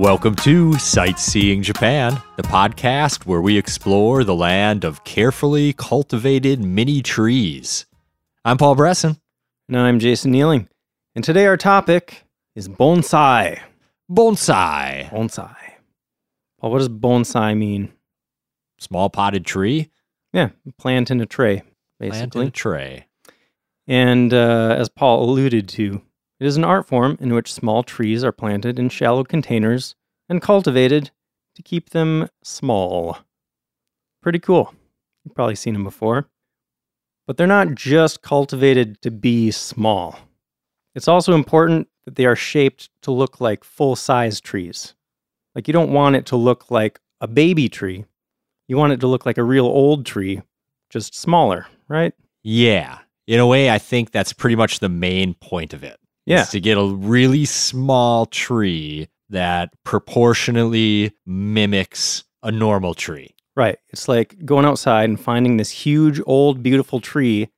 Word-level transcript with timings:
Welcome 0.00 0.34
to 0.36 0.78
Sightseeing 0.78 1.62
Japan, 1.62 2.22
the 2.36 2.42
podcast 2.42 3.26
where 3.26 3.42
we 3.42 3.58
explore 3.58 4.24
the 4.24 4.34
land 4.34 4.82
of 4.82 5.04
carefully 5.04 5.74
cultivated 5.74 6.64
mini 6.64 7.02
trees. 7.02 7.84
I'm 8.42 8.56
Paul 8.56 8.76
Bresson. 8.76 9.18
And 9.68 9.76
I'm 9.76 9.98
Jason 9.98 10.32
Nealing. 10.32 10.68
And 11.14 11.22
today 11.22 11.44
our 11.44 11.58
topic 11.58 12.24
is 12.54 12.66
bonsai. 12.66 13.60
Bonsai. 14.10 15.10
Bonsai. 15.10 15.54
Paul, 16.58 16.70
what 16.70 16.78
does 16.78 16.88
bonsai 16.88 17.54
mean? 17.54 17.92
Small 18.78 19.10
potted 19.10 19.44
tree. 19.44 19.90
Yeah, 20.32 20.48
plant 20.78 21.10
in 21.10 21.20
a 21.20 21.26
tray, 21.26 21.56
Plant 21.58 21.74
in 22.00 22.08
basically. 22.10 22.46
a 22.46 22.50
tray. 22.50 23.06
And 23.86 24.32
uh, 24.32 24.76
as 24.78 24.88
Paul 24.88 25.24
alluded 25.24 25.68
to, 25.70 26.00
it 26.40 26.46
is 26.46 26.56
an 26.56 26.64
art 26.64 26.88
form 26.88 27.18
in 27.20 27.34
which 27.34 27.52
small 27.52 27.82
trees 27.82 28.24
are 28.24 28.32
planted 28.32 28.78
in 28.78 28.88
shallow 28.88 29.22
containers 29.22 29.94
and 30.28 30.40
cultivated 30.40 31.10
to 31.54 31.62
keep 31.62 31.90
them 31.90 32.28
small. 32.42 33.18
Pretty 34.22 34.38
cool. 34.38 34.74
You've 35.24 35.34
probably 35.34 35.54
seen 35.54 35.74
them 35.74 35.84
before. 35.84 36.28
But 37.26 37.36
they're 37.36 37.46
not 37.46 37.74
just 37.74 38.22
cultivated 38.22 39.02
to 39.02 39.10
be 39.10 39.50
small. 39.50 40.18
It's 40.94 41.08
also 41.08 41.34
important 41.34 41.88
that 42.06 42.16
they 42.16 42.24
are 42.24 42.36
shaped 42.36 42.88
to 43.02 43.10
look 43.10 43.40
like 43.40 43.62
full 43.62 43.94
size 43.94 44.40
trees. 44.40 44.94
Like 45.54 45.68
you 45.68 45.72
don't 45.72 45.92
want 45.92 46.16
it 46.16 46.26
to 46.26 46.36
look 46.36 46.70
like 46.70 47.00
a 47.20 47.28
baby 47.28 47.68
tree. 47.68 48.06
You 48.66 48.78
want 48.78 48.92
it 48.92 49.00
to 49.00 49.06
look 49.06 49.26
like 49.26 49.38
a 49.38 49.44
real 49.44 49.66
old 49.66 50.06
tree, 50.06 50.40
just 50.88 51.14
smaller, 51.14 51.66
right? 51.88 52.14
Yeah. 52.42 53.00
In 53.26 53.38
a 53.38 53.46
way, 53.46 53.70
I 53.70 53.78
think 53.78 54.10
that's 54.10 54.32
pretty 54.32 54.56
much 54.56 54.78
the 54.78 54.88
main 54.88 55.34
point 55.34 55.74
of 55.74 55.84
it. 55.84 55.99
Yeah. 56.30 56.44
to 56.44 56.60
get 56.60 56.78
a 56.78 56.84
really 56.84 57.44
small 57.44 58.26
tree 58.26 59.08
that 59.30 59.70
proportionally 59.84 61.12
mimics 61.26 62.24
a 62.42 62.50
normal 62.50 62.94
tree. 62.94 63.34
Right. 63.56 63.78
It's 63.88 64.08
like 64.08 64.44
going 64.44 64.64
outside 64.64 65.08
and 65.08 65.20
finding 65.20 65.56
this 65.56 65.70
huge, 65.70 66.20
old, 66.26 66.62
beautiful 66.62 67.00
tree 67.00 67.50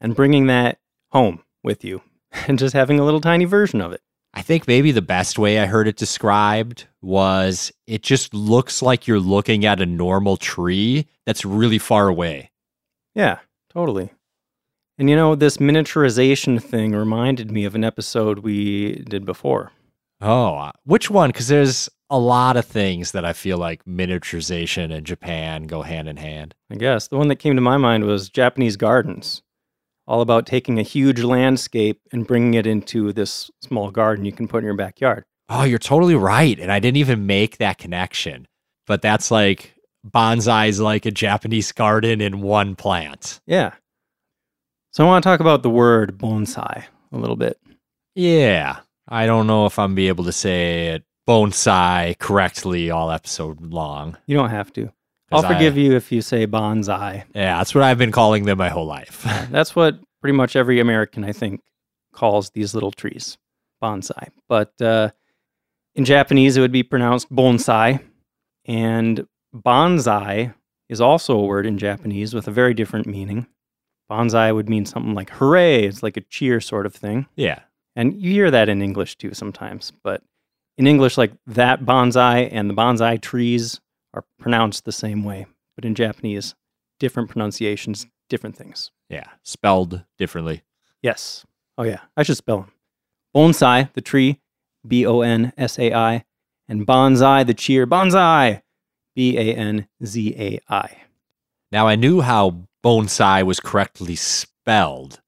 and 0.00 0.14
bringing 0.14 0.46
that 0.46 0.78
home 1.10 1.42
with 1.64 1.84
you 1.84 2.02
and 2.46 2.58
just 2.58 2.74
having 2.74 3.00
a 3.00 3.04
little 3.04 3.20
tiny 3.20 3.44
version 3.44 3.80
of 3.80 3.92
it. 3.92 4.00
I 4.34 4.42
think 4.42 4.68
maybe 4.68 4.92
the 4.92 5.02
best 5.02 5.38
way 5.38 5.58
I 5.58 5.66
heard 5.66 5.88
it 5.88 5.96
described 5.96 6.86
was 7.00 7.72
it 7.86 8.02
just 8.02 8.34
looks 8.34 8.82
like 8.82 9.06
you're 9.06 9.18
looking 9.18 9.64
at 9.64 9.80
a 9.80 9.86
normal 9.86 10.36
tree 10.36 11.06
that's 11.26 11.44
really 11.44 11.78
far 11.78 12.08
away. 12.08 12.50
Yeah, 13.14 13.38
totally. 13.72 14.10
And 14.98 15.08
you 15.08 15.14
know, 15.14 15.36
this 15.36 15.58
miniaturization 15.58 16.60
thing 16.60 16.92
reminded 16.92 17.52
me 17.52 17.64
of 17.64 17.76
an 17.76 17.84
episode 17.84 18.40
we 18.40 19.04
did 19.08 19.24
before. 19.24 19.70
Oh, 20.20 20.54
uh, 20.56 20.72
which 20.84 21.08
one? 21.08 21.30
Because 21.30 21.46
there's 21.46 21.88
a 22.10 22.18
lot 22.18 22.56
of 22.56 22.64
things 22.64 23.12
that 23.12 23.24
I 23.24 23.32
feel 23.32 23.58
like 23.58 23.84
miniaturization 23.84 24.92
and 24.92 25.06
Japan 25.06 25.64
go 25.64 25.82
hand 25.82 26.08
in 26.08 26.16
hand. 26.16 26.54
I 26.70 26.74
guess 26.74 27.06
the 27.06 27.16
one 27.16 27.28
that 27.28 27.36
came 27.36 27.54
to 27.54 27.60
my 27.60 27.76
mind 27.76 28.04
was 28.04 28.28
Japanese 28.28 28.76
gardens, 28.76 29.42
all 30.08 30.20
about 30.20 30.46
taking 30.46 30.80
a 30.80 30.82
huge 30.82 31.22
landscape 31.22 32.00
and 32.12 32.26
bringing 32.26 32.54
it 32.54 32.66
into 32.66 33.12
this 33.12 33.50
small 33.62 33.92
garden 33.92 34.24
you 34.24 34.32
can 34.32 34.48
put 34.48 34.58
in 34.58 34.64
your 34.64 34.74
backyard. 34.74 35.24
Oh, 35.48 35.62
you're 35.62 35.78
totally 35.78 36.16
right. 36.16 36.58
And 36.58 36.72
I 36.72 36.80
didn't 36.80 36.96
even 36.96 37.26
make 37.26 37.58
that 37.58 37.78
connection. 37.78 38.48
But 38.86 39.02
that's 39.02 39.30
like 39.30 39.74
bonsai 40.04 40.68
is 40.68 40.80
like 40.80 41.06
a 41.06 41.10
Japanese 41.10 41.70
garden 41.70 42.20
in 42.20 42.40
one 42.40 42.74
plant. 42.74 43.40
Yeah. 43.46 43.74
So 44.98 45.04
I 45.04 45.06
want 45.06 45.22
to 45.22 45.28
talk 45.28 45.38
about 45.38 45.62
the 45.62 45.70
word 45.70 46.18
bonsai 46.18 46.82
a 47.12 47.16
little 47.16 47.36
bit. 47.36 47.56
Yeah. 48.16 48.78
I 49.06 49.26
don't 49.26 49.46
know 49.46 49.64
if 49.66 49.78
I'm 49.78 49.94
be 49.94 50.08
able 50.08 50.24
to 50.24 50.32
say 50.32 50.88
it 50.88 51.04
bonsai 51.24 52.18
correctly 52.18 52.90
all 52.90 53.12
episode 53.12 53.60
long. 53.60 54.16
You 54.26 54.36
don't 54.36 54.50
have 54.50 54.72
to. 54.72 54.90
I'll 55.30 55.42
'Cause 55.42 55.52
I- 55.52 55.54
forgive 55.54 55.78
you 55.78 55.94
if 55.94 56.10
you 56.10 56.20
say 56.20 56.48
bonsai. 56.48 57.22
Yeah, 57.32 57.58
that's 57.58 57.76
what 57.76 57.84
I've 57.84 57.96
been 57.96 58.10
calling 58.10 58.44
them 58.44 58.58
my 58.58 58.70
whole 58.70 58.86
life. 58.86 59.22
That's 59.52 59.76
what 59.76 60.00
pretty 60.20 60.36
much 60.36 60.56
every 60.56 60.80
American, 60.80 61.22
I 61.22 61.30
think, 61.30 61.60
calls 62.12 62.50
these 62.50 62.74
little 62.74 62.90
trees 62.90 63.38
bonsai. 63.80 64.30
But 64.48 64.72
uh, 64.82 65.10
in 65.94 66.04
Japanese, 66.04 66.56
it 66.56 66.60
would 66.60 66.72
be 66.72 66.82
pronounced 66.82 67.32
bonsai. 67.32 68.00
And 68.66 69.28
bonsai 69.54 70.54
is 70.88 71.00
also 71.00 71.38
a 71.38 71.44
word 71.46 71.66
in 71.66 71.78
Japanese 71.78 72.34
with 72.34 72.48
a 72.48 72.50
very 72.50 72.74
different 72.74 73.06
meaning. 73.06 73.46
Bonsai 74.10 74.54
would 74.54 74.68
mean 74.68 74.86
something 74.86 75.14
like 75.14 75.30
hooray, 75.30 75.84
it's 75.84 76.02
like 76.02 76.16
a 76.16 76.22
cheer 76.22 76.60
sort 76.60 76.86
of 76.86 76.94
thing. 76.94 77.26
yeah. 77.36 77.60
And 77.96 78.14
you 78.14 78.30
hear 78.30 78.50
that 78.52 78.68
in 78.68 78.80
English 78.80 79.16
too 79.16 79.34
sometimes. 79.34 79.92
But 80.04 80.22
in 80.76 80.86
English, 80.86 81.18
like 81.18 81.32
that 81.48 81.84
bonsai 81.84 82.48
and 82.52 82.70
the 82.70 82.74
bonsai 82.74 83.20
trees 83.20 83.80
are 84.14 84.24
pronounced 84.38 84.84
the 84.84 84.92
same 84.92 85.24
way. 85.24 85.46
But 85.74 85.84
in 85.84 85.96
Japanese, 85.96 86.54
different 87.00 87.28
pronunciations, 87.28 88.06
different 88.28 88.56
things. 88.56 88.92
Yeah. 89.08 89.26
Spelled 89.42 90.04
differently. 90.16 90.62
Yes. 91.02 91.44
Oh, 91.76 91.82
yeah. 91.82 92.00
I 92.16 92.22
should 92.22 92.36
spell 92.36 92.58
them. 92.60 92.72
Bonsai, 93.34 93.92
the 93.94 94.00
tree, 94.00 94.38
B 94.86 95.04
O 95.04 95.20
N 95.22 95.52
S 95.56 95.76
A 95.78 95.92
I, 95.92 96.24
and 96.68 96.86
banzai, 96.86 97.42
the 97.42 97.54
cheer, 97.54 97.84
banzai, 97.84 98.62
B 99.16 99.36
A 99.36 99.54
N 99.54 99.88
Z 100.04 100.34
A 100.38 100.60
I. 100.72 100.98
Now 101.72 101.88
I 101.88 101.96
knew 101.96 102.20
how 102.20 102.68
bonsai 102.84 103.44
was 103.44 103.60
correctly 103.60 104.16
spelled, 104.16 105.20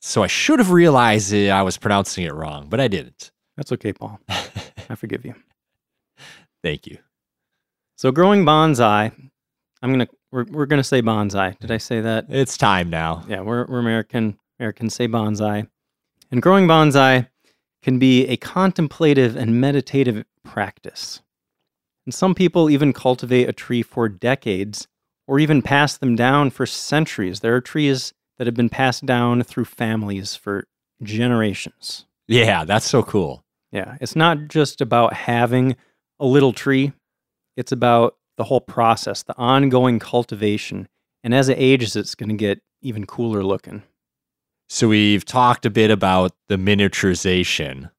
so 0.00 0.22
I 0.22 0.26
should 0.26 0.58
have 0.58 0.70
realized 0.70 1.32
that 1.32 1.50
I 1.50 1.62
was 1.62 1.76
pronouncing 1.76 2.24
it 2.24 2.34
wrong, 2.34 2.68
but 2.68 2.80
I 2.80 2.88
didn't. 2.88 3.30
That's 3.56 3.72
okay, 3.72 3.92
Paul. 3.92 4.20
I 4.28 4.94
forgive 4.94 5.24
you. 5.24 5.34
Thank 6.62 6.86
you. 6.86 6.98
So, 7.96 8.12
growing 8.12 8.44
bonsai, 8.44 9.12
I'm 9.82 9.98
to, 9.98 10.08
we're, 10.30 10.44
we're 10.44 10.66
going 10.66 10.80
to 10.80 10.84
say 10.84 11.02
bonsai. 11.02 11.58
Did 11.58 11.70
I 11.70 11.78
say 11.78 12.00
that? 12.00 12.26
It's 12.28 12.56
time 12.56 12.90
now. 12.90 13.24
Yeah, 13.28 13.40
we're, 13.40 13.66
we're 13.66 13.80
American. 13.80 14.38
Americans 14.60 14.94
say 14.94 15.08
bonsai. 15.08 15.68
And 16.30 16.42
growing 16.42 16.66
bonsai 16.66 17.28
can 17.82 17.98
be 17.98 18.26
a 18.26 18.36
contemplative 18.36 19.36
and 19.36 19.60
meditative 19.60 20.24
practice. 20.44 21.22
And 22.06 22.14
some 22.14 22.34
people 22.34 22.70
even 22.70 22.92
cultivate 22.92 23.48
a 23.48 23.52
tree 23.52 23.82
for 23.82 24.08
decades 24.08 24.88
or 25.28 25.38
even 25.38 25.62
pass 25.62 25.98
them 25.98 26.16
down 26.16 26.50
for 26.50 26.66
centuries. 26.66 27.40
There 27.40 27.54
are 27.54 27.60
trees 27.60 28.12
that 28.38 28.46
have 28.46 28.54
been 28.54 28.70
passed 28.70 29.06
down 29.06 29.42
through 29.42 29.66
families 29.66 30.34
for 30.34 30.66
generations. 31.02 32.06
Yeah, 32.26 32.64
that's 32.64 32.86
so 32.86 33.02
cool. 33.02 33.44
Yeah, 33.70 33.96
it's 34.00 34.16
not 34.16 34.48
just 34.48 34.80
about 34.80 35.12
having 35.12 35.76
a 36.18 36.26
little 36.26 36.52
tree, 36.52 36.92
it's 37.56 37.70
about 37.70 38.16
the 38.38 38.44
whole 38.44 38.60
process, 38.60 39.22
the 39.22 39.36
ongoing 39.36 39.98
cultivation. 39.98 40.88
And 41.22 41.34
as 41.34 41.48
it 41.48 41.58
ages, 41.58 41.94
it's 41.94 42.14
going 42.14 42.30
to 42.30 42.34
get 42.34 42.60
even 42.80 43.04
cooler 43.04 43.44
looking. 43.44 43.82
So 44.68 44.88
we've 44.88 45.24
talked 45.24 45.66
a 45.66 45.70
bit 45.70 45.90
about 45.90 46.32
the 46.48 46.56
miniaturization. 46.56 47.90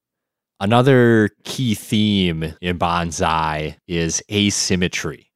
Another 0.59 1.29
key 1.43 1.75
theme 1.75 2.55
in 2.61 2.79
bonsai 2.79 3.75
is 3.87 4.23
asymmetry. 4.31 5.28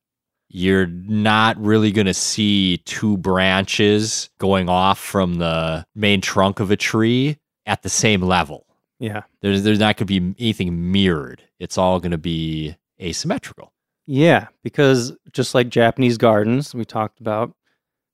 You're 0.55 0.85
not 0.85 1.57
really 1.57 1.91
going 1.91 2.05
to 2.05 2.13
see 2.13 2.77
two 2.85 3.17
branches 3.17 4.29
going 4.37 4.69
off 4.69 4.99
from 4.99 5.35
the 5.35 5.83
main 5.95 6.21
trunk 6.21 6.59
of 6.59 6.69
a 6.69 6.77
tree 6.77 7.37
at 7.65 7.81
the 7.81 7.89
same 7.89 8.21
level. 8.21 8.67
Yeah. 8.99 9.23
There's, 9.41 9.63
there's 9.63 9.79
not 9.79 9.97
going 9.97 10.05
to 10.07 10.19
be 10.19 10.35
anything 10.39 10.91
mirrored. 10.91 11.41
It's 11.59 11.75
all 11.75 11.99
going 11.99 12.11
to 12.11 12.19
be 12.19 12.77
asymmetrical. 13.01 13.73
Yeah, 14.05 14.47
because 14.63 15.13
just 15.31 15.55
like 15.55 15.69
Japanese 15.69 16.19
gardens 16.19 16.75
we 16.75 16.85
talked 16.85 17.19
about, 17.19 17.55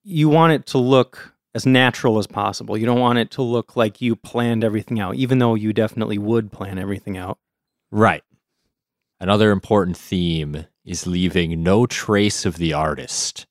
you 0.04 0.30
want 0.30 0.54
it 0.54 0.66
to 0.68 0.78
look 0.78 1.34
as 1.54 1.66
natural 1.66 2.20
as 2.20 2.28
possible. 2.28 2.78
You 2.78 2.86
don't 2.86 3.02
want 3.02 3.20
it 3.20 3.32
to 3.32 3.42
look 3.42 3.76
like 3.76 4.00
you 4.00 4.16
planned 4.16 4.64
everything 4.64 5.00
out, 5.00 5.16
even 5.16 5.40
though 5.40 5.56
you 5.56 5.74
definitely 5.74 6.18
would 6.18 6.54
plan 6.54 6.80
everything 6.80 7.18
out. 7.18 7.38
Right. 7.92 8.24
Another 9.20 9.52
important 9.52 9.98
theme 9.98 10.66
is 10.90 11.06
leaving 11.06 11.62
no 11.62 11.86
trace 11.86 12.48
of 12.48 12.58
the 12.58 12.74
artist. 12.74 13.46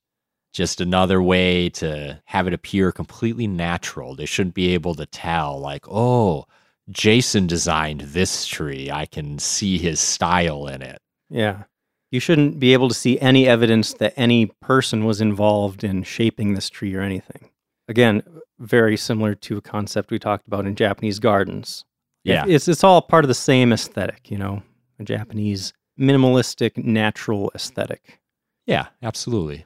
Just 0.51 0.81
another 0.81 1.21
way 1.21 1.69
to 1.69 2.21
have 2.25 2.47
it 2.47 2.53
appear 2.53 2.91
completely 2.91 3.47
natural. 3.47 4.13
They 4.13 4.25
shouldn't 4.25 4.55
be 4.55 4.73
able 4.73 4.93
to 4.95 5.05
tell, 5.05 5.57
like, 5.57 5.87
oh, 5.87 6.45
Jason 6.89 7.47
designed 7.47 8.01
this 8.01 8.45
tree. 8.45 8.91
I 8.91 9.05
can 9.05 9.39
see 9.39 9.77
his 9.77 10.01
style 10.01 10.67
in 10.67 10.81
it. 10.81 10.99
Yeah. 11.29 11.63
You 12.11 12.19
shouldn't 12.19 12.59
be 12.59 12.73
able 12.73 12.89
to 12.89 12.95
see 12.95 13.17
any 13.21 13.47
evidence 13.47 13.93
that 13.93 14.15
any 14.17 14.47
person 14.59 15.05
was 15.05 15.21
involved 15.21 15.85
in 15.85 16.03
shaping 16.03 16.55
this 16.55 16.69
tree 16.69 16.93
or 16.93 17.01
anything. 17.01 17.51
Again, 17.87 18.21
very 18.59 18.97
similar 18.97 19.33
to 19.35 19.57
a 19.57 19.61
concept 19.61 20.11
we 20.11 20.19
talked 20.19 20.45
about 20.45 20.65
in 20.65 20.75
Japanese 20.75 21.19
gardens. 21.19 21.85
Yeah. 22.25 22.43
It's 22.47 22.67
it's 22.67 22.83
all 22.83 23.01
part 23.01 23.23
of 23.23 23.29
the 23.29 23.33
same 23.33 23.71
aesthetic, 23.71 24.29
you 24.29 24.37
know, 24.37 24.61
a 24.99 25.03
Japanese 25.03 25.71
minimalistic 25.99 26.77
natural 26.77 27.51
aesthetic. 27.53 28.19
Yeah, 28.65 28.87
absolutely. 29.01 29.65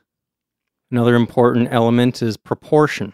Another 0.91 1.15
important 1.15 1.69
element 1.71 2.21
is 2.21 2.37
proportion. 2.37 3.13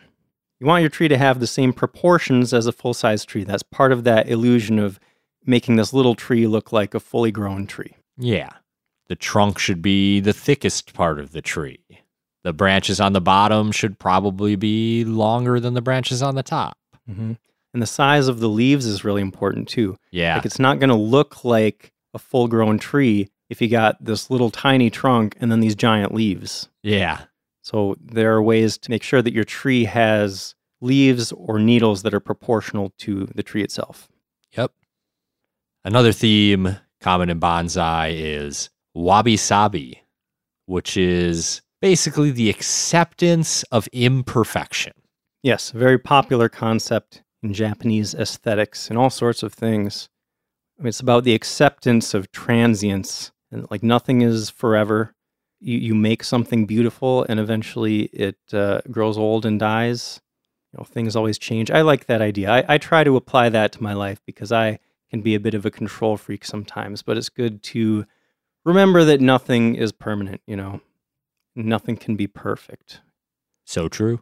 You 0.59 0.67
want 0.67 0.81
your 0.81 0.89
tree 0.89 1.07
to 1.07 1.17
have 1.17 1.39
the 1.39 1.47
same 1.47 1.71
proportions 1.71 2.53
as 2.53 2.67
a 2.67 2.71
full 2.71 2.93
size 2.93 3.23
tree. 3.25 3.43
That's 3.43 3.63
part 3.63 3.91
of 3.91 4.03
that 4.03 4.27
illusion 4.29 4.77
of 4.79 4.99
making 5.45 5.77
this 5.77 5.93
little 5.93 6.15
tree 6.15 6.47
look 6.47 6.71
like 6.73 6.93
a 6.93 6.99
fully 6.99 7.31
grown 7.31 7.65
tree. 7.65 7.95
Yeah. 8.17 8.49
The 9.07 9.15
trunk 9.15 9.57
should 9.57 9.81
be 9.81 10.19
the 10.19 10.33
thickest 10.33 10.93
part 10.93 11.19
of 11.19 11.31
the 11.31 11.41
tree. 11.41 11.79
The 12.43 12.53
branches 12.53 12.99
on 12.99 13.13
the 13.13 13.21
bottom 13.21 13.71
should 13.71 13.99
probably 13.99 14.55
be 14.55 15.03
longer 15.05 15.59
than 15.59 15.73
the 15.73 15.81
branches 15.81 16.21
on 16.21 16.35
the 16.35 16.43
top. 16.43 16.77
hmm 17.07 17.33
And 17.73 17.81
the 17.81 17.87
size 17.87 18.27
of 18.27 18.39
the 18.39 18.49
leaves 18.49 18.85
is 18.85 19.03
really 19.03 19.21
important 19.21 19.67
too. 19.67 19.97
Yeah. 20.11 20.35
Like 20.35 20.45
it's 20.45 20.59
not 20.59 20.79
going 20.79 20.89
to 20.89 20.95
look 20.95 21.43
like 21.43 21.93
a 22.13 22.19
full 22.19 22.47
grown 22.47 22.77
tree 22.79 23.29
if 23.49 23.61
you 23.61 23.67
got 23.67 24.03
this 24.03 24.29
little 24.29 24.51
tiny 24.51 24.89
trunk 24.89 25.35
and 25.39 25.51
then 25.51 25.59
these 25.59 25.75
giant 25.75 26.13
leaves. 26.13 26.69
yeah. 26.83 27.21
So 27.61 27.97
there 28.01 28.33
are 28.33 28.41
ways 28.41 28.77
to 28.79 28.89
make 28.89 29.03
sure 29.03 29.21
that 29.21 29.33
your 29.33 29.43
tree 29.43 29.83
has 29.85 30.55
leaves 30.81 31.31
or 31.33 31.59
needles 31.59 32.01
that 32.01 32.13
are 32.13 32.19
proportional 32.19 32.93
to 32.99 33.25
the 33.35 33.43
tree 33.43 33.61
itself. 33.63 34.07
Yep. 34.57 34.71
Another 35.83 36.11
theme 36.11 36.77
common 36.99 37.29
in 37.29 37.39
bonsai 37.39 38.13
is 38.15 38.69
wabi 38.95 39.37
sabi, 39.37 40.01
which 40.65 40.97
is 40.97 41.61
basically 41.81 42.31
the 42.31 42.49
acceptance 42.49 43.63
of 43.71 43.87
imperfection. 43.93 44.93
Yes, 45.43 45.71
very 45.71 45.99
popular 45.99 46.49
concept 46.49 47.23
in 47.43 47.53
Japanese 47.53 48.15
aesthetics 48.15 48.89
and 48.89 48.97
all 48.97 49.09
sorts 49.09 49.43
of 49.43 49.53
things. 49.53 50.09
It's 50.83 50.99
about 50.99 51.23
the 51.23 51.33
acceptance 51.33 52.13
of 52.13 52.31
transience 52.31 53.31
and 53.51 53.67
like 53.69 53.83
nothing 53.83 54.21
is 54.21 54.49
forever. 54.49 55.13
You, 55.59 55.77
you 55.77 55.95
make 55.95 56.23
something 56.23 56.65
beautiful 56.65 57.25
and 57.27 57.39
eventually 57.39 58.03
it 58.13 58.37
uh, 58.53 58.81
grows 58.89 59.17
old 59.17 59.45
and 59.45 59.59
dies. 59.59 60.21
You 60.71 60.77
know, 60.77 60.83
things 60.85 61.15
always 61.15 61.37
change. 61.37 61.71
I 61.71 61.81
like 61.81 62.05
that 62.05 62.21
idea. 62.21 62.49
I, 62.51 62.75
I 62.75 62.77
try 62.77 63.03
to 63.03 63.17
apply 63.17 63.49
that 63.49 63.71
to 63.73 63.83
my 63.83 63.93
life 63.93 64.21
because 64.25 64.51
I 64.51 64.79
can 65.09 65.21
be 65.21 65.35
a 65.35 65.39
bit 65.39 65.55
of 65.55 65.65
a 65.65 65.71
control 65.71 66.15
freak 66.15 66.45
sometimes, 66.45 67.01
but 67.01 67.17
it's 67.17 67.29
good 67.29 67.63
to 67.63 68.05
remember 68.63 69.03
that 69.03 69.19
nothing 69.19 69.75
is 69.75 69.91
permanent, 69.91 70.41
you 70.45 70.55
know, 70.55 70.81
nothing 71.55 71.97
can 71.97 72.15
be 72.15 72.27
perfect. 72.27 73.01
So 73.65 73.87
true. 73.87 74.21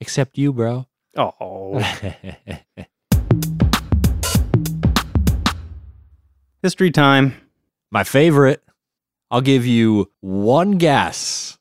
Except 0.00 0.38
you, 0.38 0.52
bro. 0.52 0.86
Oh. 1.16 1.78
History 6.62 6.90
time. 6.90 7.34
My 7.90 8.04
favorite. 8.04 8.62
I'll 9.30 9.40
give 9.40 9.64
you 9.64 10.10
one 10.20 10.72
guess 10.72 11.58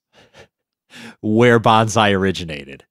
where 1.22 1.60
bonsai 1.60 2.14
originated. 2.14 2.86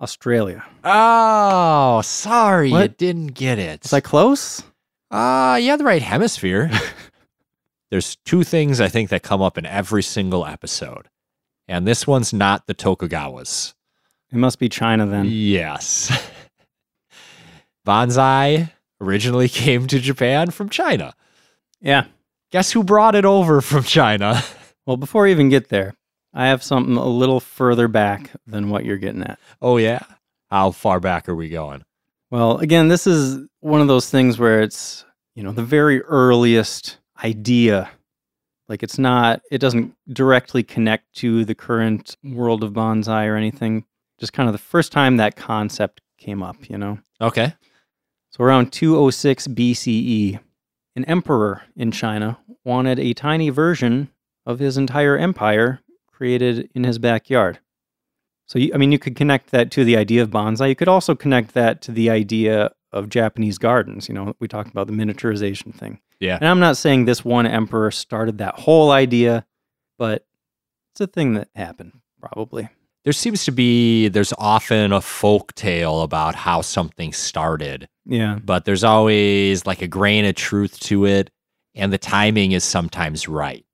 Australia. 0.00 0.64
Oh, 0.84 2.00
sorry, 2.02 2.70
you 2.70 2.88
didn't 2.88 3.28
get 3.28 3.58
it. 3.58 3.84
Was 3.84 3.92
I 3.92 4.00
close? 4.00 4.62
Uh, 5.10 5.58
you 5.60 5.70
have 5.70 5.78
the 5.78 5.84
right 5.84 6.02
hemisphere. 6.02 6.70
There's 7.90 8.16
two 8.24 8.42
things 8.42 8.80
I 8.80 8.88
think 8.88 9.10
that 9.10 9.22
come 9.22 9.40
up 9.42 9.56
in 9.56 9.66
every 9.66 10.02
single 10.02 10.44
episode. 10.44 11.08
And 11.68 11.86
this 11.86 12.06
one's 12.06 12.32
not 12.32 12.66
the 12.66 12.74
Tokugawas. 12.74 13.74
It 14.32 14.36
must 14.36 14.58
be 14.58 14.68
China 14.68 15.06
then. 15.06 15.26
Yes. 15.28 16.10
Bonsai 17.86 18.70
originally 19.02 19.48
came 19.50 19.86
to 19.88 19.98
Japan 19.98 20.50
from 20.50 20.68
China. 20.68 21.14
Yeah. 21.80 22.04
Guess 22.52 22.72
who 22.72 22.84
brought 22.84 23.14
it 23.14 23.24
over 23.24 23.60
from 23.60 23.84
China? 23.84 24.42
Well, 24.84 24.96
before 24.96 25.22
we 25.22 25.30
even 25.30 25.48
get 25.48 25.68
there, 25.68 25.94
I 26.34 26.48
have 26.48 26.60
something 26.60 26.96
a 26.96 27.06
little 27.06 27.38
further 27.38 27.86
back 27.86 28.32
than 28.48 28.68
what 28.68 28.84
you're 28.84 28.96
getting 28.96 29.22
at. 29.22 29.38
Oh, 29.60 29.76
yeah. 29.76 30.00
How 30.50 30.72
far 30.72 30.98
back 30.98 31.28
are 31.28 31.36
we 31.36 31.48
going? 31.50 31.84
Well, 32.32 32.58
again, 32.58 32.88
this 32.88 33.06
is 33.06 33.46
one 33.60 33.80
of 33.80 33.86
those 33.86 34.10
things 34.10 34.40
where 34.40 34.60
it's, 34.60 35.04
you 35.36 35.44
know, 35.44 35.52
the 35.52 35.62
very 35.62 36.02
earliest 36.02 36.98
idea. 37.22 37.90
Like 38.68 38.82
it's 38.82 38.98
not, 38.98 39.40
it 39.52 39.58
doesn't 39.58 39.94
directly 40.12 40.64
connect 40.64 41.14
to 41.18 41.44
the 41.44 41.54
current 41.54 42.16
world 42.24 42.64
of 42.64 42.72
bonsai 42.72 43.28
or 43.28 43.36
anything. 43.36 43.84
Just 44.18 44.32
kind 44.32 44.48
of 44.48 44.52
the 44.52 44.58
first 44.58 44.90
time 44.90 45.18
that 45.18 45.36
concept 45.36 46.00
came 46.18 46.42
up, 46.42 46.68
you 46.68 46.76
know? 46.76 46.98
Okay. 47.20 47.54
So 48.32 48.44
around 48.44 48.72
206 48.72 49.48
BCE, 49.48 50.40
an 50.96 51.04
emperor 51.04 51.62
in 51.76 51.90
China 51.90 52.38
wanted 52.64 52.98
a 52.98 53.12
tiny 53.12 53.50
version 53.50 54.10
of 54.46 54.58
his 54.58 54.78
entire 54.78 55.18
empire 55.18 55.80
created 56.10 56.70
in 56.74 56.84
his 56.84 56.98
backyard. 56.98 57.58
So, 58.46 58.58
you, 58.58 58.72
I 58.74 58.78
mean, 58.78 58.90
you 58.90 58.98
could 58.98 59.16
connect 59.16 59.50
that 59.50 59.70
to 59.72 59.84
the 59.84 59.96
idea 59.96 60.22
of 60.22 60.30
bonsai. 60.30 60.70
You 60.70 60.74
could 60.74 60.88
also 60.88 61.14
connect 61.14 61.52
that 61.54 61.82
to 61.82 61.92
the 61.92 62.08
idea 62.08 62.70
of 62.90 63.10
Japanese 63.10 63.58
gardens. 63.58 64.08
You 64.08 64.14
know, 64.14 64.34
we 64.40 64.48
talked 64.48 64.70
about 64.70 64.86
the 64.86 64.92
miniaturization 64.94 65.74
thing. 65.74 66.00
Yeah. 66.18 66.36
And 66.36 66.48
I'm 66.48 66.60
not 66.60 66.76
saying 66.78 67.04
this 67.04 67.24
one 67.24 67.46
emperor 67.46 67.90
started 67.90 68.38
that 68.38 68.60
whole 68.60 68.90
idea, 68.90 69.44
but 69.98 70.26
it's 70.92 71.00
a 71.02 71.06
thing 71.06 71.34
that 71.34 71.48
happened, 71.54 72.00
probably. 72.20 72.68
There 73.04 73.12
seems 73.12 73.44
to 73.46 73.50
be, 73.52 74.08
there's 74.08 74.32
often 74.38 74.92
a 74.92 75.00
folk 75.00 75.54
tale 75.54 76.02
about 76.02 76.34
how 76.36 76.60
something 76.60 77.12
started, 77.12 77.88
Yeah. 78.06 78.38
but 78.44 78.64
there's 78.64 78.84
always 78.84 79.66
like 79.66 79.82
a 79.82 79.88
grain 79.88 80.24
of 80.24 80.36
truth 80.36 80.78
to 80.80 81.04
it. 81.06 81.30
And 81.74 81.92
the 81.92 81.98
timing 81.98 82.52
is 82.52 82.64
sometimes 82.64 83.26
right. 83.28 83.64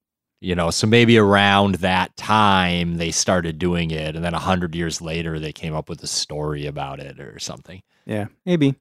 You 0.40 0.54
know, 0.54 0.70
so 0.70 0.86
maybe 0.86 1.18
around 1.18 1.76
that 1.76 2.16
time 2.16 2.96
they 2.96 3.10
started 3.10 3.58
doing 3.58 3.90
it, 3.90 4.14
and 4.14 4.24
then 4.24 4.34
a 4.34 4.38
hundred 4.38 4.74
years 4.76 5.00
later 5.02 5.40
they 5.40 5.52
came 5.52 5.74
up 5.74 5.88
with 5.88 6.00
a 6.04 6.06
story 6.06 6.64
about 6.66 7.00
it 7.00 7.18
or 7.18 7.40
something. 7.40 7.82
Yeah, 8.06 8.26
maybe. 8.46 8.76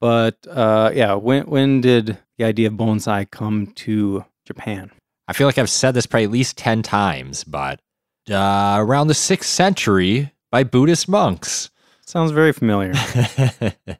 But 0.00 0.38
uh, 0.48 0.90
yeah, 0.94 1.12
when 1.14 1.42
when 1.44 1.82
did 1.82 2.16
the 2.38 2.44
idea 2.44 2.68
of 2.68 2.74
bonsai 2.74 3.30
come 3.30 3.66
to 3.76 4.24
Japan? 4.46 4.90
I 5.28 5.34
feel 5.34 5.46
like 5.46 5.58
I've 5.58 5.68
said 5.68 5.92
this 5.92 6.06
probably 6.06 6.24
at 6.24 6.30
least 6.30 6.56
10 6.56 6.82
times, 6.82 7.44
but 7.44 7.80
uh, 8.28 8.76
around 8.78 9.06
the 9.06 9.14
sixth 9.14 9.50
century 9.50 10.32
by 10.50 10.64
Buddhist 10.64 11.08
monks. 11.08 11.70
Sounds 12.06 12.32
very 12.32 12.52
familiar. 12.52 12.92
yeah, 13.86 13.96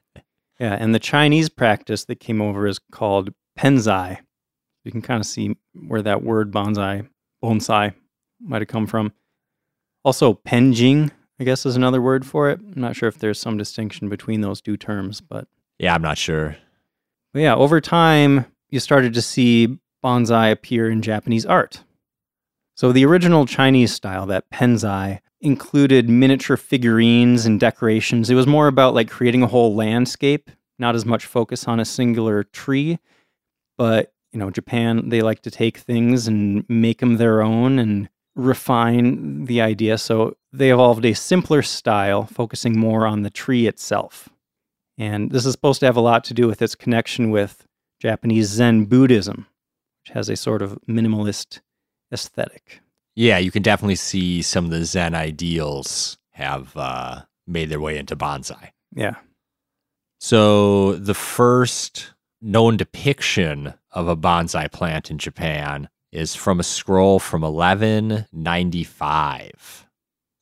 and 0.59 0.93
the 0.93 0.99
Chinese 0.99 1.49
practice 1.49 2.05
that 2.05 2.19
came 2.19 2.41
over 2.41 2.67
is 2.67 2.79
called 2.91 3.33
penzai. 3.57 4.19
You 4.83 4.91
can 4.91 5.01
kind 5.01 5.19
of 5.19 5.25
see 5.25 5.55
where 5.87 6.01
that 6.01 6.23
word 6.23 6.51
bonsai, 6.51 7.07
bonsai, 7.43 7.93
might 8.39 8.61
have 8.61 8.67
come 8.67 8.87
from. 8.87 9.13
Also, 10.03 10.33
penjing, 10.33 11.11
I 11.39 11.43
guess, 11.43 11.65
is 11.65 11.75
another 11.75 12.01
word 12.01 12.25
for 12.25 12.49
it. 12.49 12.59
I'm 12.59 12.81
not 12.81 12.95
sure 12.95 13.07
if 13.07 13.19
there's 13.19 13.39
some 13.39 13.57
distinction 13.57 14.09
between 14.09 14.41
those 14.41 14.61
two 14.61 14.77
terms, 14.77 15.21
but 15.21 15.47
yeah, 15.77 15.93
I'm 15.93 16.01
not 16.01 16.17
sure. 16.17 16.57
But 17.33 17.41
yeah, 17.41 17.55
over 17.55 17.79
time, 17.79 18.45
you 18.69 18.79
started 18.79 19.13
to 19.13 19.21
see 19.21 19.77
bonsai 20.03 20.51
appear 20.51 20.89
in 20.89 21.01
Japanese 21.01 21.45
art. 21.45 21.83
So 22.81 22.91
the 22.91 23.05
original 23.05 23.45
Chinese 23.45 23.93
style, 23.93 24.25
that 24.25 24.49
penzai, 24.49 25.19
included 25.39 26.09
miniature 26.09 26.57
figurines 26.57 27.45
and 27.45 27.59
decorations. 27.59 28.31
It 28.31 28.33
was 28.33 28.47
more 28.47 28.65
about 28.65 28.95
like 28.95 29.07
creating 29.07 29.43
a 29.43 29.47
whole 29.47 29.75
landscape, 29.75 30.49
not 30.79 30.95
as 30.95 31.05
much 31.05 31.27
focus 31.27 31.67
on 31.67 31.79
a 31.79 31.85
singular 31.85 32.43
tree. 32.43 32.97
But, 33.77 34.11
you 34.31 34.39
know, 34.39 34.49
Japan, 34.49 35.09
they 35.09 35.21
like 35.21 35.43
to 35.43 35.51
take 35.51 35.77
things 35.77 36.27
and 36.27 36.67
make 36.67 37.01
them 37.01 37.17
their 37.17 37.43
own 37.43 37.77
and 37.77 38.09
refine 38.35 39.45
the 39.45 39.61
idea. 39.61 39.99
So 39.99 40.35
they 40.51 40.71
evolved 40.73 41.05
a 41.05 41.13
simpler 41.13 41.61
style, 41.61 42.25
focusing 42.25 42.79
more 42.79 43.05
on 43.05 43.21
the 43.21 43.29
tree 43.29 43.67
itself. 43.67 44.27
And 44.97 45.29
this 45.29 45.45
is 45.45 45.51
supposed 45.51 45.81
to 45.81 45.85
have 45.85 45.97
a 45.97 46.01
lot 46.01 46.23
to 46.23 46.33
do 46.33 46.47
with 46.47 46.63
its 46.63 46.73
connection 46.73 47.29
with 47.29 47.63
Japanese 47.99 48.47
Zen 48.47 48.85
Buddhism, 48.85 49.45
which 50.03 50.15
has 50.15 50.29
a 50.29 50.35
sort 50.35 50.63
of 50.63 50.79
minimalist 50.89 51.59
aesthetic. 52.11 52.81
Yeah, 53.15 53.37
you 53.37 53.51
can 53.51 53.61
definitely 53.61 53.95
see 53.95 54.41
some 54.41 54.65
of 54.65 54.71
the 54.71 54.83
Zen 54.85 55.15
ideals 55.15 56.17
have 56.31 56.75
uh, 56.75 57.21
made 57.45 57.69
their 57.69 57.79
way 57.79 57.97
into 57.97 58.15
bonsai. 58.15 58.69
Yeah. 58.93 59.15
So 60.19 60.93
the 60.93 61.13
first 61.13 62.13
known 62.41 62.77
depiction 62.77 63.73
of 63.91 64.07
a 64.07 64.15
bonsai 64.15 64.71
plant 64.71 65.11
in 65.11 65.17
Japan 65.17 65.89
is 66.11 66.35
from 66.35 66.59
a 66.59 66.63
scroll 66.63 67.19
from 67.19 67.41
1195, 67.41 69.87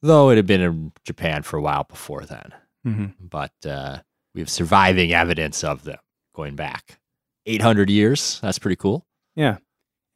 though 0.02 0.30
it 0.30 0.36
had 0.36 0.48
been 0.48 0.62
in 0.62 0.92
Japan 1.04 1.44
for 1.44 1.58
a 1.58 1.62
while 1.62 1.84
before 1.84 2.26
then. 2.26 2.54
Mm-hmm. 2.86 3.28
But 3.28 3.54
uh, 3.66 4.00
we 4.34 4.42
have 4.42 4.50
surviving 4.50 5.14
evidence 5.14 5.64
of 5.64 5.84
them 5.84 6.00
going 6.36 6.56
back 6.56 7.00
800 7.46 7.90
years. 7.90 8.40
That's 8.42 8.60
pretty 8.60 8.78
cool. 8.78 9.06
Yeah. 9.36 9.58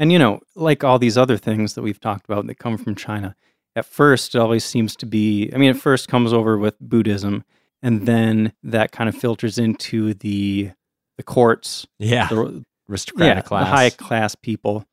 And, 0.04 0.12
you 0.12 0.20
know, 0.20 0.42
like 0.54 0.84
all 0.84 1.00
these 1.00 1.18
other 1.18 1.38
things 1.38 1.76
that 1.76 1.82
we've 1.82 1.98
talked 2.02 2.26
about 2.26 2.46
that 2.48 2.56
come 2.56 2.78
from 2.78 2.94
China, 2.94 3.38
at 3.74 3.86
first 3.86 4.36
it 4.36 4.40
always 4.40 4.66
seems 4.66 4.98
to 4.98 5.06
be, 5.06 5.50
I 5.54 5.58
mean, 5.58 5.70
it 5.70 5.78
first 5.78 6.10
comes 6.10 6.34
over 6.34 6.58
with 6.58 6.76
Buddhism, 6.82 7.46
and 7.82 8.06
then 8.06 8.52
that 8.64 8.92
kind 8.92 9.08
of 9.08 9.16
filters 9.16 9.58
into 9.58 10.14
the 10.16 10.72
the 11.16 11.24
courts, 11.24 11.88
Yeah. 12.00 12.28
the, 12.28 12.66
Aristocratic 12.90 13.46
yeah, 13.46 13.48
class. 13.48 13.64
the 13.66 13.72
high 13.72 13.90
class 13.92 14.36
people. 14.36 14.84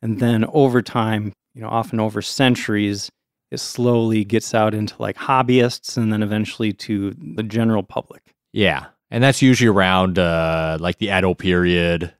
And 0.00 0.20
then 0.20 0.44
over 0.52 0.80
time, 0.80 1.32
you 1.56 1.62
know, 1.62 1.68
often 1.68 1.98
over 1.98 2.22
centuries, 2.22 3.10
it 3.50 3.58
slowly 3.58 4.22
gets 4.22 4.54
out 4.54 4.74
into 4.74 4.94
like 5.02 5.16
hobbyists 5.16 5.96
and 5.96 6.12
then 6.12 6.22
eventually 6.22 6.72
to 6.74 7.16
the 7.34 7.42
general 7.42 7.82
public. 7.82 8.22
Yeah. 8.52 8.84
And 9.10 9.24
that's 9.24 9.42
usually 9.42 9.66
around 9.68 10.20
uh, 10.20 10.76
like 10.78 10.98
the 10.98 11.08
Edo 11.08 11.34
period, 11.34 12.14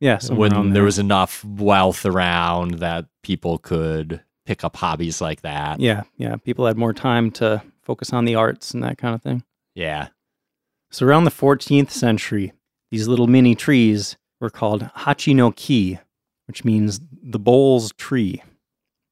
Yeah, 0.00 0.18
when 0.30 0.72
there 0.72 0.84
there 0.84 0.84
was 0.84 0.98
enough 0.98 1.42
wealth 1.44 2.04
around 2.04 2.74
that 2.74 3.06
people 3.22 3.58
could 3.58 4.20
pick 4.44 4.62
up 4.64 4.76
hobbies 4.76 5.20
like 5.20 5.40
that. 5.42 5.80
Yeah, 5.80 6.02
yeah. 6.16 6.36
People 6.36 6.66
had 6.66 6.76
more 6.76 6.92
time 6.92 7.30
to 7.32 7.62
focus 7.82 8.12
on 8.12 8.24
the 8.24 8.34
arts 8.34 8.72
and 8.72 8.82
that 8.82 8.98
kind 8.98 9.14
of 9.14 9.22
thing. 9.22 9.44
Yeah. 9.74 10.08
So 10.90 11.06
around 11.06 11.24
the 11.24 11.30
14th 11.30 11.90
century, 11.90 12.52
these 12.90 13.08
little 13.08 13.26
mini 13.26 13.54
trees 13.54 14.16
were 14.40 14.50
called 14.50 14.82
hachi 14.98 15.34
no 15.34 15.52
ki, 15.52 15.98
which 16.46 16.64
means 16.64 17.00
the 17.10 17.38
bowl's 17.38 17.92
tree. 17.92 18.42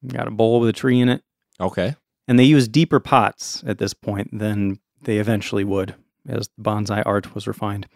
You 0.02 0.10
got 0.10 0.28
a 0.28 0.32
bowl 0.32 0.60
with 0.60 0.68
a 0.68 0.74
tree 0.74 1.00
in 1.00 1.08
it. 1.08 1.22
Okay. 1.60 1.96
And 2.28 2.38
they 2.38 2.44
used 2.44 2.70
deeper 2.70 3.00
pots 3.00 3.64
at 3.66 3.78
this 3.78 3.94
point 3.94 4.38
than 4.38 4.78
they 5.02 5.18
eventually 5.18 5.64
would 5.64 5.94
as 6.28 6.48
the 6.56 6.62
bonsai 6.62 7.02
art 7.04 7.34
was 7.34 7.46
refined. 7.46 7.88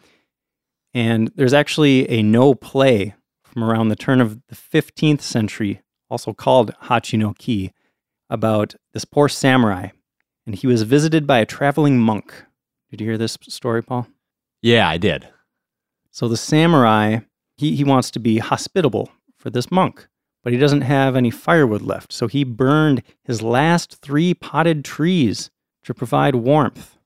And 0.94 1.30
there's 1.36 1.52
actually 1.52 2.08
a 2.10 2.22
Noh 2.22 2.54
play 2.54 3.14
from 3.44 3.64
around 3.64 3.88
the 3.88 3.96
turn 3.96 4.20
of 4.20 4.40
the 4.48 4.54
15th 4.54 5.20
century, 5.20 5.82
also 6.10 6.32
called 6.32 6.74
Hachi 6.84 7.18
no 7.18 7.34
Ki, 7.38 7.72
about 8.30 8.74
this 8.92 9.04
poor 9.04 9.28
samurai. 9.28 9.88
And 10.46 10.54
he 10.54 10.66
was 10.66 10.82
visited 10.82 11.26
by 11.26 11.38
a 11.38 11.46
traveling 11.46 11.98
monk. 11.98 12.44
Did 12.90 13.00
you 13.00 13.06
hear 13.06 13.18
this 13.18 13.36
story, 13.42 13.82
Paul? 13.82 14.06
Yeah, 14.62 14.88
I 14.88 14.96
did. 14.96 15.28
So 16.10 16.28
the 16.28 16.36
samurai, 16.36 17.18
he, 17.56 17.76
he 17.76 17.84
wants 17.84 18.10
to 18.12 18.18
be 18.18 18.38
hospitable 18.38 19.10
for 19.36 19.50
this 19.50 19.70
monk, 19.70 20.08
but 20.42 20.52
he 20.52 20.58
doesn't 20.58 20.82
have 20.82 21.16
any 21.16 21.30
firewood 21.30 21.82
left. 21.82 22.12
So 22.12 22.26
he 22.26 22.44
burned 22.44 23.02
his 23.24 23.42
last 23.42 24.00
three 24.00 24.32
potted 24.34 24.84
trees 24.84 25.50
to 25.84 25.94
provide 25.94 26.34
warmth. 26.36 26.96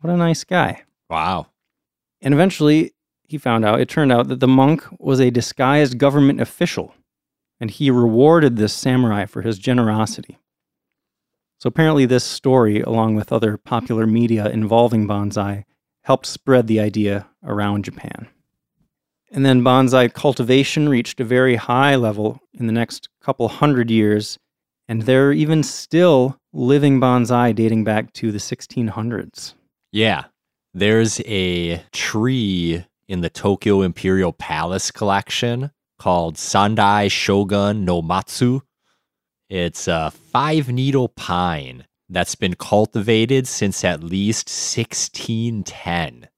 What 0.00 0.12
a 0.12 0.16
nice 0.16 0.44
guy. 0.44 0.82
Wow. 1.10 1.48
And 2.20 2.34
eventually, 2.34 2.92
he 3.28 3.38
found 3.38 3.64
out, 3.64 3.80
it 3.80 3.88
turned 3.88 4.10
out 4.10 4.28
that 4.28 4.40
the 4.40 4.48
monk 4.48 4.84
was 4.98 5.20
a 5.20 5.30
disguised 5.30 5.98
government 5.98 6.40
official, 6.40 6.94
and 7.60 7.70
he 7.70 7.90
rewarded 7.90 8.56
this 8.56 8.72
samurai 8.72 9.26
for 9.26 9.42
his 9.42 9.58
generosity. 9.58 10.38
So 11.60 11.68
apparently, 11.68 12.06
this 12.06 12.24
story, 12.24 12.80
along 12.80 13.16
with 13.16 13.32
other 13.32 13.56
popular 13.56 14.06
media 14.06 14.48
involving 14.48 15.06
bonsai, 15.06 15.64
helped 16.04 16.24
spread 16.24 16.68
the 16.68 16.80
idea 16.80 17.26
around 17.44 17.84
Japan. 17.84 18.28
And 19.30 19.44
then 19.44 19.62
bonsai 19.62 20.12
cultivation 20.14 20.88
reached 20.88 21.20
a 21.20 21.24
very 21.24 21.56
high 21.56 21.96
level 21.96 22.40
in 22.54 22.66
the 22.66 22.72
next 22.72 23.10
couple 23.20 23.46
hundred 23.48 23.90
years, 23.90 24.38
and 24.88 25.02
there 25.02 25.28
are 25.28 25.32
even 25.32 25.62
still 25.62 26.38
living 26.54 26.98
bonsai 26.98 27.54
dating 27.54 27.84
back 27.84 28.12
to 28.14 28.32
the 28.32 28.38
1600s. 28.38 29.52
Yeah. 29.92 30.24
There's 30.72 31.20
a 31.26 31.82
tree 31.92 32.84
in 33.08 33.22
the 33.22 33.30
Tokyo 33.30 33.82
Imperial 33.82 34.32
Palace 34.32 34.90
collection 34.90 35.70
called 35.98 36.36
Sandai 36.36 37.10
Shogun 37.10 37.84
no 37.84 38.02
Matsu. 38.02 38.60
It's 39.48 39.88
a 39.88 40.10
five 40.10 40.68
needle 40.68 41.08
pine 41.08 41.86
that's 42.08 42.34
been 42.34 42.54
cultivated 42.54 43.46
since 43.46 43.84
at 43.84 44.02
least 44.02 44.48
1610. 44.48 46.28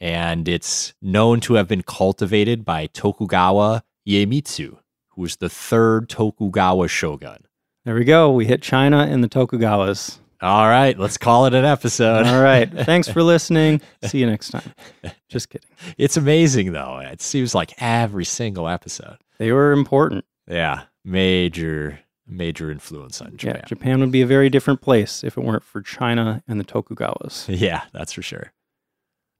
And 0.00 0.48
it's 0.48 0.94
known 1.00 1.40
to 1.40 1.54
have 1.54 1.68
been 1.68 1.82
cultivated 1.82 2.64
by 2.64 2.86
Tokugawa 2.86 3.82
Iemitsu, 4.06 4.78
who 5.10 5.22
was 5.22 5.36
the 5.36 5.48
third 5.48 6.08
Tokugawa 6.08 6.88
shogun. 6.88 7.44
There 7.84 7.94
we 7.94 8.04
go. 8.04 8.30
We 8.30 8.46
hit 8.46 8.62
China 8.62 9.06
and 9.08 9.22
the 9.22 9.28
Tokugawas. 9.28 10.18
All 10.42 10.68
right, 10.68 10.98
let's 10.98 11.16
call 11.16 11.46
it 11.46 11.54
an 11.54 11.64
episode. 11.64 12.26
All 12.26 12.42
right. 12.42 12.70
Thanks 12.84 13.08
for 13.08 13.22
listening. 13.22 13.80
See 14.04 14.18
you 14.18 14.26
next 14.26 14.50
time. 14.50 14.72
Just 15.28 15.48
kidding. 15.48 15.68
It's 15.96 16.16
amazing 16.16 16.72
though. 16.72 16.98
It 16.98 17.22
seems 17.22 17.54
like 17.54 17.72
every 17.78 18.24
single 18.24 18.68
episode. 18.68 19.16
They 19.38 19.52
were 19.52 19.72
important. 19.72 20.24
Yeah, 20.46 20.82
major 21.04 22.00
major 22.28 22.70
influence 22.72 23.20
on 23.22 23.36
Japan. 23.36 23.60
Yeah, 23.62 23.66
Japan 23.66 24.00
would 24.00 24.10
be 24.10 24.20
a 24.22 24.26
very 24.26 24.50
different 24.50 24.80
place 24.82 25.22
if 25.24 25.36
it 25.38 25.44
weren't 25.44 25.62
for 25.64 25.80
China 25.80 26.42
and 26.48 26.58
the 26.60 26.64
Tokugawas. 26.64 27.46
Yeah, 27.58 27.82
that's 27.92 28.12
for 28.12 28.22
sure. 28.22 28.52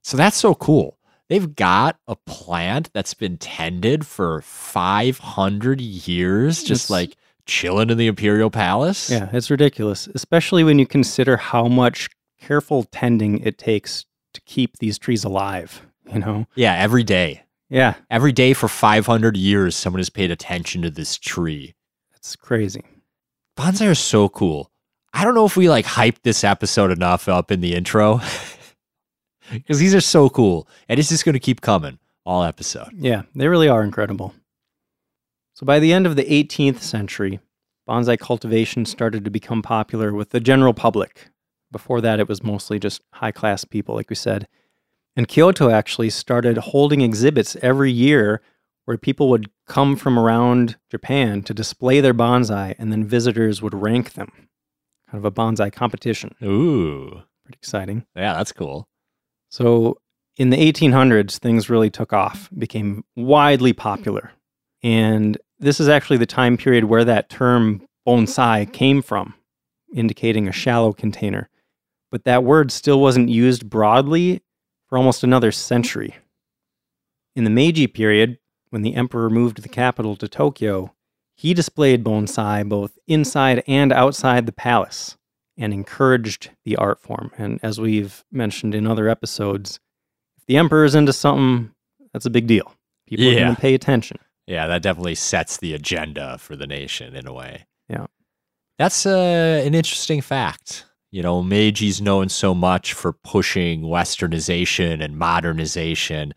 So 0.03 0.15
that's 0.17 0.37
so 0.37 0.55
cool. 0.55 0.97
They've 1.29 1.53
got 1.53 1.99
a 2.07 2.15
plant 2.15 2.89
that's 2.93 3.13
been 3.13 3.37
tended 3.37 4.05
for 4.07 4.41
500 4.41 5.81
years, 5.81 6.63
just 6.63 6.85
It's- 6.85 6.89
like 6.89 7.17
chilling 7.47 7.89
in 7.89 7.97
the 7.97 8.07
Imperial 8.07 8.49
Palace. 8.49 9.09
Yeah, 9.09 9.29
it's 9.33 9.49
ridiculous, 9.49 10.07
especially 10.13 10.63
when 10.63 10.77
you 10.79 10.85
consider 10.85 11.37
how 11.37 11.67
much 11.67 12.09
careful 12.39 12.83
tending 12.83 13.39
it 13.39 13.57
takes 13.57 14.05
to 14.33 14.41
keep 14.41 14.77
these 14.77 14.97
trees 14.99 15.23
alive, 15.23 15.81
you 16.11 16.19
know? 16.19 16.45
Yeah, 16.55 16.75
every 16.75 17.03
day. 17.03 17.43
Yeah, 17.69 17.95
Every 18.09 18.31
day 18.31 18.53
for 18.53 18.69
500 18.69 19.35
years, 19.35 19.75
someone 19.75 19.99
has 19.99 20.09
paid 20.09 20.31
attention 20.31 20.83
to 20.83 20.89
this 20.89 21.17
tree. 21.17 21.75
That's 22.13 22.35
crazy. 22.37 22.83
Bonsai 23.57 23.89
are 23.91 23.95
so 23.95 24.29
cool. 24.29 24.71
I 25.13 25.25
don't 25.25 25.35
know 25.35 25.45
if 25.45 25.57
we 25.57 25.69
like 25.69 25.85
hyped 25.85 26.21
this 26.23 26.43
episode 26.45 26.91
enough 26.91 27.27
up 27.27 27.51
in 27.51 27.59
the 27.59 27.73
intro 27.73 28.21
because 29.51 29.79
these 29.79 29.95
are 29.95 30.01
so 30.01 30.29
cool. 30.29 30.67
And 30.87 30.99
it's 30.99 31.09
just 31.09 31.25
going 31.25 31.33
to 31.33 31.39
keep 31.39 31.59
coming 31.59 31.99
all 32.25 32.43
episode. 32.43 32.89
Yeah, 32.93 33.23
they 33.35 33.47
really 33.47 33.67
are 33.67 33.83
incredible. 33.83 34.33
So 35.57 35.65
by 35.65 35.79
the 35.79 35.91
end 35.91 36.05
of 36.05 36.15
the 36.15 36.23
18th 36.25 36.81
century, 36.81 37.39
bonsai 37.89 38.19
cultivation 38.19 38.85
started 38.85 39.25
to 39.25 39.31
become 39.31 39.63
popular 39.63 40.13
with 40.13 40.29
the 40.29 40.39
general 40.39 40.71
public. 40.71 41.31
Before 41.71 41.99
that, 41.99 42.19
it 42.19 42.29
was 42.29 42.43
mostly 42.43 42.77
just 42.77 43.01
high 43.13 43.31
class 43.31 43.65
people, 43.65 43.95
like 43.95 44.11
we 44.11 44.15
said. 44.15 44.47
And 45.15 45.27
Kyoto 45.27 45.71
actually 45.71 46.11
started 46.11 46.57
holding 46.57 47.01
exhibits 47.01 47.57
every 47.63 47.91
year 47.91 48.43
where 48.85 48.99
people 48.99 49.29
would 49.29 49.49
come 49.65 49.95
from 49.95 50.19
around 50.19 50.77
Japan 50.91 51.41
to 51.41 51.55
display 51.55 52.01
their 52.01 52.13
bonsai, 52.13 52.75
and 52.77 52.91
then 52.91 53.03
visitors 53.03 53.59
would 53.59 53.73
rank 53.73 54.13
them. 54.13 54.31
Kind 55.09 55.25
of 55.25 55.25
a 55.25 55.31
bonsai 55.31 55.73
competition. 55.73 56.35
Ooh. 56.43 57.23
Pretty 57.45 57.57
exciting. 57.59 58.05
Yeah, 58.15 58.35
that's 58.35 58.51
cool. 58.51 58.87
So 59.49 59.97
in 60.35 60.51
the 60.51 60.57
1800s, 60.57 61.39
things 61.39 61.67
really 61.67 61.89
took 61.89 62.13
off, 62.13 62.47
became 62.55 63.03
widely 63.15 63.73
popular. 63.73 64.33
And 64.83 65.35
this 65.59 65.79
is 65.79 65.89
actually 65.89 66.17
the 66.17 66.25
time 66.25 66.57
period 66.57 66.85
where 66.85 67.05
that 67.05 67.29
term 67.29 67.87
bonsai 68.07 68.71
came 68.71 69.01
from, 69.01 69.33
indicating 69.93 70.47
a 70.47 70.51
shallow 70.51 70.93
container. 70.93 71.49
But 72.11 72.23
that 72.23 72.43
word 72.43 72.71
still 72.71 72.99
wasn't 73.01 73.29
used 73.29 73.69
broadly 73.69 74.41
for 74.87 74.97
almost 74.97 75.23
another 75.23 75.51
century. 75.51 76.15
In 77.35 77.43
the 77.43 77.49
Meiji 77.49 77.87
period, 77.87 78.39
when 78.69 78.81
the 78.81 78.95
emperor 78.95 79.29
moved 79.29 79.61
the 79.61 79.69
capital 79.69 80.15
to 80.15 80.27
Tokyo, 80.27 80.93
he 81.35 81.53
displayed 81.53 82.03
bonsai 82.03 82.67
both 82.67 82.97
inside 83.07 83.63
and 83.67 83.93
outside 83.93 84.45
the 84.45 84.51
palace 84.51 85.17
and 85.57 85.73
encouraged 85.73 86.51
the 86.65 86.75
art 86.75 86.99
form. 86.99 87.31
And 87.37 87.59
as 87.61 87.79
we've 87.79 88.23
mentioned 88.31 88.73
in 88.73 88.87
other 88.87 89.09
episodes, 89.09 89.79
if 90.37 90.45
the 90.45 90.57
emperor's 90.57 90.95
into 90.95 91.13
something, 91.13 91.71
that's 92.13 92.25
a 92.25 92.31
big 92.31 92.47
deal. 92.47 92.73
People 93.05 93.27
are 93.27 93.35
going 93.35 93.55
to 93.55 93.61
pay 93.61 93.73
attention. 93.73 94.17
Yeah, 94.47 94.67
that 94.67 94.81
definitely 94.81 95.15
sets 95.15 95.57
the 95.57 95.73
agenda 95.73 96.37
for 96.39 96.55
the 96.55 96.67
nation 96.67 97.15
in 97.15 97.27
a 97.27 97.33
way. 97.33 97.65
Yeah. 97.89 98.07
That's 98.79 99.05
uh, 99.05 99.61
an 99.65 99.75
interesting 99.75 100.21
fact. 100.21 100.85
You 101.11 101.21
know, 101.21 101.41
Meiji's 101.41 102.01
known 102.01 102.29
so 102.29 102.53
much 102.53 102.93
for 102.93 103.13
pushing 103.13 103.83
westernization 103.83 105.03
and 105.03 105.17
modernization, 105.17 106.33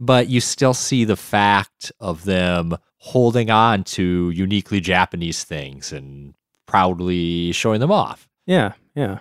but 0.00 0.28
you 0.28 0.40
still 0.40 0.74
see 0.74 1.04
the 1.04 1.16
fact 1.16 1.92
of 2.00 2.24
them 2.24 2.76
holding 2.98 3.50
on 3.50 3.82
to 3.82 4.30
uniquely 4.30 4.80
Japanese 4.80 5.44
things 5.44 5.92
and 5.92 6.34
proudly 6.66 7.52
showing 7.52 7.80
them 7.80 7.90
off. 7.90 8.28
Yeah, 8.46 8.72
yeah. 8.94 9.18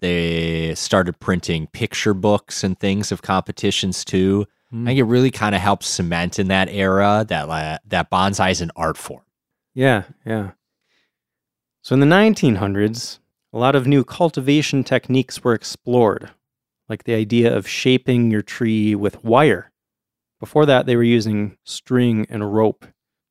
They 0.00 0.74
started 0.74 1.18
printing 1.20 1.66
picture 1.68 2.14
books 2.14 2.62
and 2.62 2.78
things 2.78 3.10
of 3.10 3.22
competitions 3.22 4.04
too. 4.04 4.46
Mm. 4.74 4.82
I 4.82 4.86
think 4.86 4.98
it 4.98 5.04
really 5.04 5.30
kind 5.30 5.54
of 5.54 5.60
helps 5.60 5.86
cement 5.86 6.38
in 6.38 6.48
that 6.48 6.68
era 6.68 7.24
that 7.28 7.48
la- 7.48 7.78
that 7.86 8.10
bonsai 8.10 8.50
is 8.50 8.60
an 8.60 8.72
art 8.76 8.96
form. 8.96 9.22
Yeah, 9.74 10.04
yeah. 10.26 10.52
So 11.82 11.94
in 11.94 12.00
the 12.00 12.06
1900s, 12.06 13.18
a 13.52 13.58
lot 13.58 13.76
of 13.76 13.86
new 13.86 14.04
cultivation 14.04 14.82
techniques 14.82 15.44
were 15.44 15.54
explored, 15.54 16.30
like 16.88 17.04
the 17.04 17.14
idea 17.14 17.54
of 17.54 17.68
shaping 17.68 18.30
your 18.30 18.42
tree 18.42 18.94
with 18.94 19.22
wire. 19.22 19.70
Before 20.40 20.66
that, 20.66 20.86
they 20.86 20.96
were 20.96 21.02
using 21.02 21.56
string 21.64 22.26
and 22.28 22.54
rope 22.54 22.86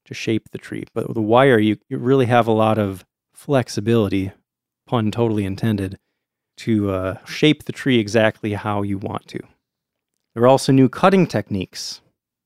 to 0.06 0.14
shape 0.14 0.50
the 0.52 0.58
tree. 0.58 0.86
But 0.94 1.08
with 1.08 1.16
the 1.16 1.22
wire, 1.22 1.60
you, 1.60 1.78
you 1.90 1.98
really 1.98 2.28
have 2.28 2.48
a 2.48 2.52
lot 2.52 2.78
of 2.78 3.06
flexibility, 3.34 4.32
pun 4.86 5.12
totally 5.12 5.46
intended, 5.46 5.98
to 6.58 6.92
uh, 6.92 7.26
shape 7.26 7.64
the 7.64 7.72
tree 7.72 8.00
exactly 8.00 8.54
how 8.54 8.84
you 8.84 8.98
want 8.98 9.28
to. 9.28 9.40
There 10.34 10.44
are 10.44 10.48
also 10.48 10.72
new 10.72 10.90
cutting 10.90 11.28
techniques. 11.28 12.02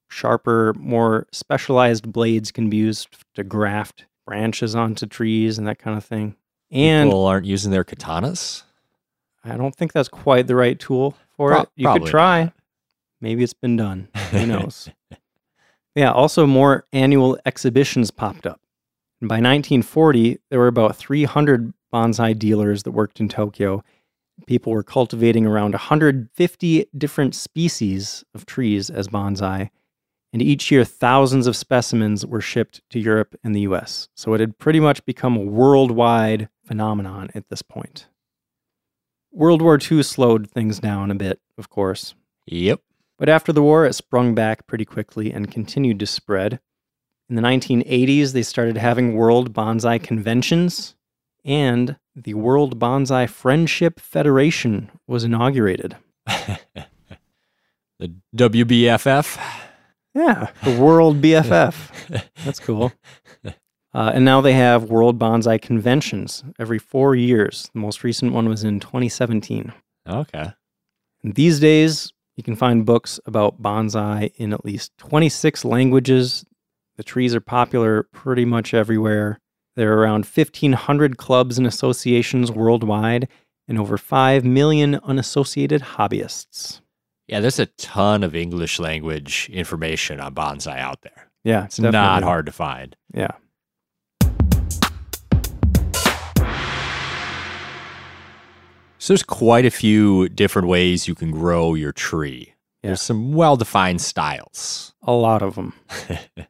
Sharper, 0.10 0.74
more 0.78 1.28
specialized 1.32 2.12
blades 2.12 2.52
can 2.52 2.70
be 2.70 2.78
used 2.78 3.10
to 3.36 3.44
graft 3.44 4.06
branches 4.26 4.76
onto 4.76 5.06
trees 5.06 5.58
and 5.58 5.68
that 5.68 5.80
kind 5.80 5.98
of 5.98 6.04
thing. 6.06 6.36
And 6.72 7.10
People 7.10 7.26
aren't 7.26 7.46
using 7.46 7.72
their 7.72 7.84
katanas. 7.84 8.64
I 9.44 9.56
don't 9.56 9.76
think 9.76 9.94
that's 9.94 10.10
quite 10.10 10.48
the 10.48 10.56
right 10.56 10.78
tool 10.78 11.16
for 11.36 11.52
Pro- 11.52 11.62
it. 11.62 11.70
You 11.76 11.92
could 11.94 12.06
try. 12.06 12.44
not. 12.46 12.54
Maybe 13.22 13.44
it's 13.44 13.54
been 13.54 13.78
done. 13.78 14.10
Who 14.32 14.46
knows? 14.46 14.90
Yeah, 15.96 16.12
also 16.12 16.46
more 16.46 16.86
annual 16.94 17.38
exhibitions 17.46 18.12
popped 18.12 18.46
up. 18.46 18.60
And 19.22 19.28
by 19.28 19.36
1940, 19.36 20.40
there 20.50 20.60
were 20.60 20.68
about 20.68 20.96
300 20.96 21.74
bonsai 21.94 22.38
dealers 22.38 22.84
that 22.84 22.92
worked 22.92 23.20
in 23.20 23.28
Tokyo. 23.30 23.84
People 24.46 24.72
were 24.72 24.84
cultivating 24.84 25.46
around 25.46 25.72
150 25.72 26.86
different 26.98 27.36
species 27.36 28.24
of 28.36 28.46
trees 28.46 28.90
as 28.90 29.08
bonsai. 29.08 29.70
And 30.32 30.42
each 30.42 30.70
year, 30.72 30.84
thousands 30.86 31.48
of 31.48 31.56
specimens 31.56 32.26
were 32.26 32.42
shipped 32.42 32.82
to 32.92 33.00
Europe 33.00 33.36
and 33.44 33.56
the 33.56 33.62
US. 33.62 34.10
So 34.16 34.34
it 34.34 34.40
had 34.40 34.58
pretty 34.58 34.80
much 34.80 35.04
become 35.06 35.36
a 35.36 35.42
worldwide 35.42 36.50
phenomenon 36.64 37.30
at 37.34 37.50
this 37.50 37.62
point. 37.62 38.08
World 39.32 39.62
War 39.62 39.80
II 39.80 40.04
slowed 40.04 40.50
things 40.50 40.80
down 40.80 41.12
a 41.12 41.16
bit, 41.16 41.40
of 41.58 41.70
course. 41.70 42.14
Yep. 42.46 42.82
But 43.18 43.30
after 43.30 43.52
the 43.52 43.62
war, 43.62 43.86
it 43.86 43.94
sprung 43.94 44.36
back 44.36 44.68
pretty 44.68 44.86
quickly 44.86 45.32
and 45.32 45.52
continued 45.52 46.00
to 46.00 46.06
spread. 46.06 46.60
In 47.30 47.36
the 47.36 47.42
1980s, 47.42 48.34
they 48.34 48.42
started 48.42 48.78
having 48.78 49.16
World 49.16 49.54
Bonsai 49.54 50.02
Conventions, 50.02 50.96
and 51.48 51.96
the 52.14 52.36
World 52.36 52.78
Bonsai 52.78 53.28
Friendship 53.28 54.00
Federation 54.00 54.92
was 55.08 55.24
inaugurated. 55.24 55.96
the 56.28 58.14
WBFF. 58.36 59.40
Yeah, 60.14 60.50
the 60.64 60.78
World 60.78 61.22
BFF. 61.22 62.24
That's 62.46 62.60
cool. 62.60 62.94
Uh, 63.94 64.12
and 64.14 64.24
now 64.24 64.42
they 64.42 64.54
have 64.54 64.92
World 64.92 65.18
Bonsai 65.18 65.60
Conventions 65.60 66.44
every 66.60 66.78
four 66.78 67.16
years. 67.16 67.72
The 67.74 67.80
most 67.80 68.04
recent 68.04 68.32
one 68.32 68.48
was 68.48 68.64
in 68.64 68.80
2017. 68.80 69.74
Okay. 70.08 70.52
And 71.24 71.34
these 71.34 71.60
days, 71.60 72.14
you 72.36 72.44
can 72.44 72.56
find 72.56 72.86
books 72.86 73.20
about 73.26 73.60
bonsai 73.60 74.32
in 74.36 74.54
at 74.54 74.64
least 74.64 74.92
26 75.00 75.66
languages. 75.66 76.46
The 76.98 77.04
trees 77.04 77.34
are 77.34 77.42
popular 77.42 78.04
pretty 78.14 78.46
much 78.46 78.76
everywhere. 78.76 79.40
There 79.78 79.94
are 79.94 80.00
around 80.00 80.26
1,500 80.26 81.18
clubs 81.18 81.60
and 81.60 81.68
associations 81.68 82.52
worldwide 82.52 83.28
and 83.68 83.78
over 83.78 83.96
5 83.96 84.44
million 84.44 84.96
unassociated 85.04 85.82
hobbyists. 85.84 86.82
Yeah, 87.28 87.42
there's 87.42 87.60
a 87.60 87.68
ton 87.68 88.24
of 88.24 88.36
English 88.36 88.80
language 88.80 89.48
information 89.54 90.20
on 90.20 90.34
bonsai 90.34 90.80
out 90.80 91.04
there. 91.04 91.30
Yeah, 91.44 91.66
It's 91.66 91.78
not 91.78 92.24
hard 92.24 92.48
to 92.48 92.52
find. 92.52 92.96
Yeah. 93.14 93.28
So 98.98 99.14
there's 99.14 99.22
quite 99.22 99.66
a 99.66 99.70
few 99.70 100.28
different 100.30 100.68
ways 100.68 101.08
you 101.08 101.14
can 101.14 101.30
grow 101.30 101.76
your 101.76 101.92
tree. 101.92 102.56
Yeah. 102.82 102.90
There's 102.90 103.02
some 103.04 103.34
well-defined 103.34 104.02
styles. 104.02 104.96
A 105.04 105.12
lot 105.14 105.44
of 105.44 105.54
them. 105.54 105.74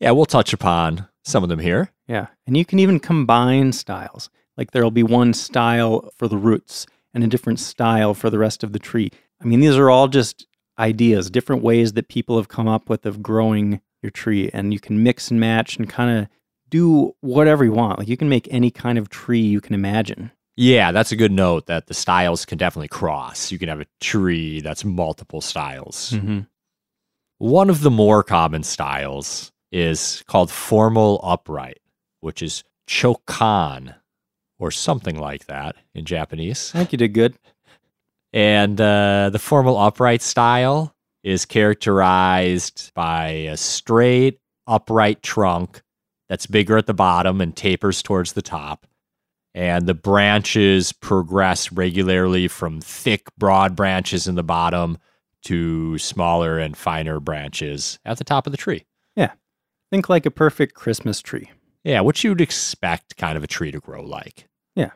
Yeah, 0.00 0.10
we'll 0.10 0.26
touch 0.26 0.52
upon 0.52 1.06
some 1.22 1.44
of 1.44 1.48
them 1.48 1.60
here. 1.60 1.88
Yeah. 2.06 2.26
And 2.46 2.56
you 2.56 2.64
can 2.64 2.78
even 2.78 3.00
combine 3.00 3.72
styles. 3.72 4.30
Like 4.56 4.70
there'll 4.70 4.90
be 4.90 5.02
one 5.02 5.32
style 5.34 6.10
for 6.16 6.28
the 6.28 6.36
roots 6.36 6.86
and 7.12 7.24
a 7.24 7.28
different 7.28 7.60
style 7.60 8.14
for 8.14 8.30
the 8.30 8.38
rest 8.38 8.62
of 8.62 8.72
the 8.72 8.78
tree. 8.78 9.10
I 9.40 9.44
mean, 9.44 9.60
these 9.60 9.76
are 9.76 9.90
all 9.90 10.08
just 10.08 10.46
ideas, 10.78 11.30
different 11.30 11.62
ways 11.62 11.92
that 11.94 12.08
people 12.08 12.36
have 12.36 12.48
come 12.48 12.68
up 12.68 12.88
with 12.88 13.06
of 13.06 13.22
growing 13.22 13.80
your 14.02 14.10
tree. 14.10 14.50
And 14.52 14.72
you 14.72 14.80
can 14.80 15.02
mix 15.02 15.30
and 15.30 15.40
match 15.40 15.76
and 15.76 15.88
kind 15.88 16.18
of 16.18 16.28
do 16.70 17.14
whatever 17.20 17.64
you 17.64 17.72
want. 17.72 17.98
Like 17.98 18.08
you 18.08 18.16
can 18.16 18.28
make 18.28 18.48
any 18.50 18.70
kind 18.70 18.98
of 18.98 19.08
tree 19.08 19.40
you 19.40 19.60
can 19.60 19.74
imagine. 19.74 20.30
Yeah, 20.56 20.92
that's 20.92 21.10
a 21.10 21.16
good 21.16 21.32
note 21.32 21.66
that 21.66 21.88
the 21.88 21.94
styles 21.94 22.44
can 22.44 22.58
definitely 22.58 22.88
cross. 22.88 23.50
You 23.50 23.58
can 23.58 23.68
have 23.68 23.80
a 23.80 23.86
tree 24.00 24.60
that's 24.60 24.84
multiple 24.84 25.40
styles. 25.40 26.10
Mm-hmm. 26.10 26.40
One 27.38 27.70
of 27.70 27.80
the 27.80 27.90
more 27.90 28.22
common 28.22 28.62
styles 28.62 29.52
is 29.72 30.22
called 30.28 30.52
formal 30.52 31.20
upright, 31.24 31.78
which 32.24 32.42
is 32.42 32.64
chokan 32.88 33.94
or 34.58 34.70
something 34.70 35.18
like 35.18 35.46
that 35.46 35.76
in 35.94 36.04
Japanese. 36.04 36.72
I 36.74 36.78
think 36.78 36.92
you 36.92 36.98
did 36.98 37.12
good. 37.12 37.36
And 38.32 38.80
uh, 38.80 39.30
the 39.30 39.38
formal 39.38 39.78
upright 39.78 40.22
style 40.22 40.94
is 41.22 41.44
characterized 41.44 42.92
by 42.94 43.28
a 43.28 43.56
straight, 43.56 44.40
upright 44.66 45.22
trunk 45.22 45.82
that's 46.28 46.46
bigger 46.46 46.76
at 46.76 46.86
the 46.86 46.94
bottom 46.94 47.40
and 47.40 47.54
tapers 47.54 48.02
towards 48.02 48.32
the 48.32 48.42
top. 48.42 48.86
And 49.54 49.86
the 49.86 49.94
branches 49.94 50.92
progress 50.92 51.70
regularly 51.70 52.48
from 52.48 52.80
thick, 52.80 53.28
broad 53.38 53.76
branches 53.76 54.26
in 54.26 54.34
the 54.34 54.42
bottom 54.42 54.98
to 55.44 55.98
smaller 55.98 56.58
and 56.58 56.76
finer 56.76 57.20
branches 57.20 57.98
at 58.04 58.18
the 58.18 58.24
top 58.24 58.46
of 58.46 58.50
the 58.50 58.56
tree. 58.56 58.84
Yeah. 59.14 59.32
Think 59.92 60.08
like 60.08 60.26
a 60.26 60.30
perfect 60.30 60.74
Christmas 60.74 61.20
tree. 61.20 61.50
Yeah, 61.84 62.00
what 62.00 62.24
you'd 62.24 62.40
expect 62.40 63.16
kind 63.16 63.36
of 63.36 63.44
a 63.44 63.46
tree 63.46 63.70
to 63.70 63.78
grow 63.80 64.02
like. 64.02 64.48
Yeah. 64.74 64.90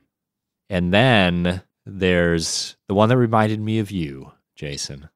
And 0.70 0.92
then 0.92 1.62
there's 1.86 2.76
the 2.88 2.94
one 2.94 3.08
that 3.10 3.16
reminded 3.18 3.60
me 3.60 3.78
of 3.78 3.90
you, 3.90 4.32
Jason. 4.56 5.08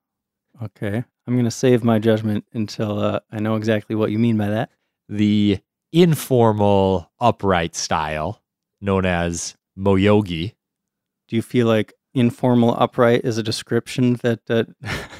Okay. 0.62 1.04
I'm 1.26 1.35
going 1.35 1.44
to 1.44 1.50
save 1.50 1.82
my 1.82 1.98
judgment 1.98 2.44
until 2.52 2.98
uh, 3.00 3.20
I 3.30 3.40
know 3.40 3.56
exactly 3.56 3.96
what 3.96 4.11
you 4.11 4.18
mean 4.18 4.37
by 4.37 4.48
that. 4.50 4.70
The 5.08 5.58
informal 5.92 7.11
upright 7.20 7.74
style 7.74 8.42
known 8.80 9.06
as 9.06 9.56
moyogi. 9.78 10.54
Do 11.28 11.37
you 11.37 11.42
feel 11.42 11.66
like 11.66 11.92
informal 12.14 12.74
upright 12.78 13.24
is 13.24 13.38
a 13.38 13.42
description 13.42 14.14
that 14.22 14.44
that 14.46 14.68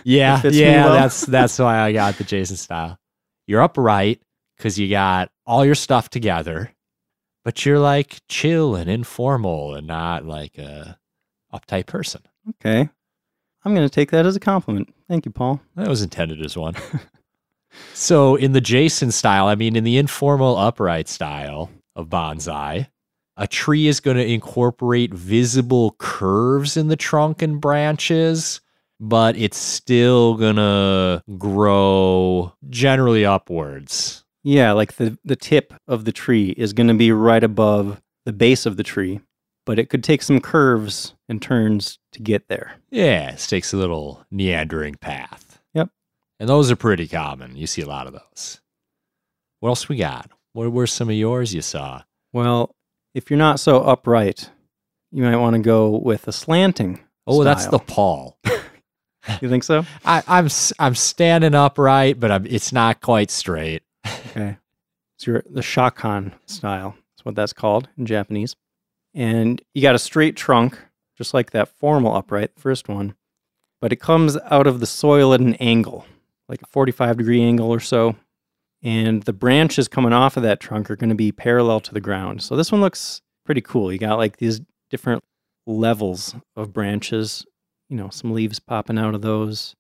Yeah, 0.05 0.41
me 0.45 0.51
yeah, 0.61 0.85
well. 0.85 0.95
that's 0.95 1.25
that's 1.25 1.59
why 1.59 1.79
I 1.81 1.93
got 1.93 2.17
the 2.19 2.25
Jason 2.25 2.57
style. 2.57 2.99
You're 3.47 3.63
upright 3.63 4.21
because 4.57 4.79
you 4.79 4.91
got 4.91 5.31
all 5.47 5.65
your 5.65 5.75
stuff 5.75 6.09
together, 6.09 6.73
but 7.45 7.65
you're 7.65 7.79
like 7.79 8.21
chill 8.29 8.75
and 8.75 8.89
informal 8.89 9.75
and 9.75 9.87
not 9.87 10.25
like 10.25 10.59
a 10.59 10.99
uptight 11.53 11.87
person. 11.87 12.23
okay? 12.51 12.89
I'm 13.65 13.75
going 13.75 13.89
to 13.89 13.95
take 13.95 14.11
that 14.11 14.27
as 14.27 14.37
a 14.37 14.41
compliment. 14.41 14.93
Thank 15.09 15.25
you, 15.25 15.31
Paul. 15.33 15.61
That 15.77 15.89
was 15.89 16.03
intended 16.03 16.45
as 16.45 16.57
one. 16.57 16.75
so 17.95 18.35
in 18.37 18.53
the 18.53 18.61
Jason 18.61 19.11
style, 19.13 19.47
I 19.47 19.55
mean 19.55 19.77
in 19.77 19.85
the 19.85 19.99
informal 19.99 20.57
upright 20.57 21.09
style 21.09 21.71
of 21.95 22.09
bonsai, 22.09 22.89
a 23.37 23.47
tree 23.47 23.87
is 23.87 24.01
going 24.01 24.17
to 24.17 24.27
incorporate 24.27 25.15
visible 25.15 25.95
curves 25.99 26.77
in 26.77 26.89
the 26.89 26.97
trunk 26.97 27.41
and 27.41 27.61
branches, 27.61 28.61
but 29.01 29.37
it's 29.37 29.57
still 29.57 30.35
going 30.35 30.57
to 30.57 31.23
grow 31.39 32.53
generally 32.69 33.25
upwards. 33.25 34.22
Yeah, 34.43 34.73
like 34.73 34.95
the 34.95 35.19
the 35.25 35.37
tip 35.37 35.75
of 35.87 36.05
the 36.05 36.13
tree 36.13 36.51
is 36.57 36.73
going 36.73 36.89
to 36.89 36.95
be 36.95 37.13
right 37.13 37.43
above 37.43 38.01
the 38.25 38.33
base 38.33 38.67
of 38.67 38.77
the 38.77 38.83
tree, 38.83 39.21
but 39.65 39.79
it 39.79 39.89
could 39.89 40.03
take 40.03 40.23
some 40.23 40.41
curves 40.41 41.15
and 41.29 41.41
turns 41.41 41.99
to 42.13 42.21
get 42.21 42.49
there. 42.49 42.75
Yeah, 42.91 43.33
it 43.33 43.39
takes 43.39 43.73
a 43.73 43.77
little 43.77 44.25
meandering 44.31 44.97
path. 44.97 45.61
Yep. 45.75 45.91
And 46.41 46.49
those 46.49 46.71
are 46.71 46.77
pretty 46.77 47.07
common. 47.07 47.57
You 47.57 47.67
see 47.67 47.83
a 47.83 47.89
lot 47.89 48.07
of 48.07 48.13
those. 48.15 48.61
What 49.61 49.71
else 49.71 49.89
we 49.89 49.97
got? 49.97 50.31
What 50.55 50.73
were 50.73 50.87
some 50.87 51.09
of 51.09 51.15
yours 51.15 51.55
you 51.55 51.63
saw? 51.63 52.03
Well, 52.33 52.75
if 53.15 53.31
you're 53.31 53.39
not 53.39 53.61
so 53.61 53.83
upright, 53.83 54.51
you 55.13 55.23
might 55.23 55.37
want 55.37 55.55
to 55.55 55.63
go 55.63 55.99
with 55.99 56.27
a 56.27 56.33
slanting. 56.33 57.01
Oh, 57.27 57.45
that's 57.45 57.67
the. 57.67 57.79
Paul. 57.79 58.39
You 59.41 59.49
think 59.49 59.65
so? 59.65 59.85
I, 60.05 60.23
I'm 60.27 60.49
I'm 60.79 60.95
standing 60.95 61.55
upright, 61.55 62.19
but 62.19 62.31
I'm, 62.31 62.47
it's 62.47 62.73
not 62.73 63.01
quite 63.01 63.31
straight. 63.31 63.83
Okay. 64.07 64.57
It's 65.17 65.27
your 65.27 65.43
the 65.49 65.61
shakan 65.61 66.33
style. 66.47 66.97
That's 67.13 67.25
what 67.25 67.35
that's 67.35 67.53
called 67.53 67.89
in 67.97 68.07
Japanese. 68.07 68.57
And 69.15 69.61
you 69.75 69.83
got 69.83 69.95
a 69.95 69.99
straight 69.99 70.37
trunk, 70.37 70.79
just 71.17 71.35
like 71.35 71.51
that 71.51 71.69
formal 71.69 72.15
upright, 72.17 72.51
first 72.57 72.89
one, 72.89 73.15
but 73.81 73.93
it 73.93 73.97
comes 73.97 74.39
out 74.51 74.67
of 74.67 74.81
the 74.81 74.87
soil 74.87 75.35
at 75.35 75.41
an 75.41 75.55
angle, 75.57 76.07
like 76.49 76.63
a 76.63 76.67
45 76.67 77.19
degree 77.19 77.43
angle 77.43 77.71
or 77.71 77.81
so. 77.81 78.17
And 78.83 79.23
the 79.23 79.33
branches 79.33 79.87
coming 79.87 80.13
off 80.13 80.37
of 80.37 80.43
that 80.43 80.61
trunk 80.61 80.91
are 80.91 80.97
going 80.97 81.11
to 81.11 81.17
be 81.17 81.31
parallel 81.31 81.81
to 81.81 81.95
the 81.95 82.01
ground. 82.01 82.43
So 82.43 82.57
this 82.57 82.73
one 82.73 82.81
looks 82.81 83.23
pretty 83.45 83.61
cool. 83.61 83.93
You 83.93 83.99
got 83.99 84.19
like 84.19 84.39
these 84.39 84.61
different 84.91 85.23
levels 85.67 86.35
of 86.57 86.73
branches, 86.73 87.47
you 87.89 87.97
know, 87.97 88.09
some 88.09 88.33
leaves 88.33 88.59
popping 88.59 88.99
out 88.99 89.15
of 89.15 89.23
those. 89.23 89.77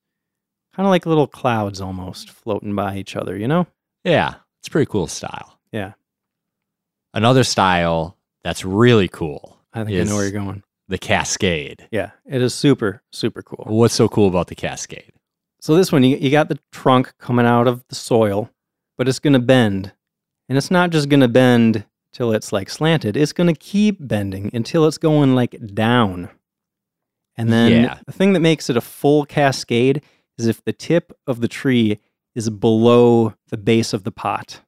Kind 0.74 0.87
of 0.87 0.90
like 0.90 1.04
little 1.04 1.26
clouds 1.26 1.80
almost 1.80 2.30
floating 2.30 2.74
by 2.74 2.96
each 2.96 3.16
other, 3.16 3.37
you 3.37 3.48
know? 3.48 3.66
Yeah, 4.04 4.34
it's 4.60 4.68
a 4.68 4.70
pretty 4.70 4.90
cool 4.90 5.06
style. 5.06 5.58
Yeah. 5.72 5.92
Another 7.14 7.44
style 7.44 8.16
that's 8.42 8.64
really 8.64 9.08
cool, 9.08 9.58
I 9.72 9.84
think 9.84 9.96
Is- 9.96 10.08
I 10.08 10.10
know 10.10 10.16
where 10.16 10.24
you're 10.28 10.32
going. 10.44 10.62
the 10.88 10.98
Cascade. 10.98 11.88
Yeah, 11.90 12.10
it 12.26 12.42
is 12.42 12.54
super, 12.54 13.02
super 13.12 13.42
cool. 13.42 13.64
What's 13.68 13.94
so 13.94 14.08
cool 14.08 14.28
about 14.28 14.46
the 14.48 14.54
Cascade? 14.54 15.12
So 15.60 15.76
this 15.76 15.92
one, 15.92 16.02
you, 16.02 16.16
you 16.16 16.30
got 16.30 16.48
the 16.48 16.58
trunk 16.72 17.12
coming 17.18 17.46
out 17.46 17.68
of 17.68 17.84
the 17.88 17.94
soil, 17.94 18.50
but 18.98 19.08
it's 19.08 19.20
going 19.20 19.34
to 19.34 19.38
bend. 19.38 19.92
And 20.48 20.58
it's 20.58 20.70
not 20.70 20.90
just 20.90 21.08
going 21.08 21.20
to 21.20 21.28
bend 21.28 21.84
till 22.12 22.32
it's 22.32 22.52
like 22.52 22.68
slanted. 22.68 23.16
It's 23.16 23.32
going 23.32 23.46
to 23.46 23.58
keep 23.58 23.96
bending 24.00 24.50
until 24.52 24.86
it's 24.86 24.98
going 24.98 25.34
like 25.34 25.56
down. 25.74 26.28
And 27.36 27.52
then 27.52 27.70
Yeah. 27.84 27.98
the 28.06 28.12
thing 28.12 28.32
that 28.32 28.40
makes 28.40 28.68
it 28.68 28.76
a 28.76 28.80
full 28.82 29.24
cascade 29.24 30.02
is 30.36 30.46
if 30.46 30.62
the 30.64 30.72
tip 30.72 31.12
of 31.26 31.40
the 31.40 31.48
tree 31.48 31.98
is 32.35 32.49
below 32.51 33.35
the 33.49 33.57
base 33.57 33.92
of 33.92 34.05
the 34.05 34.12
pot. 34.12 34.61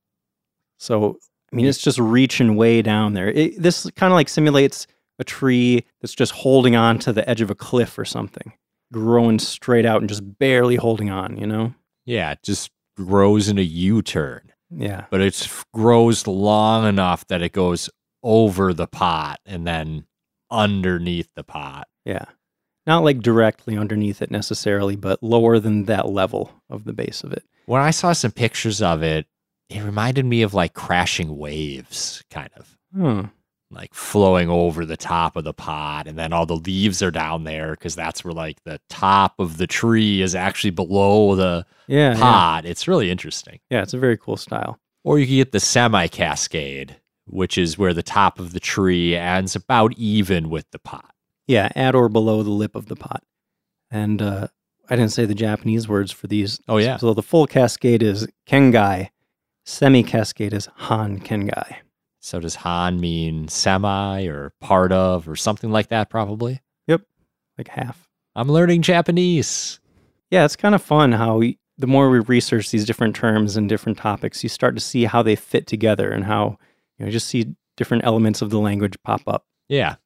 So, 0.78 1.18
I 1.52 1.56
mean, 1.56 1.66
it's 1.66 1.78
just 1.82 1.98
reaching 1.98 2.56
way 2.56 2.82
down 2.82 3.14
there. 3.14 3.28
It, 3.28 3.60
this 3.62 3.88
kind 3.96 4.12
of 4.12 4.16
like 4.16 4.28
simulates 4.28 4.86
a 5.18 5.24
tree 5.24 5.84
that's 6.00 6.14
just 6.14 6.32
holding 6.32 6.74
on 6.76 6.98
to 7.00 7.12
the 7.12 7.28
edge 7.28 7.40
of 7.40 7.50
a 7.50 7.54
cliff 7.54 7.96
or 7.98 8.04
something, 8.04 8.52
growing 8.92 9.38
straight 9.38 9.86
out 9.86 10.00
and 10.02 10.08
just 10.08 10.38
barely 10.38 10.76
holding 10.76 11.10
on, 11.10 11.36
you 11.36 11.46
know? 11.46 11.72
Yeah, 12.04 12.32
it 12.32 12.40
just 12.42 12.70
grows 12.96 13.48
in 13.48 13.58
a 13.58 13.62
U 13.62 14.02
turn, 14.02 14.52
Yeah. 14.70 15.04
but 15.10 15.20
it 15.20 15.48
grows 15.72 16.26
long 16.26 16.86
enough 16.86 17.26
that 17.28 17.42
it 17.42 17.52
goes 17.52 17.88
over 18.22 18.74
the 18.74 18.86
pot 18.88 19.38
and 19.46 19.66
then 19.66 20.06
underneath 20.50 21.28
the 21.36 21.44
pot. 21.44 21.86
Yeah. 22.04 22.24
Not 22.86 23.04
like 23.04 23.20
directly 23.20 23.76
underneath 23.78 24.20
it 24.20 24.30
necessarily, 24.30 24.96
but 24.96 25.22
lower 25.22 25.58
than 25.58 25.84
that 25.86 26.08
level 26.08 26.50
of 26.68 26.84
the 26.84 26.92
base 26.92 27.24
of 27.24 27.32
it. 27.32 27.44
When 27.66 27.80
I 27.80 27.90
saw 27.90 28.12
some 28.12 28.32
pictures 28.32 28.82
of 28.82 29.02
it, 29.02 29.26
it 29.70 29.82
reminded 29.82 30.26
me 30.26 30.42
of 30.42 30.52
like 30.54 30.74
crashing 30.74 31.38
waves, 31.38 32.22
kind 32.30 32.50
of 32.56 32.76
Hmm. 32.94 33.22
like 33.70 33.94
flowing 33.94 34.50
over 34.50 34.84
the 34.84 34.96
top 34.98 35.34
of 35.36 35.44
the 35.44 35.54
pot. 35.54 36.06
And 36.06 36.18
then 36.18 36.32
all 36.32 36.44
the 36.46 36.56
leaves 36.56 37.02
are 37.02 37.10
down 37.10 37.44
there 37.44 37.70
because 37.72 37.94
that's 37.96 38.22
where 38.24 38.34
like 38.34 38.62
the 38.64 38.78
top 38.90 39.34
of 39.40 39.56
the 39.56 39.66
tree 39.66 40.20
is 40.20 40.34
actually 40.34 40.70
below 40.70 41.34
the 41.34 41.64
Yeah. 41.88 42.12
Yeah. 42.14 42.20
pot. 42.20 42.64
It's 42.66 42.86
really 42.86 43.10
interesting. 43.10 43.60
yeah, 43.70 43.82
it's 43.82 43.94
a 43.94 43.98
very 43.98 44.18
cool 44.18 44.36
style. 44.36 44.78
Or 45.02 45.18
you 45.18 45.26
can 45.26 45.36
get 45.36 45.52
the 45.52 45.60
semi 45.60 46.06
cascade, 46.08 46.96
which 47.26 47.56
is 47.58 47.78
where 47.78 47.94
the 47.94 48.02
top 48.02 48.38
of 48.38 48.52
the 48.52 48.60
tree 48.60 49.16
ends 49.16 49.56
about 49.56 49.92
even 49.96 50.50
with 50.50 50.70
the 50.70 50.78
pot. 50.78 51.13
Yeah, 51.46 51.70
at 51.74 51.94
or 51.94 52.08
below 52.08 52.42
the 52.42 52.50
lip 52.50 52.74
of 52.74 52.86
the 52.86 52.96
pot. 52.96 53.22
And 53.90 54.20
uh, 54.22 54.48
I 54.88 54.96
didn't 54.96 55.12
say 55.12 55.24
the 55.26 55.34
Japanese 55.34 55.88
words 55.88 56.10
for 56.10 56.26
these. 56.26 56.60
Oh, 56.68 56.78
yeah. 56.78 56.96
So 56.96 57.14
the 57.14 57.22
full 57.22 57.46
cascade 57.46 58.02
is 58.02 58.26
kengai. 58.48 59.10
Semi 59.64 60.02
cascade 60.02 60.52
is 60.52 60.68
han 60.76 61.20
kengai. 61.20 61.76
So 62.24 62.40
does 62.40 62.54
Han 62.54 63.00
mean 63.00 63.48
semi 63.48 64.24
or 64.24 64.54
part 64.58 64.92
of 64.92 65.28
or 65.28 65.36
something 65.36 65.70
like 65.70 65.88
that, 65.88 66.08
probably? 66.08 66.62
Yep, 66.86 67.02
like 67.58 67.68
half. 67.68 68.08
I'm 68.34 68.48
learning 68.48 68.80
Japanese. 68.80 69.78
Yeah, 70.30 70.46
it's 70.46 70.56
kind 70.56 70.74
of 70.74 70.82
fun 70.82 71.12
how 71.12 71.36
we, 71.36 71.58
the 71.76 71.86
more 71.86 72.08
we 72.08 72.20
research 72.20 72.70
these 72.70 72.86
different 72.86 73.14
terms 73.14 73.58
and 73.58 73.68
different 73.68 73.98
topics, 73.98 74.42
you 74.42 74.48
start 74.48 74.74
to 74.74 74.80
see 74.80 75.04
how 75.04 75.22
they 75.22 75.36
fit 75.36 75.66
together 75.66 76.10
and 76.12 76.24
how 76.24 76.56
you 76.96 77.04
know 77.04 77.12
just 77.12 77.28
see 77.28 77.54
different 77.76 78.04
elements 78.04 78.40
of 78.40 78.48
the 78.48 78.58
language 78.58 78.96
pop 79.04 79.20
up. 79.26 79.44
Yeah. 79.68 79.96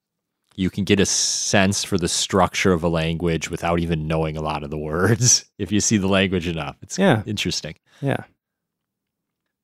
You 0.58 0.70
can 0.70 0.82
get 0.82 0.98
a 0.98 1.06
sense 1.06 1.84
for 1.84 1.96
the 1.98 2.08
structure 2.08 2.72
of 2.72 2.82
a 2.82 2.88
language 2.88 3.48
without 3.48 3.78
even 3.78 4.08
knowing 4.08 4.36
a 4.36 4.40
lot 4.42 4.64
of 4.64 4.70
the 4.70 4.76
words 4.76 5.44
if 5.58 5.70
you 5.70 5.80
see 5.80 5.98
the 5.98 6.08
language 6.08 6.48
enough. 6.48 6.76
It's 6.82 6.98
Yeah. 6.98 7.22
interesting. 7.26 7.76
Yeah. 8.00 8.24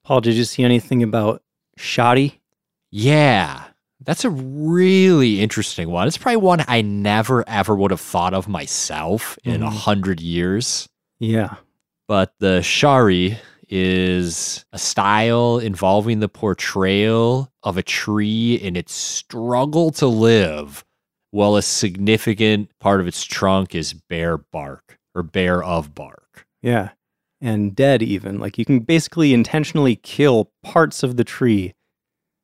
Paul, 0.04 0.20
did 0.20 0.34
you 0.34 0.44
see 0.44 0.62
anything 0.62 1.02
about 1.02 1.42
shari? 1.76 2.40
Yeah. 2.92 3.64
That's 4.04 4.24
a 4.24 4.30
really 4.30 5.40
interesting 5.40 5.90
one. 5.90 6.06
It's 6.06 6.16
probably 6.18 6.36
one 6.36 6.64
I 6.68 6.82
never 6.82 7.42
ever 7.48 7.74
would 7.74 7.90
have 7.90 8.00
thought 8.00 8.32
of 8.34 8.46
myself 8.46 9.36
in 9.42 9.62
a 9.64 9.68
Mhm. 9.68 9.72
hundred 9.72 10.20
years. 10.20 10.88
Yeah. 11.18 11.56
But 12.06 12.34
the 12.38 12.62
shari 12.62 13.38
is 13.68 14.64
a 14.72 14.78
style 14.78 15.58
involving 15.58 16.20
the 16.20 16.28
portrayal 16.28 17.52
of 17.62 17.76
a 17.76 17.82
tree 17.82 18.54
in 18.54 18.76
its 18.76 18.92
struggle 18.92 19.90
to 19.92 20.06
live, 20.06 20.84
while 21.30 21.56
a 21.56 21.62
significant 21.62 22.70
part 22.78 23.00
of 23.00 23.06
its 23.06 23.24
trunk 23.24 23.74
is 23.74 23.92
bare 23.92 24.38
bark 24.38 24.98
or 25.14 25.22
bare 25.22 25.62
of 25.62 25.94
bark. 25.94 26.46
Yeah. 26.62 26.90
And 27.40 27.74
dead, 27.74 28.02
even. 28.02 28.38
Like 28.38 28.56
you 28.56 28.64
can 28.64 28.80
basically 28.80 29.34
intentionally 29.34 29.96
kill 29.96 30.50
parts 30.62 31.02
of 31.02 31.16
the 31.16 31.24
tree 31.24 31.74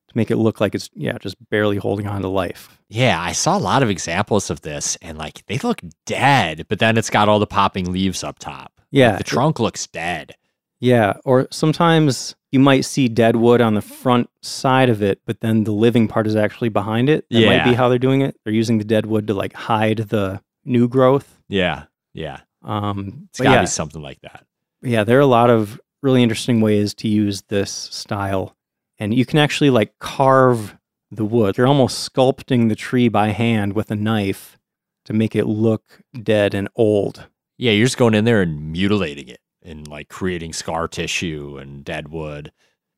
to 0.09 0.16
make 0.16 0.30
it 0.30 0.37
look 0.37 0.61
like 0.61 0.74
it's, 0.74 0.90
yeah, 0.94 1.16
just 1.18 1.37
barely 1.50 1.76
holding 1.76 2.06
on 2.09 2.22
to 2.22 2.28
life. 2.28 2.80
Yeah, 2.88 3.20
I 3.20 3.30
saw 3.33 3.56
a 3.56 3.61
lot 3.61 3.85
of 3.85 3.90
examples 3.90 4.50
of 4.50 4.62
this, 4.62 4.96
and 5.00 5.16
like 5.16 5.46
they 5.46 5.59
look 5.59 5.80
dead, 6.04 6.66
but 6.68 6.80
then 6.80 6.98
it's 6.98 7.11
got 7.11 7.28
all 7.28 7.38
the 7.38 7.46
popping 7.46 7.92
leaves 7.92 8.24
up 8.24 8.40
top. 8.40 8.72
Yeah. 8.90 9.16
The 9.16 9.24
trunk 9.24 9.61
looks 9.61 9.87
dead. 9.87 10.35
Yeah. 10.81 11.14
Or 11.25 11.47
sometimes 11.51 12.35
you 12.53 12.59
might 12.59 12.85
see 12.85 13.09
dead 13.09 13.37
wood 13.37 13.61
on 13.61 13.75
the 13.75 13.83
front 13.83 14.29
side 14.43 14.88
of 14.88 15.03
it, 15.03 15.21
but 15.27 15.40
then 15.40 15.64
the 15.64 15.73
living 15.73 16.09
part 16.09 16.27
is 16.27 16.35
actually 16.37 16.71
behind 16.71 17.09
it. 17.09 17.27
That 17.31 17.47
might 17.47 17.64
be 17.64 17.75
how 17.75 17.88
they're 17.88 17.99
doing 17.99 18.23
it. 18.23 18.37
They're 18.45 18.53
using 18.53 18.79
the 18.79 18.85
dead 18.85 19.07
wood 19.07 19.27
to 19.29 19.35
like 19.35 19.53
hide 19.53 19.99
the 19.99 20.43
new 20.64 20.88
growth. 20.88 21.38
Yeah, 21.49 21.85
yeah. 22.14 22.40
Um, 22.62 23.27
It's 23.31 23.38
but 23.38 23.45
got 23.45 23.51
to 23.51 23.57
yeah, 23.57 23.62
be 23.62 23.66
something 23.66 24.03
like 24.03 24.21
that. 24.23 24.45
yeah, 24.83 25.05
there 25.05 25.19
are 25.19 25.23
a 25.23 25.27
lot 25.27 25.51
of 25.51 25.81
really 26.03 26.23
interesting 26.23 26.61
ways 26.61 26.95
to 26.95 27.09
use 27.09 27.43
this 27.43 27.71
style. 27.71 28.57
And 28.99 29.14
you 29.14 29.25
can 29.25 29.38
actually 29.38 29.71
like 29.71 29.99
carve 29.99 30.77
the 31.11 31.25
wood. 31.25 31.57
You're 31.57 31.66
almost 31.66 32.11
sculpting 32.12 32.69
the 32.69 32.75
tree 32.77 33.09
by 33.09 33.29
hand 33.29 33.73
with 33.75 33.90
a 33.90 33.97
knife 33.97 34.59
to 35.07 35.12
make 35.12 35.35
it 35.35 35.47
look 35.47 36.01
dead 36.23 36.55
and 36.55 36.69
old. 36.77 37.27
Yeah, 37.59 37.73
you're 37.73 37.87
just 37.87 37.97
going 37.99 38.14
in 38.14 38.25
there 38.25 38.43
and 38.43 38.73
mutilating 38.73 39.29
it 39.29 39.40
and 39.62 39.87
like 39.88 40.09
creating 40.09 40.53
scar 40.53 40.88
tissue 40.88 41.59
and 41.59 41.85
dead 41.85 42.09
wood. 42.09 42.53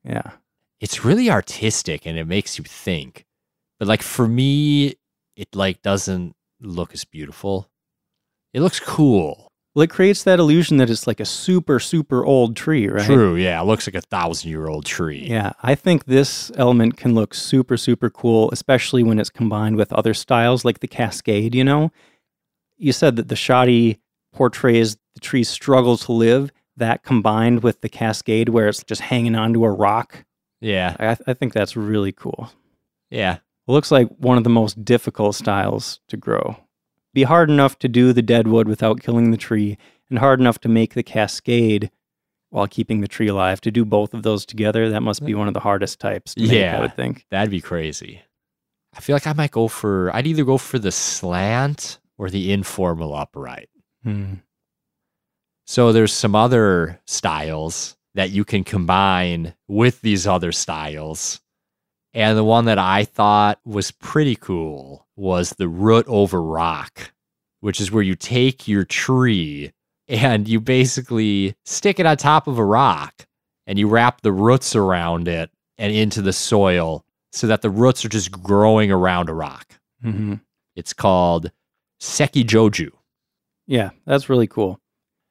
Yeah. 0.05 0.33
It's 0.81 1.05
really 1.05 1.31
artistic 1.31 2.07
and 2.07 2.19
it 2.19 2.27
makes 2.27 2.59
you 2.59 2.65
think. 2.65 3.27
But 3.79 3.89
like 3.89 4.03
for 4.03 4.29
me, 4.29 4.95
it 5.37 5.55
like 5.55 5.83
doesn't 5.83 6.35
look 6.61 6.93
as 6.93 7.05
beautiful. 7.05 7.69
It 8.53 8.61
looks 8.61 8.81
cool. 8.81 9.49
Well, 9.75 9.85
it 9.85 9.91
creates 9.91 10.25
that 10.25 10.39
illusion 10.39 10.77
that 10.77 10.91
it's 10.91 11.07
like 11.07 11.21
a 11.21 11.25
super, 11.25 11.81
super 11.81 12.27
old 12.27 12.57
tree, 12.57 12.89
right? 12.89 13.07
True, 13.07 13.37
yeah. 13.37 13.59
It 13.61 13.65
looks 13.65 13.87
like 13.87 13.95
a 13.95 14.03
thousand 14.03 14.51
year 14.51 14.69
old 14.69 14.85
tree. 14.85 15.27
Yeah, 15.27 15.53
I 15.63 15.75
think 15.75 16.05
this 16.05 16.53
element 16.57 16.99
can 16.99 17.15
look 17.15 17.33
super, 17.33 17.79
super 17.79 18.11
cool, 18.11 18.51
especially 18.51 19.03
when 19.03 19.19
it's 19.19 19.31
combined 19.31 19.77
with 19.77 19.91
other 19.93 20.13
styles 20.13 20.65
like 20.65 20.81
the 20.81 20.89
cascade, 20.89 21.55
you 21.55 21.65
know? 21.65 21.91
You 22.77 22.93
said 22.93 23.17
that 23.17 23.29
the 23.29 23.37
shari 23.37 23.99
portrays 24.35 24.97
the 25.15 25.21
tree's 25.21 25.49
struggle 25.49 25.97
to 25.99 26.13
live. 26.13 26.51
That 26.77 27.03
combined 27.03 27.63
with 27.63 27.81
the 27.83 27.89
cascade 27.89 28.49
where 28.49 28.69
it's 28.69 28.83
just 28.83 29.03
hanging 29.03 29.35
onto 29.35 29.63
a 29.65 29.71
rock, 29.71 30.25
Yeah. 30.61 30.97
I, 30.99 31.17
I 31.31 31.35
think 31.35 31.53
that's 31.53 31.77
really 31.77 32.13
cool. 32.13 32.51
Yeah. 33.11 33.39
Looks 33.67 33.91
like 33.91 34.09
one 34.19 34.39
of 34.39 34.45
the 34.45 34.51
most 34.51 34.83
difficult 34.85 35.35
styles 35.35 36.01
to 36.09 36.17
grow. 36.17 36.57
Be 37.15 37.25
hard 37.25 37.51
enough 37.51 37.79
to 37.81 37.89
do 37.89 38.13
the 38.15 38.23
dead 38.23 38.49
wood 38.49 38.67
without 38.69 39.03
killing 39.03 39.31
the 39.31 39.37
tree, 39.37 39.77
and 40.09 40.19
hard 40.19 40.41
enough 40.41 40.59
to 40.61 40.69
make 40.69 40.95
the 40.95 41.03
cascade 41.03 41.91
while 42.49 42.67
keeping 42.67 43.03
the 43.03 43.09
tree 43.09 43.29
alive. 43.29 43.61
To 43.61 43.71
do 43.71 43.85
both 43.85 44.15
of 44.15 44.23
those 44.23 44.47
together, 44.47 44.89
that 44.89 45.03
must 45.03 45.25
be 45.25 45.35
one 45.35 45.49
of 45.49 45.55
the 45.55 45.61
hardest 45.61 46.01
types. 46.01 46.35
To 46.35 46.41
make, 46.43 46.53
Yeah. 46.53 46.79
I 46.79 46.81
would 46.81 46.97
think. 46.97 47.27
That'd 47.31 47.51
be 47.51 47.61
crazy. 47.61 48.23
I 48.95 49.01
feel 49.01 49.15
like 49.15 49.27
I 49.27 49.33
might 49.35 49.51
go 49.51 49.69
for, 49.69 50.11
I'd 50.17 50.27
either 50.27 50.45
go 50.45 50.57
for 50.59 50.79
the 50.79 50.91
slant 50.93 51.99
or 52.19 52.31
the 52.31 52.51
informal 52.53 53.15
upright. 53.15 53.69
Hmm. 54.05 54.35
So 55.67 55.93
there's 55.93 56.13
some 56.13 56.35
other 56.35 57.01
styles 57.07 57.97
that 58.15 58.31
you 58.31 58.45
can 58.45 58.65
combine 58.65 59.55
with 59.69 60.01
these 60.03 60.27
other 60.27 60.53
styles. 60.53 61.41
And 62.15 62.37
the 62.37 62.45
one 62.45 62.67
that 62.67 62.79
I 62.79 63.05
thought 63.05 63.59
was 63.65 63.91
pretty 63.91 64.37
cool 64.37 65.07
was 65.17 65.51
the 65.51 65.69
root 65.69 66.05
over 66.09 66.43
rock, 66.43 67.13
which 67.61 67.81
is 67.81 67.91
where 67.91 68.03
you 68.03 68.15
take 68.15 68.69
your 68.69 68.85
tree 68.85 69.73
and 70.09 70.47
you 70.47 70.61
basically 70.61 71.55
stick 71.65 71.99
it 71.99 72.05
on 72.07 72.17
top 72.19 72.47
of 72.49 72.59
a 72.59 72.65
rock 72.65 73.27
and 73.67 73.79
you 73.79 73.89
wrap 73.89 74.21
the 74.21 74.33
roots 74.33 74.77
around 74.77 75.27
it 75.27 75.51
and 75.79 75.95
into 75.95 76.21
the 76.21 76.35
soil 76.35 77.05
so 77.31 77.47
that 77.47 77.63
the 77.63 77.71
roots 77.71 78.05
are 78.05 78.11
just 78.11 78.31
growing 78.31 78.91
around 78.93 79.31
a 79.31 79.35
rock. 79.35 79.79
hmm 80.03 80.35
It's 80.77 80.93
called 80.93 81.51
Seki 81.99 82.45
Joju. 82.45 82.91
Yeah, 83.67 83.91
that's 84.05 84.29
really 84.29 84.49
cool. 84.49 84.81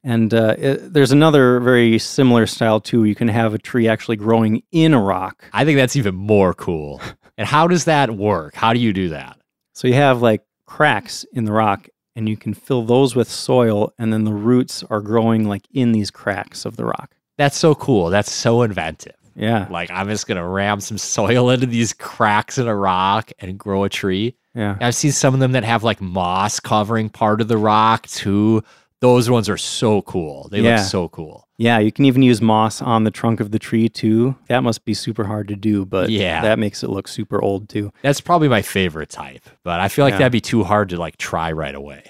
And 0.04 0.34
uh, 0.34 0.56
it, 0.58 0.94
there's 0.94 1.12
another 1.12 1.60
very 1.60 2.00
similar 2.00 2.48
style 2.48 2.80
too. 2.80 3.04
You 3.04 3.14
can 3.16 3.28
have 3.28 3.54
a 3.54 3.60
tree 3.60 3.88
actually 3.88 4.16
growing 4.18 4.64
in 4.72 4.94
a 4.94 5.02
rock. 5.02 5.44
I 5.54 5.64
think 5.66 5.78
that's 5.78 5.96
even 5.96 6.16
more 6.16 6.54
cool. 6.54 7.02
And 7.38 7.48
how 7.48 7.68
does 7.68 7.86
that 7.86 8.12
work? 8.12 8.54
How 8.54 8.72
do 8.72 8.80
you 8.80 8.94
do 8.94 9.10
that? 9.10 9.40
So 9.74 9.88
you 9.88 9.96
have 9.96 10.22
like 10.22 10.44
cracks 10.68 11.26
in 11.34 11.46
the 11.46 11.52
rock, 11.52 11.88
and 12.16 12.30
you 12.30 12.38
can 12.38 12.54
fill 12.54 12.84
those 12.84 13.16
with 13.16 13.28
soil, 13.32 13.94
and 13.98 14.14
then 14.14 14.26
the 14.26 14.34
roots 14.34 14.84
are 14.92 15.02
growing 15.02 15.48
like 15.48 15.66
in 15.72 15.92
these 15.92 16.12
cracks 16.12 16.66
of 16.66 16.76
the 16.78 16.86
rock. 16.86 17.16
That's 17.38 17.58
so 17.58 17.74
cool. 17.74 18.12
That's 18.12 18.32
so 18.32 18.62
inventive. 18.62 19.16
Yeah, 19.36 19.66
Like 19.72 19.90
I'm 19.90 20.08
just 20.10 20.28
gonna 20.28 20.48
ram 20.48 20.82
some 20.82 21.00
soil 21.00 21.50
into 21.50 21.66
these 21.66 21.94
cracks 21.94 22.60
in 22.60 22.68
a 22.68 22.76
rock 22.76 23.32
and 23.40 23.58
grow 23.58 23.86
a 23.86 23.90
tree. 23.90 24.36
yeah, 24.54 24.78
I've 24.80 24.94
seen 24.94 25.14
some 25.14 25.34
of 25.34 25.40
them 25.40 25.54
that 25.54 25.64
have 25.64 25.84
like 25.84 26.02
moss 26.02 26.60
covering 26.60 27.10
part 27.10 27.42
of 27.42 27.48
the 27.48 27.58
rock 27.58 28.06
too. 28.08 28.62
Those 29.02 29.30
ones 29.30 29.50
are 29.50 29.58
so 29.58 30.02
cool. 30.04 30.48
They 30.52 30.62
Yeah. 30.62 30.78
look 30.78 30.86
so 30.86 31.10
cool. 31.10 31.48
yeah. 31.58 31.80
You 31.80 31.92
can 31.92 32.06
even 32.06 32.22
use 32.22 32.42
moss 32.42 32.82
on 32.82 33.04
the 33.04 33.12
trunk 33.12 33.40
of 33.40 33.52
the 33.52 33.60
tree 33.60 33.90
too. 33.90 34.36
That 34.48 34.62
must 34.64 34.86
be 34.86 34.94
super 34.94 35.24
hard 35.26 35.48
to 35.50 35.56
do, 35.56 35.86
but 35.86 36.10
Yeah. 36.10 36.42
that 36.42 36.60
makes 36.60 36.84
it 36.84 36.90
look 36.90 37.08
super 37.08 37.42
old 37.42 37.68
too. 37.68 37.92
That's 38.04 38.22
probably 38.22 38.48
my 38.48 38.62
favorite 38.62 39.10
type, 39.10 39.44
but 39.64 39.80
I 39.80 39.88
feel 39.88 40.06
like 40.06 40.14
Yeah. 40.14 40.20
that'd 40.20 40.32
be 40.32 40.42
too 40.42 40.64
hard 40.64 40.90
to 40.90 40.98
like 40.98 41.18
try 41.18 41.52
right 41.52 41.74
away. 41.76 42.04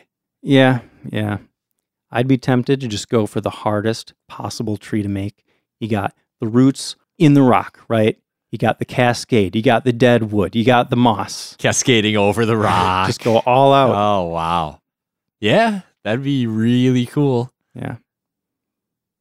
Yeah, 0.43 0.79
yeah. 1.09 1.37
I'd 2.11 2.27
be 2.27 2.37
tempted 2.37 2.81
to 2.81 2.87
just 2.89 3.07
go 3.09 3.25
for 3.25 3.39
the 3.39 3.49
hardest 3.49 4.13
possible 4.27 4.75
tree 4.75 5.01
to 5.01 5.07
make. 5.09 5.45
You 5.79 5.87
got 5.87 6.13
the 6.41 6.47
roots 6.47 6.97
in 7.17 7.33
the 7.35 7.41
rock, 7.41 7.79
right? 7.87 8.17
You 8.51 8.57
got 8.57 8.79
the 8.79 8.85
cascade, 8.85 9.55
you 9.55 9.61
got 9.61 9.85
the 9.85 9.93
dead 9.93 10.31
wood, 10.33 10.55
you 10.57 10.65
got 10.65 10.89
the 10.89 10.97
moss. 10.97 11.55
Cascading 11.57 12.17
over 12.17 12.45
the 12.45 12.57
rock. 12.67 13.07
Just 13.07 13.23
go 13.23 13.37
all 13.39 13.71
out. 13.73 13.95
Oh, 13.95 14.23
wow. 14.27 14.79
Yeah, 15.39 15.81
that'd 16.03 16.23
be 16.23 16.47
really 16.47 17.05
cool. 17.05 17.51
Yeah. 17.73 17.97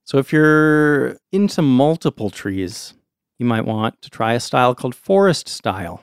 So 0.05 0.19
if 0.19 0.33
you're 0.33 1.19
into 1.31 1.63
multiple 1.63 2.31
trees, 2.31 2.95
you 3.39 3.47
might 3.47 3.65
want 3.65 4.03
to 4.03 4.11
try 4.11 4.35
a 4.35 4.41
style 4.41 4.75
called 4.75 4.95
forest 4.95 5.49
style. 5.49 6.03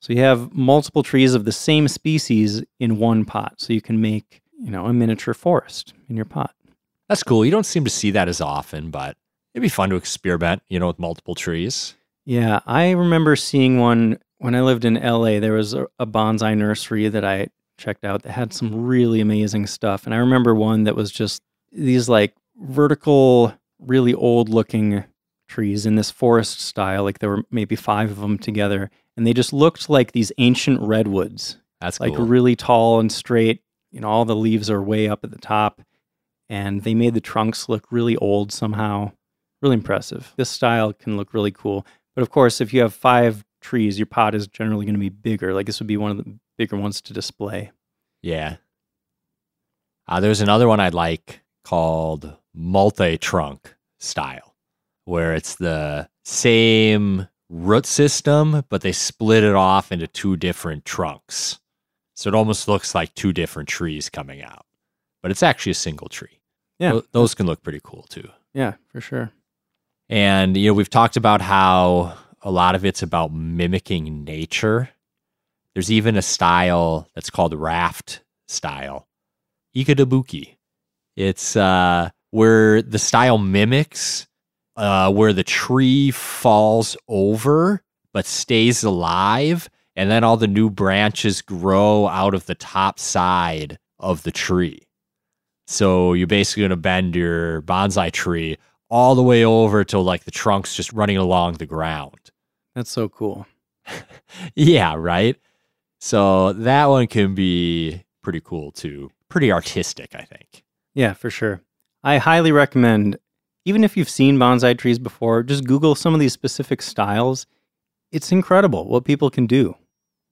So 0.00 0.12
you 0.12 0.20
have 0.20 0.54
multiple 0.54 1.02
trees 1.02 1.34
of 1.34 1.44
the 1.44 1.52
same 1.52 1.88
species 1.88 2.62
in 2.78 2.98
one 2.98 3.24
pot. 3.24 3.54
So 3.58 3.72
you 3.72 3.80
can 3.80 4.00
make, 4.00 4.42
you 4.62 4.70
know, 4.70 4.86
a 4.86 4.92
miniature 4.92 5.34
forest 5.34 5.92
in 6.08 6.16
your 6.16 6.24
pot. 6.24 6.54
That's 7.08 7.22
cool. 7.22 7.44
You 7.44 7.50
don't 7.50 7.66
seem 7.66 7.84
to 7.84 7.90
see 7.90 8.10
that 8.12 8.28
as 8.28 8.40
often, 8.40 8.90
but 8.90 9.16
it'd 9.54 9.62
be 9.62 9.68
fun 9.68 9.90
to 9.90 9.96
experiment, 9.96 10.62
you 10.68 10.78
know, 10.78 10.86
with 10.86 10.98
multiple 10.98 11.34
trees. 11.34 11.94
Yeah, 12.24 12.60
I 12.66 12.90
remember 12.90 13.36
seeing 13.36 13.78
one 13.78 14.18
when 14.38 14.54
I 14.54 14.60
lived 14.60 14.84
in 14.84 14.94
LA. 14.94 15.40
There 15.40 15.52
was 15.52 15.74
a, 15.74 15.86
a 15.98 16.06
bonsai 16.06 16.56
nursery 16.56 17.08
that 17.08 17.24
I 17.24 17.48
checked 17.76 18.04
out 18.04 18.22
that 18.22 18.32
had 18.32 18.52
some 18.52 18.86
really 18.86 19.20
amazing 19.20 19.66
stuff. 19.66 20.04
And 20.06 20.14
I 20.14 20.18
remember 20.18 20.54
one 20.54 20.84
that 20.84 20.96
was 20.96 21.10
just 21.10 21.42
these 21.72 22.08
like 22.08 22.34
vertical, 22.56 23.54
really 23.78 24.14
old 24.14 24.48
looking 24.48 25.04
trees 25.48 25.86
in 25.86 25.94
this 25.94 26.10
forest 26.10 26.60
style. 26.60 27.04
Like 27.04 27.18
there 27.18 27.30
were 27.30 27.42
maybe 27.50 27.76
five 27.76 28.10
of 28.10 28.18
them 28.18 28.38
together, 28.38 28.90
and 29.16 29.26
they 29.26 29.32
just 29.32 29.52
looked 29.52 29.88
like 29.88 30.12
these 30.12 30.32
ancient 30.38 30.80
redwoods, 30.80 31.58
That's 31.80 32.00
like 32.00 32.14
cool. 32.14 32.26
really 32.26 32.56
tall 32.56 33.00
and 33.00 33.10
straight. 33.10 33.62
You 33.92 34.00
know, 34.00 34.08
all 34.08 34.24
the 34.24 34.36
leaves 34.36 34.68
are 34.68 34.82
way 34.82 35.08
up 35.08 35.24
at 35.24 35.30
the 35.30 35.38
top, 35.38 35.80
and 36.48 36.82
they 36.82 36.94
made 36.94 37.14
the 37.14 37.20
trunks 37.20 37.68
look 37.68 37.86
really 37.90 38.16
old 38.16 38.52
somehow. 38.52 39.12
Really 39.62 39.74
impressive. 39.74 40.34
This 40.36 40.50
style 40.50 40.92
can 40.92 41.16
look 41.16 41.32
really 41.32 41.50
cool. 41.50 41.86
But 42.14 42.22
of 42.22 42.30
course, 42.30 42.60
if 42.60 42.74
you 42.74 42.82
have 42.82 42.92
five 42.92 43.44
trees, 43.60 43.98
your 43.98 44.06
pot 44.06 44.34
is 44.34 44.46
generally 44.46 44.84
going 44.84 44.94
to 44.94 45.00
be 45.00 45.08
bigger. 45.08 45.54
Like 45.54 45.66
this 45.66 45.80
would 45.80 45.86
be 45.86 45.96
one 45.96 46.10
of 46.10 46.18
the 46.18 46.38
bigger 46.56 46.76
ones 46.76 47.00
to 47.02 47.12
display. 47.12 47.70
yeah. 48.22 48.56
Uh, 50.08 50.20
there's 50.20 50.40
another 50.40 50.68
one 50.68 50.78
I'd 50.78 50.94
like 50.94 51.40
called 51.64 52.36
multi 52.54 53.18
trunk 53.18 53.74
style, 53.98 54.54
where 55.04 55.34
it's 55.34 55.56
the 55.56 56.08
same 56.24 57.26
root 57.48 57.86
system, 57.86 58.62
but 58.68 58.82
they 58.82 58.92
split 58.92 59.42
it 59.42 59.54
off 59.56 59.90
into 59.90 60.06
two 60.06 60.36
different 60.36 60.84
trunks. 60.84 61.58
So 62.14 62.28
it 62.28 62.34
almost 62.36 62.68
looks 62.68 62.94
like 62.94 63.14
two 63.14 63.32
different 63.32 63.68
trees 63.68 64.08
coming 64.08 64.42
out, 64.42 64.64
but 65.22 65.32
it's 65.32 65.42
actually 65.42 65.72
a 65.72 65.74
single 65.74 66.08
tree. 66.08 66.40
Yeah. 66.78 66.92
Tho- 66.92 67.04
those 67.10 67.34
can 67.34 67.46
look 67.46 67.62
pretty 67.64 67.80
cool 67.82 68.04
too. 68.08 68.28
Yeah, 68.54 68.74
for 68.92 69.00
sure. 69.00 69.32
And, 70.08 70.56
you 70.56 70.68
know, 70.70 70.74
we've 70.74 70.88
talked 70.88 71.16
about 71.16 71.40
how 71.40 72.16
a 72.42 72.50
lot 72.52 72.76
of 72.76 72.84
it's 72.84 73.02
about 73.02 73.32
mimicking 73.32 74.22
nature. 74.22 74.90
There's 75.76 75.92
even 75.92 76.16
a 76.16 76.22
style 76.22 77.06
that's 77.14 77.28
called 77.28 77.52
raft 77.52 78.22
style, 78.48 79.06
ikadabuki. 79.76 80.56
It's 81.16 81.54
uh, 81.54 82.08
where 82.30 82.80
the 82.80 82.98
style 82.98 83.36
mimics 83.36 84.26
uh, 84.76 85.12
where 85.12 85.34
the 85.34 85.44
tree 85.44 86.12
falls 86.12 86.96
over 87.08 87.82
but 88.14 88.24
stays 88.24 88.84
alive, 88.84 89.68
and 89.94 90.10
then 90.10 90.24
all 90.24 90.38
the 90.38 90.46
new 90.46 90.70
branches 90.70 91.42
grow 91.42 92.08
out 92.08 92.32
of 92.32 92.46
the 92.46 92.54
top 92.54 92.98
side 92.98 93.78
of 93.98 94.22
the 94.22 94.32
tree. 94.32 94.80
So 95.66 96.14
you're 96.14 96.26
basically 96.26 96.62
going 96.62 96.70
to 96.70 96.76
bend 96.76 97.14
your 97.14 97.60
bonsai 97.60 98.12
tree 98.12 98.56
all 98.88 99.14
the 99.14 99.22
way 99.22 99.44
over 99.44 99.84
till 99.84 100.02
like 100.02 100.24
the 100.24 100.30
trunk's 100.30 100.74
just 100.74 100.94
running 100.94 101.18
along 101.18 101.56
the 101.56 101.66
ground. 101.66 102.30
That's 102.74 102.90
so 102.90 103.10
cool. 103.10 103.46
Yeah, 104.54 104.94
right. 104.96 105.36
So 106.06 106.52
that 106.52 106.84
one 106.84 107.08
can 107.08 107.34
be 107.34 108.04
pretty 108.22 108.40
cool 108.40 108.70
too. 108.70 109.10
Pretty 109.28 109.50
artistic, 109.50 110.14
I 110.14 110.22
think. 110.22 110.62
Yeah, 110.94 111.14
for 111.14 111.30
sure. 111.30 111.62
I 112.04 112.18
highly 112.18 112.52
recommend, 112.52 113.18
even 113.64 113.82
if 113.82 113.96
you've 113.96 114.08
seen 114.08 114.38
bonsai 114.38 114.78
trees 114.78 115.00
before, 115.00 115.42
just 115.42 115.64
Google 115.64 115.96
some 115.96 116.14
of 116.14 116.20
these 116.20 116.32
specific 116.32 116.80
styles. 116.80 117.48
It's 118.12 118.30
incredible 118.30 118.88
what 118.88 119.04
people 119.04 119.30
can 119.30 119.48
do. 119.48 119.74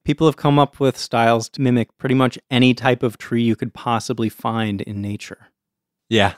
People 0.05 0.29
have 0.29 0.37
come 0.37 0.61
up 0.61 0.79
with 0.79 0.97
styles 0.97 1.49
to 1.49 1.61
mimic 1.61 1.89
pretty 1.99 2.15
much 2.15 2.39
any 2.53 2.73
type 2.73 3.03
of 3.03 3.19
tree 3.19 3.43
you 3.43 3.57
could 3.57 3.75
possibly 3.75 4.29
find 4.29 4.81
in 4.81 5.03
nature. 5.03 5.49
Yeah. 6.09 6.35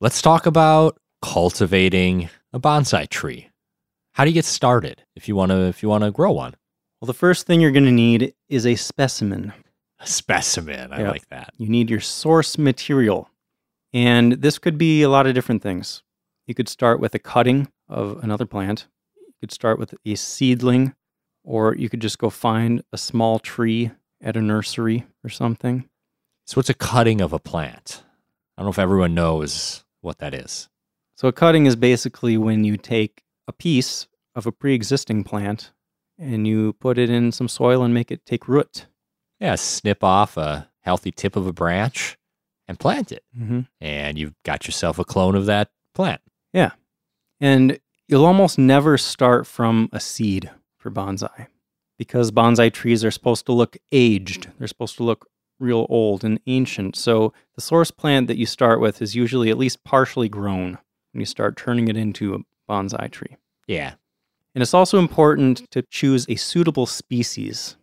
Let's 0.00 0.22
talk 0.22 0.46
about 0.46 0.98
cultivating 1.20 2.30
a 2.52 2.60
bonsai 2.60 3.08
tree. 3.08 3.50
How 4.12 4.24
do 4.24 4.30
you 4.30 4.34
get 4.34 4.44
started 4.44 5.02
if 5.14 5.28
you 5.28 5.36
want 5.36 5.50
to 5.50 5.62
if 5.62 5.82
you 5.82 5.88
want 5.88 6.04
to 6.04 6.10
grow 6.10 6.32
one? 6.32 6.54
Well, 7.00 7.06
the 7.06 7.14
first 7.14 7.46
thing 7.46 7.60
you're 7.60 7.70
going 7.70 7.84
to 7.84 7.90
need 7.90 8.34
is 8.48 8.66
a 8.66 8.74
specimen. 8.76 9.52
A 10.00 10.06
specimen. 10.06 10.92
I 10.92 11.02
Yeah. 11.02 11.10
like 11.10 11.28
that. 11.28 11.52
You 11.58 11.68
need 11.68 11.90
your 11.90 12.00
source 12.00 12.58
material. 12.58 13.30
And 13.92 14.32
this 14.34 14.58
could 14.58 14.78
be 14.78 15.02
a 15.02 15.08
lot 15.08 15.26
of 15.26 15.34
different 15.34 15.62
things. 15.62 16.02
You 16.46 16.54
could 16.54 16.68
start 16.68 17.00
with 17.00 17.14
a 17.14 17.18
cutting 17.18 17.68
of 17.88 18.22
another 18.22 18.46
plant. 18.46 18.86
You 19.16 19.34
could 19.40 19.52
start 19.52 19.78
with 19.78 19.94
a 20.04 20.14
seedling, 20.14 20.94
or 21.44 21.74
you 21.76 21.88
could 21.88 22.00
just 22.00 22.18
go 22.18 22.30
find 22.30 22.82
a 22.92 22.98
small 22.98 23.38
tree 23.38 23.90
at 24.20 24.36
a 24.36 24.42
nursery 24.42 25.06
or 25.24 25.30
something. 25.30 25.88
So 26.46 26.56
what's 26.56 26.70
a 26.70 26.74
cutting 26.74 27.20
of 27.20 27.32
a 27.32 27.38
plant? 27.38 28.02
I 28.56 28.62
don't 28.62 28.66
know 28.66 28.70
if 28.70 28.78
everyone 28.78 29.14
knows 29.14 29.84
what 30.00 30.18
that 30.18 30.34
is. 30.34 30.68
So, 31.20 31.28
a 31.28 31.32
cutting 31.32 31.66
is 31.66 31.76
basically 31.76 32.38
when 32.38 32.64
you 32.64 32.78
take 32.78 33.24
a 33.46 33.52
piece 33.52 34.08
of 34.34 34.46
a 34.46 34.52
pre 34.52 34.72
existing 34.72 35.22
plant 35.22 35.70
and 36.18 36.46
you 36.46 36.72
put 36.72 36.96
it 36.96 37.10
in 37.10 37.30
some 37.30 37.46
soil 37.46 37.82
and 37.82 37.92
make 37.92 38.10
it 38.10 38.24
take 38.24 38.48
root. 38.48 38.86
Yeah, 39.38 39.56
snip 39.56 40.02
off 40.02 40.38
a 40.38 40.70
healthy 40.80 41.10
tip 41.10 41.36
of 41.36 41.46
a 41.46 41.52
branch 41.52 42.16
and 42.66 42.80
plant 42.80 43.12
it. 43.12 43.22
Mm-hmm. 43.38 43.60
And 43.82 44.16
you've 44.16 44.32
got 44.46 44.66
yourself 44.66 44.98
a 44.98 45.04
clone 45.04 45.34
of 45.34 45.44
that 45.44 45.68
plant. 45.94 46.22
Yeah. 46.54 46.70
And 47.38 47.78
you'll 48.08 48.24
almost 48.24 48.56
never 48.58 48.96
start 48.96 49.46
from 49.46 49.90
a 49.92 50.00
seed 50.00 50.50
for 50.78 50.90
bonsai 50.90 51.48
because 51.98 52.30
bonsai 52.30 52.72
trees 52.72 53.04
are 53.04 53.10
supposed 53.10 53.44
to 53.44 53.52
look 53.52 53.76
aged. 53.92 54.48
They're 54.56 54.68
supposed 54.68 54.96
to 54.96 55.02
look 55.02 55.28
real 55.58 55.84
old 55.90 56.24
and 56.24 56.40
ancient. 56.46 56.96
So 56.96 57.34
the 57.56 57.60
source 57.60 57.90
plant 57.90 58.26
that 58.28 58.38
you 58.38 58.46
start 58.46 58.80
with 58.80 59.02
is 59.02 59.14
usually 59.14 59.50
at 59.50 59.58
least 59.58 59.84
partially 59.84 60.30
grown 60.30 60.78
when 61.12 61.20
you 61.20 61.26
start 61.26 61.56
turning 61.56 61.88
it 61.88 61.96
into 61.96 62.34
a 62.34 62.38
bonsai 62.70 63.10
tree. 63.10 63.36
Yeah. 63.66 63.94
And 64.54 64.62
it's 64.62 64.74
also 64.74 64.98
important 64.98 65.70
to 65.70 65.82
choose 65.82 66.26
a 66.28 66.34
suitable 66.34 66.86
species. 66.86 67.76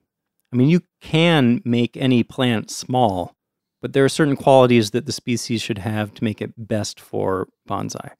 I 0.51 0.55
mean, 0.55 0.69
you 0.69 0.81
can 1.01 1.61
make 1.65 1.95
any 1.97 2.23
plant 2.23 2.71
small, 2.71 3.35
but 3.81 3.93
there 3.93 4.05
are 4.05 4.09
certain 4.09 4.35
qualities 4.35 4.91
that 4.91 5.05
the 5.05 5.11
species 5.11 5.61
should 5.61 5.77
have 5.79 6.13
to 6.15 6.23
make 6.23 6.41
it 6.41 6.53
best 6.57 6.99
for 6.99 7.47
bonsai. 7.67 8.11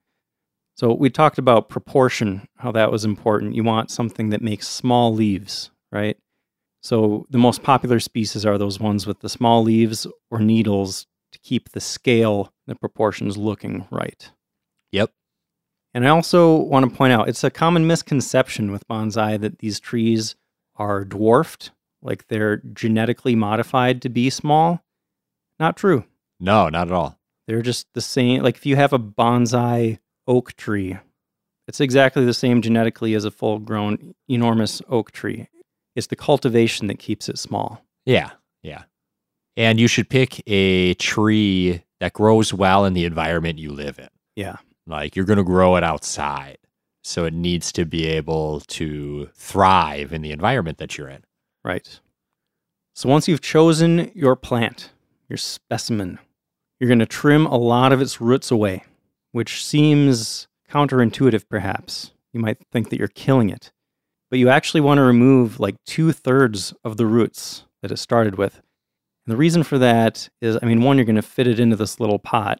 So 0.76 0.94
we 0.94 1.10
talked 1.10 1.40
about 1.40 1.70
proportion, 1.70 2.48
how 2.58 2.72
that 2.74 2.92
was 2.92 3.04
important. 3.04 3.56
You 3.56 3.64
want 3.64 3.90
something 3.90 4.30
that 4.30 4.42
makes 4.44 4.68
small 4.68 5.14
leaves, 5.14 5.72
right? 5.92 6.18
So 6.82 7.26
the 7.32 7.40
most 7.40 7.64
popular 7.64 8.00
species 8.00 8.46
are 8.46 8.58
those 8.58 8.80
ones 8.80 9.08
with 9.08 9.22
the 9.22 9.30
small 9.30 9.64
leaves 9.64 10.06
or 10.30 10.40
needles 10.40 11.08
to 11.32 11.40
keep 11.40 11.70
the 11.70 11.82
scale, 11.82 12.54
the 12.68 12.76
proportions 12.76 13.38
looking 13.38 13.88
right. 13.90 14.32
Yep. 14.92 15.12
And 15.94 16.06
I 16.06 16.10
also 16.10 16.56
want 16.56 16.90
to 16.90 16.96
point 16.96 17.14
out 17.14 17.30
it's 17.30 17.44
a 17.44 17.50
common 17.50 17.88
misconception 17.88 18.72
with 18.72 18.88
bonsai 18.88 19.40
that 19.42 19.60
these 19.60 19.80
trees 19.80 20.36
are 20.76 21.04
dwarfed, 21.04 21.72
like 22.02 22.28
they're 22.28 22.58
genetically 22.58 23.36
modified 23.36 24.02
to 24.04 24.10
be 24.10 24.30
small. 24.30 24.84
Not 25.60 25.76
true. 25.76 26.06
No, 26.40 26.70
not 26.70 26.88
at 26.88 26.94
all. 26.94 27.18
They're 27.48 27.62
just 27.62 27.88
the 27.94 28.02
same. 28.02 28.44
Like 28.44 28.58
if 28.58 28.66
you 28.66 28.76
have 28.76 28.94
a 28.94 29.00
bonsai 29.00 30.00
oak 30.28 30.56
tree, 30.56 30.98
it's 31.68 31.82
exactly 31.82 32.26
the 32.26 32.34
same 32.34 32.62
genetically 32.62 33.14
as 33.14 33.26
a 33.26 33.32
full 33.32 33.60
grown, 33.60 34.14
enormous 34.28 34.82
oak 34.90 35.12
tree. 35.12 35.50
It's 35.96 36.08
the 36.08 36.16
cultivation 36.16 36.88
that 36.88 37.00
keeps 37.00 37.28
it 37.28 37.40
small. 37.40 37.84
Yeah. 38.06 38.32
Yeah. 38.62 38.84
And 39.56 39.80
you 39.80 39.88
should 39.88 40.10
pick 40.10 40.44
a 40.46 40.94
tree 40.96 41.84
that 42.00 42.14
grows 42.14 42.54
well 42.54 42.86
in 42.86 42.94
the 42.94 43.06
environment 43.06 43.58
you 43.58 43.72
live 43.72 43.98
in. 43.98 44.10
Yeah. 44.36 44.58
Like 44.88 45.16
you're 45.16 45.26
going 45.26 45.38
to 45.38 45.44
grow 45.44 45.76
it 45.76 45.84
outside. 45.84 46.58
So 47.04 47.26
it 47.26 47.34
needs 47.34 47.72
to 47.74 47.86
be 47.86 48.06
able 48.08 48.62
to 48.62 49.30
thrive 49.36 50.12
in 50.14 50.22
the 50.22 50.32
environment 50.32 50.78
that 50.80 50.98
you're 50.98 51.10
in. 51.10 51.24
Right. 51.64 52.00
So 52.96 53.08
once 53.10 53.28
you've 53.28 53.42
chosen 53.42 54.12
your 54.16 54.36
plant, 54.36 54.92
your 55.30 55.38
specimen, 55.38 56.20
you're 56.80 56.88
going 56.88 57.00
to 57.00 57.06
trim 57.06 57.46
a 57.46 57.58
lot 57.58 57.92
of 57.94 58.02
its 58.02 58.20
roots 58.20 58.50
away, 58.52 58.84
which 59.32 59.64
seems 59.66 60.48
counterintuitive 60.70 61.46
perhaps. 61.50 62.12
You 62.34 62.40
might 62.40 62.58
think 62.72 62.90
that 62.90 63.00
you're 63.00 63.08
killing 63.08 63.50
it. 63.50 63.72
but 64.30 64.40
you 64.40 64.50
actually 64.50 64.82
want 64.82 64.98
to 64.98 65.04
remove 65.04 65.60
like 65.60 65.76
two 65.86 66.12
thirds 66.12 66.74
of 66.84 66.98
the 66.98 67.06
roots 67.06 67.64
that 67.82 67.92
it 67.92 67.98
started 67.98 68.36
with. 68.38 68.56
And 69.26 69.34
the 69.34 69.38
reason 69.38 69.64
for 69.64 69.78
that 69.78 70.30
is, 70.42 70.58
I 70.62 70.66
mean, 70.66 70.82
one, 70.82 70.98
you're 70.98 71.06
going 71.06 71.16
to 71.16 71.22
fit 71.22 71.48
it 71.48 71.60
into 71.60 71.76
this 71.76 72.00
little 72.00 72.20
pot. 72.20 72.60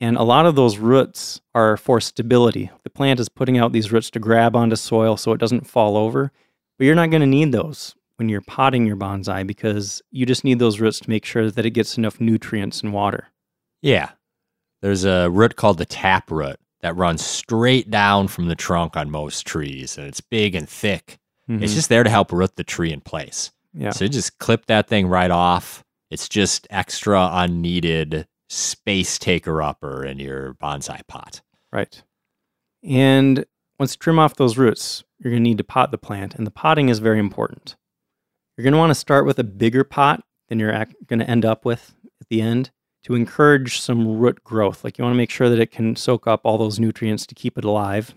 And 0.00 0.16
a 0.16 0.22
lot 0.22 0.46
of 0.46 0.54
those 0.54 0.78
roots 0.78 1.40
are 1.54 1.76
for 1.76 2.00
stability. 2.00 2.70
The 2.84 2.90
plant 2.90 3.18
is 3.18 3.28
putting 3.28 3.58
out 3.58 3.72
these 3.72 3.90
roots 3.90 4.10
to 4.10 4.20
grab 4.20 4.54
onto 4.54 4.76
soil 4.76 5.16
so 5.16 5.32
it 5.32 5.38
doesn't 5.40 5.66
fall 5.66 5.96
over. 5.96 6.30
But 6.78 6.84
you're 6.84 6.94
not 6.94 7.10
going 7.10 7.20
to 7.22 7.26
need 7.26 7.50
those 7.50 7.96
when 8.16 8.28
you're 8.28 8.40
potting 8.40 8.86
your 8.86 8.96
bonsai 8.96 9.44
because 9.46 10.00
you 10.12 10.24
just 10.24 10.44
need 10.44 10.60
those 10.60 10.78
roots 10.78 11.00
to 11.00 11.10
make 11.10 11.24
sure 11.24 11.50
that 11.50 11.66
it 11.66 11.70
gets 11.70 11.98
enough 11.98 12.20
nutrients 12.20 12.80
and 12.82 12.92
water. 12.92 13.28
Yeah. 13.82 14.10
There's 14.82 15.04
a 15.04 15.28
root 15.28 15.56
called 15.56 15.78
the 15.78 15.84
tap 15.84 16.30
root 16.30 16.60
that 16.80 16.96
runs 16.96 17.24
straight 17.24 17.90
down 17.90 18.28
from 18.28 18.46
the 18.46 18.54
trunk 18.54 18.96
on 18.96 19.10
most 19.10 19.44
trees, 19.46 19.98
and 19.98 20.06
it's 20.06 20.20
big 20.20 20.54
and 20.54 20.68
thick. 20.68 21.18
It's 21.48 21.72
Mhm. 21.72 21.76
just 21.76 21.88
there 21.88 22.04
to 22.04 22.10
help 22.10 22.30
root 22.30 22.54
the 22.54 22.62
tree 22.64 22.92
in 22.92 23.00
place. 23.00 23.50
yeah. 23.74 23.90
So 23.90 24.04
you 24.04 24.08
just 24.10 24.38
clip 24.38 24.66
that 24.66 24.86
thing 24.88 25.06
right 25.08 25.30
off. 25.30 25.82
It's 26.10 26.28
just 26.28 26.66
extra 26.70 27.28
unneeded 27.32 28.26
space 28.48 29.18
taker 29.18 29.62
upper 29.62 30.04
in 30.04 30.18
your 30.18 30.54
bonsai 30.54 31.06
pot. 31.06 31.42
Right. 31.72 32.02
And 32.82 33.44
once 33.78 33.94
you 33.94 33.98
trim 33.98 34.18
off 34.18 34.36
those 34.36 34.58
roots, 34.58 35.04
you're 35.18 35.32
going 35.32 35.42
to 35.42 35.48
need 35.48 35.58
to 35.58 35.64
pot 35.64 35.90
the 35.90 35.98
plant, 35.98 36.34
and 36.34 36.46
the 36.46 36.50
potting 36.50 36.88
is 36.88 36.98
very 36.98 37.18
important. 37.18 37.76
You're 38.56 38.64
going 38.64 38.72
to 38.72 38.78
want 38.78 38.90
to 38.90 38.94
start 38.94 39.26
with 39.26 39.38
a 39.38 39.44
bigger 39.44 39.84
pot 39.84 40.24
than 40.48 40.58
you're 40.58 40.86
going 41.06 41.20
to 41.20 41.30
end 41.30 41.44
up 41.44 41.64
with 41.64 41.94
at 42.20 42.28
the 42.28 42.40
end 42.40 42.70
to 43.04 43.14
encourage 43.14 43.80
some 43.80 44.18
root 44.18 44.42
growth. 44.42 44.82
Like 44.82 44.98
you 44.98 45.04
want 45.04 45.14
to 45.14 45.18
make 45.18 45.30
sure 45.30 45.48
that 45.48 45.60
it 45.60 45.70
can 45.70 45.94
soak 45.96 46.26
up 46.26 46.40
all 46.44 46.58
those 46.58 46.80
nutrients 46.80 47.26
to 47.26 47.34
keep 47.34 47.56
it 47.56 47.64
alive. 47.64 48.14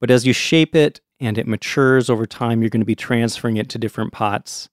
But 0.00 0.10
as 0.10 0.26
you 0.26 0.32
shape 0.32 0.74
it 0.74 1.00
and 1.20 1.36
it 1.36 1.46
matures 1.46 2.08
over 2.08 2.24
time, 2.26 2.62
you're 2.62 2.70
going 2.70 2.80
to 2.80 2.86
be 2.86 2.94
transferring 2.94 3.56
it 3.56 3.68
to 3.70 3.78
different 3.78 4.12
pots. 4.12 4.68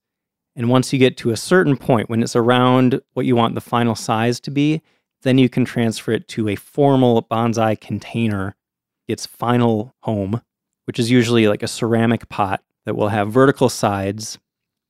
And 0.55 0.69
once 0.69 0.93
you 0.93 0.99
get 0.99 1.17
to 1.17 1.31
a 1.31 1.37
certain 1.37 1.75
point, 1.75 2.09
when 2.09 2.23
it's 2.23 2.35
around 2.35 3.01
what 3.13 3.25
you 3.25 3.35
want 3.35 3.55
the 3.55 3.61
final 3.61 3.95
size 3.95 4.39
to 4.41 4.51
be, 4.51 4.81
then 5.23 5.37
you 5.37 5.49
can 5.49 5.65
transfer 5.65 6.11
it 6.11 6.27
to 6.29 6.47
a 6.47 6.55
formal 6.55 7.23
bonsai 7.23 7.79
container, 7.79 8.55
its 9.07 9.25
final 9.25 9.93
home, 10.03 10.41
which 10.85 10.99
is 10.99 11.11
usually 11.11 11.47
like 11.47 11.63
a 11.63 11.67
ceramic 11.67 12.29
pot 12.29 12.63
that 12.85 12.95
will 12.95 13.09
have 13.09 13.31
vertical 13.31 13.67
sides. 13.69 14.37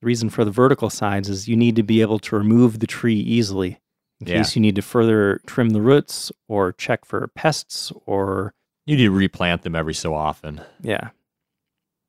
The 0.01 0.05
reason 0.07 0.29
for 0.29 0.45
the 0.45 0.51
vertical 0.51 0.89
sides 0.89 1.29
is 1.29 1.47
you 1.47 1.55
need 1.55 1.75
to 1.77 1.83
be 1.83 2.01
able 2.01 2.19
to 2.19 2.35
remove 2.35 2.79
the 2.79 2.87
tree 2.87 3.15
easily 3.19 3.79
in 4.19 4.27
Yeah. 4.27 4.37
case 4.37 4.55
you 4.55 4.61
need 4.61 4.75
to 4.75 4.81
further 4.81 5.39
trim 5.47 5.69
the 5.69 5.81
roots 5.81 6.31
or 6.47 6.73
check 6.73 7.05
for 7.05 7.25
pests 7.29 7.91
or 8.05 8.53
You 8.85 8.97
need 8.97 9.03
to 9.03 9.11
replant 9.11 9.63
them 9.63 9.73
every 9.75 9.93
so 9.95 10.13
often. 10.13 10.61
yeah. 10.81 11.09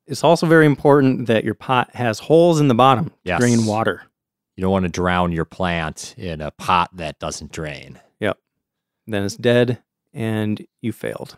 It's 0.06 0.22
also 0.24 0.46
very 0.46 0.66
important 0.66 1.26
that 1.26 1.44
your 1.44 1.54
pot 1.54 1.94
has 1.94 2.18
holes 2.20 2.60
in 2.60 2.68
the 2.68 2.74
bottom 2.74 3.06
to 3.06 3.12
Yes. 3.24 3.40
drain 3.40 3.66
water. 3.66 4.02
You 4.56 4.62
don't 4.62 4.70
want 4.72 4.84
to 4.84 4.88
drown 4.90 5.32
your 5.32 5.44
plant 5.44 6.14
in 6.16 6.40
a 6.40 6.50
pot 6.52 6.90
that 6.96 7.18
doesn't 7.18 7.52
drain. 7.52 8.00
Yep. 8.20 8.38
Then 9.06 9.24
it's 9.24 9.36
dead 9.36 9.82
and 10.14 10.64
you 10.80 10.92
failed. 10.92 11.36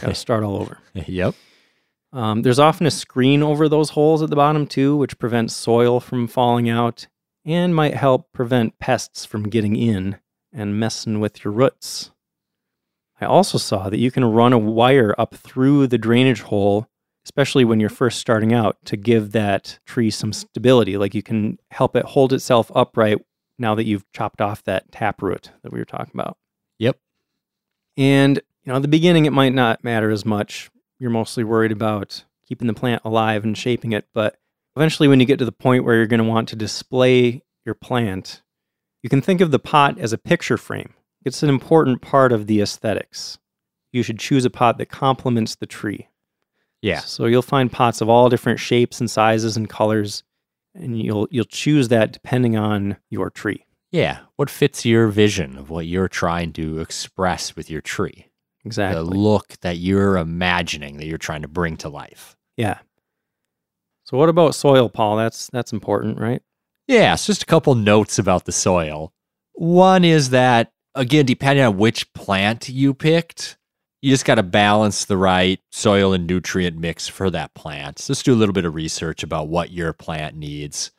Got 0.00 0.08
to 0.08 0.14
start 0.26 0.44
all 0.44 0.56
over. 0.56 0.78
yep. 0.94 1.34
Um, 2.12 2.42
there's 2.42 2.60
often 2.60 2.86
a 2.86 2.90
screen 2.92 3.42
over 3.42 3.68
those 3.68 3.90
holes 3.90 4.22
at 4.22 4.30
the 4.30 4.36
bottom 4.36 4.66
too, 4.66 4.96
which 4.96 5.18
prevents 5.18 5.52
soil 5.54 5.98
from 5.98 6.28
falling 6.28 6.68
out 6.70 7.08
and 7.44 7.74
might 7.74 7.94
help 7.94 8.32
prevent 8.32 8.78
pests 8.78 9.24
from 9.24 9.48
getting 9.50 9.74
in 9.76 10.16
and 10.52 10.78
messing 10.78 11.18
with 11.18 11.42
your 11.44 11.52
roots. 11.52 12.12
I 13.20 13.26
also 13.26 13.58
saw 13.58 13.88
that 13.90 13.98
you 13.98 14.10
can 14.12 14.24
run 14.24 14.52
a 14.52 14.58
wire 14.58 15.14
up 15.18 15.34
through 15.34 15.88
the 15.88 15.98
drainage 15.98 16.42
hole, 16.42 16.86
especially 17.24 17.64
when 17.64 17.80
you're 17.80 17.88
first 17.88 18.18
starting 18.18 18.52
out, 18.52 18.76
to 18.84 18.96
give 18.96 19.32
that 19.32 19.78
tree 19.86 20.10
some 20.10 20.32
stability. 20.32 20.96
Like 20.96 21.14
you 21.14 21.22
can 21.22 21.58
help 21.70 21.96
it 21.96 22.04
hold 22.04 22.32
itself 22.32 22.70
upright 22.74 23.24
now 23.58 23.74
that 23.74 23.84
you've 23.84 24.10
chopped 24.12 24.40
off 24.40 24.62
that 24.64 24.90
tap 24.92 25.22
root 25.22 25.50
that 25.62 25.72
we 25.72 25.78
were 25.78 25.84
talking 25.84 26.12
about. 26.14 26.36
Yep. 26.78 26.98
And, 27.96 28.36
you 28.62 28.70
know, 28.70 28.76
at 28.76 28.82
the 28.82 28.88
beginning, 28.88 29.26
it 29.26 29.32
might 29.32 29.54
not 29.54 29.84
matter 29.84 30.10
as 30.10 30.24
much. 30.24 30.70
You're 30.98 31.10
mostly 31.10 31.44
worried 31.44 31.72
about 31.72 32.24
keeping 32.46 32.66
the 32.66 32.74
plant 32.74 33.02
alive 33.04 33.44
and 33.44 33.56
shaping 33.56 33.92
it. 33.92 34.06
But 34.12 34.36
eventually, 34.76 35.08
when 35.08 35.20
you 35.20 35.26
get 35.26 35.38
to 35.38 35.44
the 35.44 35.52
point 35.52 35.84
where 35.84 35.96
you're 35.96 36.06
going 36.06 36.22
to 36.22 36.28
want 36.28 36.48
to 36.50 36.56
display 36.56 37.42
your 37.64 37.74
plant, 37.74 38.42
you 39.02 39.08
can 39.08 39.20
think 39.20 39.40
of 39.40 39.50
the 39.50 39.58
pot 39.58 39.98
as 39.98 40.12
a 40.12 40.18
picture 40.18 40.56
frame. 40.56 40.94
It's 41.24 41.42
an 41.42 41.48
important 41.48 42.02
part 42.02 42.32
of 42.32 42.46
the 42.46 42.60
aesthetics. 42.60 43.38
You 43.92 44.02
should 44.02 44.18
choose 44.18 44.44
a 44.44 44.50
pot 44.50 44.78
that 44.78 44.90
complements 44.90 45.54
the 45.54 45.66
tree. 45.66 46.08
Yeah. 46.84 47.00
So 47.00 47.24
you'll 47.24 47.40
find 47.40 47.72
pots 47.72 48.02
of 48.02 48.10
all 48.10 48.28
different 48.28 48.60
shapes 48.60 49.00
and 49.00 49.10
sizes 49.10 49.56
and 49.56 49.68
colors, 49.68 50.22
and 50.74 51.00
you'll 51.00 51.26
you'll 51.30 51.46
choose 51.46 51.88
that 51.88 52.12
depending 52.12 52.56
on 52.56 52.98
your 53.08 53.30
tree. 53.30 53.64
Yeah. 53.90 54.18
What 54.36 54.50
fits 54.50 54.84
your 54.84 55.08
vision 55.08 55.56
of 55.56 55.70
what 55.70 55.86
you're 55.86 56.08
trying 56.08 56.52
to 56.54 56.80
express 56.80 57.56
with 57.56 57.70
your 57.70 57.80
tree? 57.80 58.26
Exactly. 58.66 59.02
The 59.02 59.10
look 59.10 59.58
that 59.62 59.78
you're 59.78 60.18
imagining 60.18 60.98
that 60.98 61.06
you're 61.06 61.16
trying 61.16 61.42
to 61.42 61.48
bring 61.48 61.78
to 61.78 61.88
life. 61.88 62.36
Yeah. 62.58 62.78
So 64.04 64.18
what 64.18 64.28
about 64.28 64.54
soil, 64.54 64.90
Paul? 64.90 65.16
That's 65.16 65.48
that's 65.48 65.72
important, 65.72 66.18
right? 66.18 66.42
Yeah, 66.86 67.14
it's 67.14 67.24
just 67.24 67.44
a 67.44 67.46
couple 67.46 67.74
notes 67.74 68.18
about 68.18 68.44
the 68.44 68.52
soil. 68.52 69.14
One 69.54 70.04
is 70.04 70.30
that, 70.30 70.72
again, 70.94 71.24
depending 71.24 71.64
on 71.64 71.78
which 71.78 72.12
plant 72.12 72.68
you 72.68 72.92
picked, 72.92 73.56
you 74.04 74.10
just 74.10 74.26
got 74.26 74.34
to 74.34 74.42
balance 74.42 75.06
the 75.06 75.16
right 75.16 75.58
soil 75.72 76.12
and 76.12 76.26
nutrient 76.26 76.76
mix 76.76 77.08
for 77.08 77.30
that 77.30 77.54
plant. 77.54 77.98
So 77.98 78.12
just 78.12 78.26
do 78.26 78.34
a 78.34 78.36
little 78.36 78.52
bit 78.52 78.66
of 78.66 78.74
research 78.74 79.22
about 79.22 79.48
what 79.48 79.70
your 79.70 79.94
plant 79.94 80.36
needs. 80.36 80.90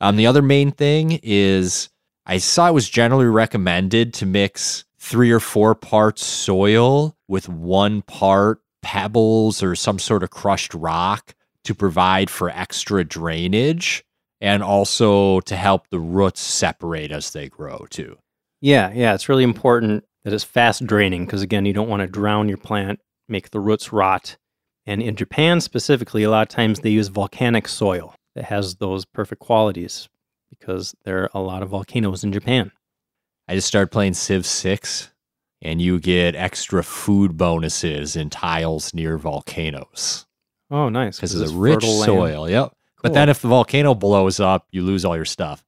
Um, 0.00 0.16
the 0.16 0.26
other 0.26 0.42
main 0.42 0.72
thing 0.72 1.20
is 1.22 1.90
I 2.26 2.38
saw 2.38 2.68
it 2.68 2.74
was 2.74 2.88
generally 2.90 3.26
recommended 3.26 4.12
to 4.14 4.26
mix 4.26 4.84
three 4.98 5.30
or 5.30 5.38
four 5.38 5.76
parts 5.76 6.24
soil 6.24 7.16
with 7.28 7.48
one 7.48 8.02
part 8.02 8.60
pebbles 8.82 9.62
or 9.62 9.76
some 9.76 10.00
sort 10.00 10.24
of 10.24 10.30
crushed 10.30 10.74
rock 10.74 11.36
to 11.62 11.72
provide 11.72 12.28
for 12.30 12.50
extra 12.50 13.04
drainage 13.04 14.04
and 14.40 14.60
also 14.60 15.38
to 15.42 15.54
help 15.54 15.86
the 15.90 16.00
roots 16.00 16.40
separate 16.40 17.12
as 17.12 17.30
they 17.30 17.48
grow 17.48 17.86
too. 17.90 18.18
Yeah, 18.60 18.90
yeah. 18.92 19.14
It's 19.14 19.28
really 19.28 19.44
important 19.44 20.04
that 20.24 20.32
it's 20.32 20.44
fast 20.44 20.86
draining 20.86 21.26
because 21.26 21.42
again, 21.42 21.64
you 21.66 21.72
don't 21.72 21.88
want 21.88 22.00
to 22.00 22.06
drown 22.06 22.48
your 22.48 22.58
plant, 22.58 23.00
make 23.28 23.50
the 23.50 23.60
roots 23.60 23.92
rot. 23.92 24.36
And 24.86 25.02
in 25.02 25.16
Japan 25.16 25.60
specifically, 25.60 26.22
a 26.24 26.30
lot 26.30 26.42
of 26.42 26.48
times 26.48 26.80
they 26.80 26.90
use 26.90 27.08
volcanic 27.08 27.68
soil 27.68 28.14
that 28.34 28.44
has 28.46 28.76
those 28.76 29.04
perfect 29.04 29.40
qualities 29.40 30.08
because 30.50 30.94
there 31.04 31.22
are 31.24 31.30
a 31.34 31.40
lot 31.40 31.62
of 31.62 31.68
volcanoes 31.70 32.22
in 32.24 32.32
Japan. 32.32 32.70
I 33.48 33.54
just 33.54 33.68
started 33.68 33.90
playing 33.90 34.14
Civ 34.14 34.46
6 34.46 35.10
and 35.62 35.80
you 35.80 35.98
get 36.00 36.34
extra 36.34 36.82
food 36.82 37.36
bonuses 37.36 38.16
in 38.16 38.28
tiles 38.30 38.92
near 38.94 39.16
volcanoes 39.18 40.26
Oh, 40.70 40.88
nice. 40.88 41.16
because 41.16 41.34
it's 41.34 41.50
a 41.50 41.54
rich 41.54 41.74
fertile 41.76 41.94
land. 41.98 42.06
soil. 42.06 42.50
Yep. 42.50 42.72
But 43.02 43.12
then 43.14 43.28
if 43.28 43.40
the 43.42 43.48
volcano 43.48 43.94
blows 43.94 44.40
up, 44.40 44.66
you 44.70 44.82
lose 44.82 45.04
all 45.04 45.14
your 45.16 45.24
stuff. 45.26 45.62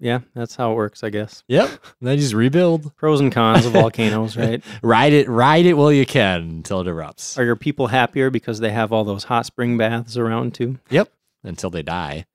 Yeah, 0.00 0.20
that's 0.34 0.56
how 0.56 0.72
it 0.72 0.76
works, 0.76 1.04
I 1.04 1.10
guess. 1.10 1.44
Yep. 1.48 1.68
And 1.68 2.08
then 2.08 2.14
you 2.16 2.22
just 2.22 2.34
rebuild. 2.34 2.96
Pros 2.96 3.20
and 3.20 3.30
cons 3.30 3.66
of 3.66 3.72
volcanoes, 3.72 4.36
right? 4.36 4.64
Ride 4.82 5.12
it, 5.12 5.28
ride 5.28 5.66
it 5.66 5.74
while 5.74 5.92
you 5.92 6.06
can 6.06 6.40
until 6.42 6.80
it 6.80 6.86
erupts. 6.86 7.38
Are 7.38 7.44
your 7.44 7.56
people 7.56 7.86
happier 7.88 8.30
because 8.30 8.60
they 8.60 8.70
have 8.70 8.92
all 8.92 9.04
those 9.04 9.24
hot 9.24 9.46
spring 9.46 9.76
baths 9.76 10.16
around 10.16 10.54
too? 10.54 10.78
Yep. 10.88 11.12
Until 11.44 11.70
they 11.70 11.82
die. 11.82 12.26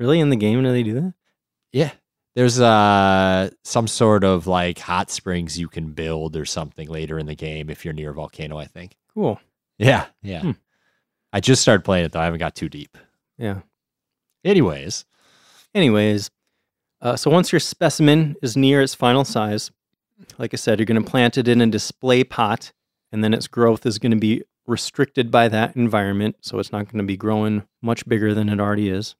Really, 0.00 0.20
in 0.20 0.30
the 0.30 0.36
game, 0.36 0.62
do 0.62 0.72
they 0.72 0.82
do 0.82 0.94
that? 0.94 1.14
Yeah. 1.70 1.90
There's 2.34 2.58
uh 2.58 3.50
some 3.62 3.86
sort 3.86 4.24
of 4.24 4.46
like 4.46 4.78
hot 4.78 5.10
springs 5.10 5.58
you 5.58 5.68
can 5.68 5.92
build 5.92 6.34
or 6.34 6.46
something 6.46 6.88
later 6.88 7.18
in 7.18 7.26
the 7.26 7.34
game 7.34 7.68
if 7.68 7.84
you're 7.84 7.92
near 7.92 8.10
a 8.10 8.14
volcano, 8.14 8.56
I 8.58 8.64
think. 8.64 8.96
Cool. 9.12 9.38
Yeah, 9.78 10.06
yeah. 10.22 10.40
Hmm. 10.40 10.50
I 11.32 11.40
just 11.40 11.60
started 11.60 11.84
playing 11.84 12.06
it 12.06 12.12
though. 12.12 12.20
I 12.20 12.24
haven't 12.24 12.40
got 12.40 12.54
too 12.54 12.70
deep. 12.70 12.96
Yeah. 13.36 13.60
Anyways, 14.44 15.04
Anyways, 15.74 16.30
uh, 17.02 17.16
so 17.16 17.30
once 17.30 17.52
your 17.52 17.60
specimen 17.60 18.36
is 18.40 18.56
near 18.56 18.80
its 18.80 18.94
final 18.94 19.24
size, 19.24 19.72
like 20.38 20.54
I 20.54 20.56
said, 20.56 20.78
you're 20.78 20.86
going 20.86 21.02
to 21.02 21.10
plant 21.10 21.36
it 21.36 21.48
in 21.48 21.60
a 21.60 21.66
display 21.66 22.22
pot, 22.22 22.72
and 23.10 23.22
then 23.22 23.34
its 23.34 23.48
growth 23.48 23.84
is 23.84 23.98
going 23.98 24.12
to 24.12 24.18
be 24.18 24.42
restricted 24.66 25.30
by 25.30 25.48
that 25.48 25.74
environment. 25.74 26.36
So 26.40 26.60
it's 26.60 26.70
not 26.70 26.86
going 26.86 26.98
to 26.98 27.04
be 27.04 27.16
growing 27.16 27.64
much 27.82 28.06
bigger 28.06 28.32
than 28.32 28.48
it 28.48 28.60
already 28.60 28.88
is. 28.88 29.16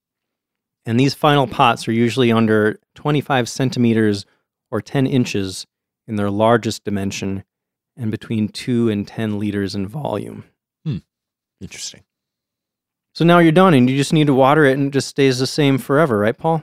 And 0.87 0.99
these 0.99 1.15
final 1.15 1.47
pots 1.49 1.87
are 1.89 1.93
usually 1.93 2.33
under 2.33 2.79
25 2.95 3.49
centimeters 3.49 4.27
or 4.71 4.81
10 4.81 5.07
inches 5.07 5.67
in 6.07 6.17
their 6.17 6.31
largest 6.31 6.85
dimension 6.85 7.45
and 7.97 8.11
between 8.11 8.49
2 8.49 8.89
and 8.89 9.07
10 9.07 9.39
liters 9.39 9.75
in 9.75 9.87
volume. 9.87 10.45
Hmm. 10.85 10.99
interesting. 11.61 12.03
So 13.15 13.25
now 13.25 13.41
you're 13.41 13.53
done 13.53 13.75
and 13.75 13.91
you 13.91 13.97
just 13.97 14.13
need 14.13 14.29
to 14.29 14.35
water 14.35 14.65
it 14.65 14.79
and 14.79 14.89
it 14.89 14.93
just 14.93 15.09
stays 15.09 15.39
the 15.39 15.47
same 15.47 15.79
forever, 15.79 16.19
right, 16.19 16.37
Paul? 16.37 16.63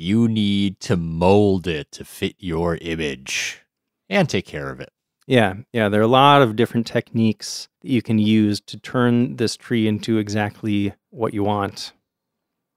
You 0.00 0.28
need 0.28 0.80
to 0.80 0.96
mold 0.96 1.66
it 1.66 1.92
to 1.92 2.06
fit 2.06 2.36
your 2.38 2.76
image 2.80 3.60
and 4.08 4.28
take 4.30 4.46
care 4.46 4.70
of 4.70 4.80
it. 4.80 4.90
Yeah, 5.26 5.56
yeah. 5.74 5.90
There 5.90 6.00
are 6.00 6.04
a 6.04 6.08
lot 6.08 6.40
of 6.40 6.56
different 6.56 6.86
techniques 6.86 7.68
that 7.82 7.90
you 7.90 8.00
can 8.00 8.18
use 8.18 8.60
to 8.62 8.78
turn 8.80 9.36
this 9.36 9.58
tree 9.58 9.86
into 9.86 10.16
exactly 10.16 10.94
what 11.10 11.34
you 11.34 11.44
want. 11.44 11.92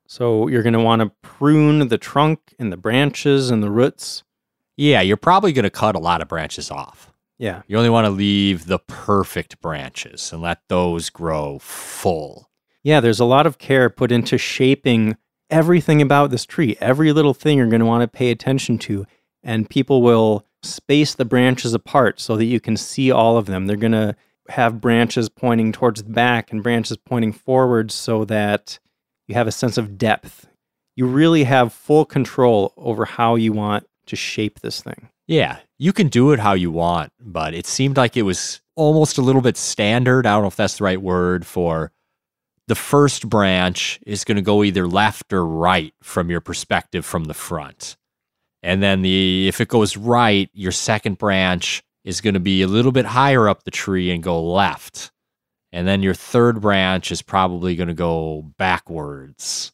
So 0.06 0.48
you're 0.50 0.64
going 0.64 0.74
to 0.74 0.82
want 0.82 1.02
to 1.02 1.12
prune 1.22 1.88
the 1.88 1.98
trunk 1.98 2.54
and 2.60 2.74
the 2.74 2.78
branches 2.78 3.50
and 3.50 3.64
the 3.64 3.72
roots. 3.72 4.24
Yeah, 4.76 5.00
you're 5.00 5.16
probably 5.16 5.54
going 5.54 5.64
to 5.64 5.70
cut 5.70 5.96
a 5.96 6.00
lot 6.00 6.22
of 6.22 6.28
branches 6.28 6.70
off. 6.70 7.14
Yeah, 7.40 7.62
You 7.68 7.78
only 7.78 7.90
want 7.90 8.06
to 8.06 8.12
leave 8.12 8.66
the 8.68 8.80
perfect 8.80 9.62
branches 9.62 10.32
and 10.34 10.42
let 10.42 10.60
those 10.70 11.10
grow 11.10 11.58
full. 11.60 12.50
yeah. 12.84 13.00
There's 13.00 13.20
a 13.22 13.26
lot 13.26 13.48
of 13.48 13.58
care 13.58 13.90
put 13.90 14.12
into 14.12 14.38
shaping 14.38 15.16
everything 15.50 16.02
about 16.02 16.32
this 16.32 16.46
tree. 16.46 16.78
Every 16.80 17.12
little 17.12 17.34
thing 17.34 17.58
you're 17.58 17.68
going 17.68 17.80
to 17.80 17.86
want 17.86 18.02
to 18.02 18.08
pay 18.08 18.32
attention 18.32 18.78
to, 18.80 19.06
and 19.44 19.70
people 19.70 20.02
will 20.02 20.46
space 20.64 21.14
the 21.14 21.26
branches 21.26 21.74
apart 21.74 22.20
so 22.20 22.38
that 22.38 22.46
you 22.46 22.60
can 22.60 22.78
see 22.78 23.12
all 23.12 23.38
of 23.38 23.46
them. 23.46 23.68
They're 23.68 23.76
going 23.76 23.92
to 23.92 24.16
have 24.50 24.82
branches 24.82 25.30
pointing 25.30 25.72
towards 25.72 26.04
the 26.04 26.10
back 26.10 26.52
and 26.52 26.64
branches 26.64 26.98
pointing 26.98 27.34
forward 27.34 27.92
so 27.92 28.26
that 28.26 28.80
you 29.28 29.36
have 29.36 29.48
a 29.48 29.52
sense 29.52 29.78
of 29.78 29.98
depth. 29.98 30.48
You 30.96 31.08
really 31.08 31.44
have 31.46 31.74
full 31.74 32.06
control 32.06 32.74
over 32.78 33.06
how 33.06 33.36
you 33.36 33.54
want 33.54 33.88
to 34.08 34.16
shape 34.16 34.60
this 34.60 34.82
thing. 34.82 35.10
Yeah, 35.28 35.60
you 35.80 35.94
can 35.94 36.10
do 36.10 36.32
it 36.34 36.40
how 36.40 36.54
you 36.54 36.72
want, 36.72 37.14
but 37.20 37.54
it 37.54 37.66
seemed 37.66 37.96
like 37.96 38.18
it 38.18 38.24
was 38.24 38.62
almost 38.76 39.18
a 39.18 39.22
little 39.22 39.42
bit 39.42 39.56
standard. 39.56 40.26
I 40.26 40.34
don't 40.34 40.42
know 40.42 40.48
if 40.50 40.56
that's 40.58 40.78
the 40.78 40.84
right 40.84 41.02
word 41.02 41.46
for 41.46 41.93
the 42.74 42.80
first 42.80 43.30
branch 43.30 44.00
is 44.04 44.24
going 44.24 44.38
to 44.38 44.42
go 44.42 44.64
either 44.64 44.88
left 44.88 45.32
or 45.32 45.46
right 45.46 45.94
from 46.02 46.32
your 46.32 46.42
perspective 46.42 47.06
from 47.06 47.26
the 47.26 47.34
front. 47.36 47.98
And 48.64 48.82
then 48.82 49.04
the 49.04 49.48
if 49.48 49.62
it 49.62 49.68
goes 49.68 49.96
right, 49.96 50.50
your 50.54 50.72
second 50.72 51.20
branch 51.20 51.84
is 52.04 52.20
going 52.20 52.34
to 52.34 52.40
be 52.40 52.64
a 52.64 52.68
little 52.68 52.92
bit 52.92 53.06
higher 53.06 53.48
up 53.48 53.62
the 53.62 53.70
tree 53.70 54.10
and 54.10 54.24
go 54.24 54.42
left. 54.42 55.12
And 55.72 55.88
then 55.88 56.02
your 56.02 56.16
third 56.16 56.62
branch 56.62 57.12
is 57.12 57.22
probably 57.22 57.76
going 57.76 57.90
to 57.90 57.94
go 57.94 58.52
backwards. 58.58 59.72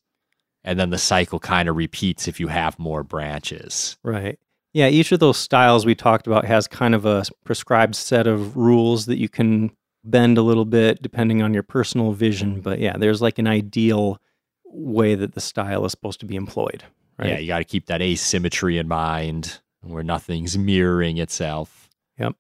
And 0.66 0.78
then 0.78 0.90
the 0.90 0.98
cycle 0.98 1.40
kind 1.40 1.70
of 1.70 1.78
repeats 1.78 2.28
if 2.28 2.38
you 2.38 2.50
have 2.50 2.78
more 2.78 3.02
branches. 3.02 3.98
Right. 4.04 4.38
Yeah, 4.74 4.90
each 4.90 5.14
of 5.14 5.22
those 5.22 5.38
styles 5.38 5.86
we 5.86 5.96
talked 5.96 6.28
about 6.28 6.44
has 6.44 6.68
kind 6.68 6.94
of 6.94 7.06
a 7.06 7.24
prescribed 7.46 7.96
set 7.96 8.28
of 8.28 8.58
rules 8.58 9.06
that 9.06 9.20
you 9.20 9.30
can 9.30 9.72
bend 10.10 10.38
a 10.38 10.42
little 10.42 10.66
bit 10.66 11.02
depending 11.02 11.42
on 11.42 11.54
your 11.54 11.64
personal 11.64 12.12
vision. 12.12 12.62
But 12.62 12.80
yeah, 12.80 12.98
there's 12.98 13.22
like 13.22 13.40
an 13.40 13.48
ideal 13.48 14.20
way 14.66 15.16
that 15.16 15.34
the 15.34 15.42
style 15.42 15.86
is 15.86 15.92
supposed 15.92 16.20
to 16.22 16.26
be 16.26 16.36
employed. 16.36 16.84
Right. 17.18 17.30
Yeah, 17.32 17.38
you 17.40 17.48
got 17.48 17.58
to 17.60 17.66
keep 17.66 17.88
that 17.88 18.02
asymmetry 18.02 18.78
in 18.78 18.88
mind 18.88 19.60
where 19.82 20.04
nothing's 20.04 20.58
mirroring 20.58 21.18
itself. 21.18 21.90
Yep. 22.18 22.36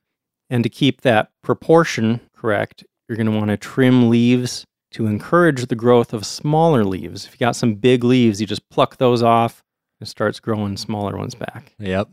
And 0.49 0.63
to 0.63 0.69
keep 0.69 1.01
that 1.01 1.31
proportion 1.41 2.21
correct, 2.35 2.85
you're 3.07 3.17
going 3.17 3.31
to 3.31 3.37
want 3.37 3.49
to 3.49 3.57
trim 3.57 4.09
leaves 4.09 4.65
to 4.91 5.05
encourage 5.05 5.65
the 5.67 5.75
growth 5.75 6.13
of 6.13 6.25
smaller 6.25 6.83
leaves. 6.83 7.25
If 7.25 7.33
you 7.33 7.37
got 7.37 7.55
some 7.55 7.75
big 7.75 8.03
leaves, 8.03 8.41
you 8.41 8.47
just 8.47 8.67
pluck 8.69 8.97
those 8.97 9.21
off. 9.21 9.63
and 9.99 10.07
It 10.07 10.09
starts 10.09 10.39
growing 10.39 10.77
smaller 10.77 11.17
ones 11.17 11.35
back. 11.35 11.75
Yep. 11.79 12.09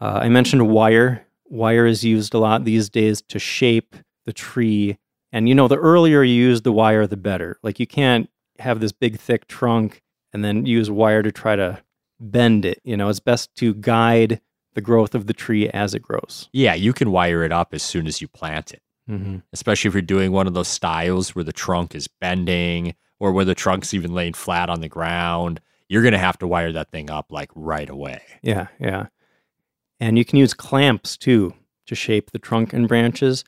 Uh, 0.00 0.18
I 0.22 0.28
mentioned 0.28 0.68
wire. 0.68 1.26
Wire 1.48 1.86
is 1.86 2.04
used 2.04 2.34
a 2.34 2.38
lot 2.38 2.64
these 2.64 2.88
days 2.88 3.22
to 3.28 3.38
shape 3.38 3.94
the 4.26 4.32
tree. 4.32 4.98
And 5.32 5.48
you 5.48 5.54
know, 5.54 5.68
the 5.68 5.76
earlier 5.76 6.22
you 6.22 6.34
use 6.34 6.62
the 6.62 6.72
wire, 6.72 7.06
the 7.06 7.16
better. 7.16 7.58
Like 7.62 7.80
you 7.80 7.86
can't 7.86 8.28
have 8.58 8.80
this 8.80 8.92
big, 8.92 9.18
thick 9.18 9.46
trunk 9.48 10.02
and 10.32 10.44
then 10.44 10.66
use 10.66 10.90
wire 10.90 11.22
to 11.22 11.32
try 11.32 11.56
to 11.56 11.82
bend 12.20 12.64
it. 12.64 12.80
You 12.84 12.96
know, 12.96 13.08
it's 13.08 13.20
best 13.20 13.54
to 13.56 13.74
guide 13.74 14.40
the 14.74 14.80
growth 14.80 15.14
of 15.14 15.26
the 15.26 15.32
tree 15.34 15.68
as 15.70 15.94
it 15.94 16.02
grows. 16.02 16.48
Yeah, 16.52 16.74
you 16.74 16.92
can 16.92 17.10
wire 17.12 17.42
it 17.44 17.52
up 17.52 17.74
as 17.74 17.82
soon 17.82 18.06
as 18.06 18.20
you 18.20 18.28
plant 18.28 18.72
it, 18.72 18.80
Mm-hmm. 19.10 19.38
especially 19.52 19.88
if 19.88 19.94
you're 19.94 20.00
doing 20.02 20.32
one 20.32 20.46
of 20.46 20.54
those 20.54 20.66
styles 20.68 21.34
where 21.34 21.44
the 21.44 21.52
trunk 21.52 21.94
is 21.94 22.08
bending 22.08 22.94
or 23.20 23.32
where 23.32 23.44
the 23.44 23.54
trunk's 23.54 23.92
even 23.94 24.14
laying 24.14 24.32
flat 24.32 24.70
on 24.70 24.80
the 24.80 24.88
ground. 24.88 25.60
You're 25.88 26.02
going 26.02 26.12
to 26.12 26.18
have 26.18 26.38
to 26.38 26.46
wire 26.46 26.72
that 26.72 26.90
thing 26.90 27.10
up 27.10 27.30
like 27.30 27.50
right 27.54 27.88
away. 27.90 28.22
Yeah, 28.42 28.68
yeah. 28.80 29.06
And 30.00 30.16
you 30.18 30.24
can 30.24 30.38
use 30.38 30.54
clamps 30.54 31.16
too 31.16 31.54
to 31.86 31.94
shape 31.94 32.30
the 32.30 32.38
trunk 32.38 32.72
and 32.72 32.88
branches. 32.88 33.44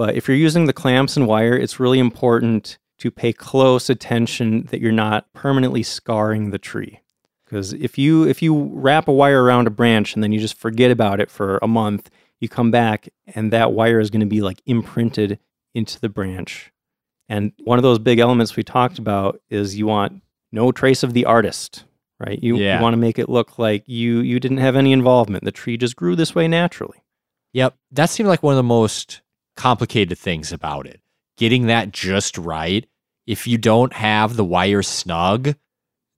But 0.00 0.16
if 0.16 0.26
you're 0.26 0.36
using 0.38 0.64
the 0.64 0.72
clamps 0.72 1.18
and 1.18 1.26
wire, 1.26 1.54
it's 1.54 1.78
really 1.78 1.98
important 1.98 2.78
to 3.00 3.10
pay 3.10 3.34
close 3.34 3.90
attention 3.90 4.62
that 4.70 4.80
you're 4.80 4.92
not 4.92 5.30
permanently 5.34 5.82
scarring 5.82 6.52
the 6.52 6.58
tree. 6.58 7.00
Because 7.44 7.74
if 7.74 7.98
you 7.98 8.26
if 8.26 8.40
you 8.40 8.70
wrap 8.72 9.08
a 9.08 9.12
wire 9.12 9.44
around 9.44 9.66
a 9.66 9.70
branch 9.70 10.14
and 10.14 10.22
then 10.24 10.32
you 10.32 10.40
just 10.40 10.56
forget 10.56 10.90
about 10.90 11.20
it 11.20 11.30
for 11.30 11.58
a 11.60 11.68
month, 11.68 12.08
you 12.40 12.48
come 12.48 12.70
back 12.70 13.10
and 13.34 13.52
that 13.52 13.74
wire 13.74 14.00
is 14.00 14.08
going 14.08 14.20
to 14.22 14.26
be 14.26 14.40
like 14.40 14.62
imprinted 14.64 15.38
into 15.74 16.00
the 16.00 16.08
branch. 16.08 16.72
And 17.28 17.52
one 17.64 17.78
of 17.78 17.82
those 17.82 17.98
big 17.98 18.20
elements 18.20 18.56
we 18.56 18.62
talked 18.62 18.98
about 18.98 19.38
is 19.50 19.76
you 19.76 19.86
want 19.86 20.22
no 20.50 20.72
trace 20.72 21.02
of 21.02 21.12
the 21.12 21.26
artist, 21.26 21.84
right? 22.18 22.42
You, 22.42 22.56
Yeah. 22.56 22.78
you 22.78 22.82
want 22.82 22.94
to 22.94 22.96
make 23.06 23.18
it 23.18 23.28
look 23.28 23.58
like 23.58 23.86
you 23.86 24.20
you 24.20 24.40
didn't 24.40 24.64
have 24.64 24.76
any 24.76 24.92
involvement. 24.94 25.44
The 25.44 25.52
tree 25.52 25.76
just 25.76 25.94
grew 25.94 26.16
this 26.16 26.34
way 26.34 26.48
naturally. 26.48 27.04
Yep. 27.52 27.74
That 27.90 28.08
seemed 28.08 28.30
like 28.30 28.42
one 28.42 28.54
of 28.54 28.56
the 28.56 28.62
most 28.62 29.20
complicated 29.60 30.18
things 30.18 30.52
about 30.52 30.86
it. 30.86 31.00
Getting 31.36 31.66
that 31.66 31.92
just 31.92 32.38
right. 32.38 32.86
If 33.26 33.46
you 33.46 33.58
don't 33.58 33.92
have 33.92 34.36
the 34.36 34.44
wire 34.44 34.82
snug, 34.82 35.54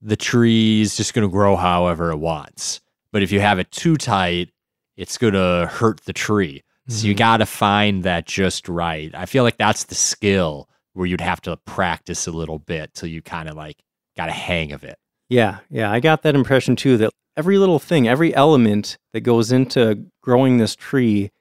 the 0.01 0.15
tree 0.15 0.81
is 0.81 0.95
just 0.95 1.13
going 1.13 1.27
to 1.27 1.31
grow 1.31 1.55
however 1.55 2.11
it 2.11 2.17
wants. 2.17 2.79
But 3.11 3.21
if 3.21 3.31
you 3.31 3.39
have 3.41 3.59
it 3.59 3.69
too 3.71 3.95
tight, 3.97 4.49
it's 4.97 5.17
going 5.17 5.33
to 5.33 5.67
hurt 5.71 6.01
the 6.05 6.13
tree. 6.13 6.63
So 6.87 7.07
you 7.07 7.13
Mhm. 7.13 7.17
got 7.17 7.37
to 7.37 7.45
find 7.45 8.03
that 8.03 8.25
just 8.25 8.67
right. 8.69 9.11
I 9.13 9.25
feel 9.25 9.43
like 9.43 9.57
that's 9.57 9.85
the 9.85 9.95
skill 9.95 10.69
where 10.93 11.05
you'd 11.05 11.21
have 11.21 11.41
to 11.41 11.57
practice 11.65 12.27
a 12.27 12.31
little 12.31 12.59
bit 12.59 12.93
till 12.93 13.09
you 13.09 13.21
kind 13.21 13.49
of 13.49 13.55
like 13.55 13.77
got 14.17 14.29
a 14.29 14.33
hang 14.33 14.71
of 14.71 14.83
it. 14.83 14.97
Yeah, 15.29 15.59
yeah, 15.69 15.91
I 15.91 15.99
got 15.99 16.21
that 16.23 16.35
impression 16.35 16.75
too 16.75 16.97
that 16.97 17.11
every 17.37 17.57
little 17.57 17.79
thing, 17.79 18.07
every 18.07 18.33
element 18.35 18.97
that 19.13 19.21
goes 19.21 19.51
into 19.51 20.05
growing 20.21 20.57
this 20.57 20.75
tree, 20.75 21.31